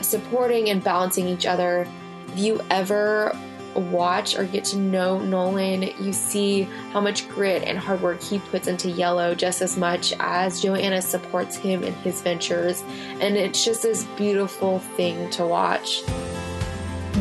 supporting 0.00 0.70
and 0.70 0.82
balancing 0.82 1.26
each 1.26 1.46
other. 1.46 1.86
If 2.28 2.38
you 2.38 2.60
ever 2.70 3.36
watch 3.74 4.36
or 4.36 4.44
get 4.44 4.64
to 4.64 4.76
know 4.76 5.18
Nolan, 5.18 5.82
you 6.00 6.12
see 6.12 6.62
how 6.92 7.00
much 7.00 7.28
grit 7.28 7.62
and 7.64 7.78
hard 7.78 8.00
work 8.02 8.20
he 8.20 8.38
puts 8.38 8.66
into 8.66 8.90
Yellow 8.90 9.34
just 9.34 9.62
as 9.62 9.76
much 9.76 10.12
as 10.18 10.60
Joanna 10.60 11.00
supports 11.00 11.56
him 11.56 11.82
in 11.82 11.94
his 11.94 12.20
ventures. 12.20 12.82
And 13.20 13.36
it's 13.36 13.64
just 13.64 13.82
this 13.82 14.04
beautiful 14.16 14.80
thing 14.80 15.30
to 15.30 15.46
watch. 15.46 16.02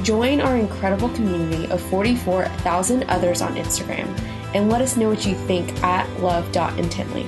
Join 0.03 0.41
our 0.41 0.55
incredible 0.55 1.09
community 1.09 1.67
of 1.71 1.81
44,000 1.81 3.03
others 3.03 3.41
on 3.41 3.55
Instagram 3.55 4.07
and 4.57 4.71
let 4.71 4.81
us 4.81 4.97
know 4.97 5.07
what 5.07 5.23
you 5.23 5.35
think 5.45 5.71
at 5.83 6.09
love.intently. 6.19 7.27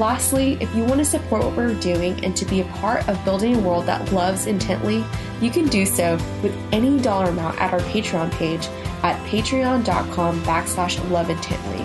Lastly, 0.00 0.58
if 0.60 0.74
you 0.74 0.82
want 0.82 0.98
to 0.98 1.04
support 1.04 1.44
what 1.44 1.56
we're 1.56 1.74
doing 1.74 2.24
and 2.24 2.36
to 2.36 2.44
be 2.44 2.60
a 2.60 2.64
part 2.64 3.08
of 3.08 3.24
building 3.24 3.54
a 3.54 3.58
world 3.60 3.86
that 3.86 4.12
loves 4.12 4.46
intently, 4.46 5.04
you 5.40 5.50
can 5.50 5.66
do 5.68 5.86
so 5.86 6.14
with 6.42 6.56
any 6.72 6.98
dollar 7.00 7.28
amount 7.28 7.60
at 7.60 7.72
our 7.72 7.80
Patreon 7.80 8.32
page 8.32 8.66
at 9.02 9.16
patreon.com 9.28 10.42
backslash 10.42 10.96
loveintently. 11.08 11.80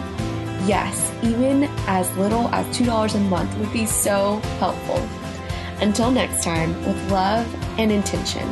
Yes, 0.67 1.13
even 1.21 1.65
as 1.85 2.15
little 2.17 2.47
as 2.47 2.65
$2 2.75 3.15
a 3.15 3.19
month 3.19 3.55
would 3.59 3.71
be 3.71 3.85
so 3.85 4.39
helpful. 4.59 5.07
Until 5.79 6.09
next 6.09 6.43
time, 6.43 6.73
with 6.85 7.11
love 7.11 7.45
and 7.77 7.91
intention. 7.91 8.47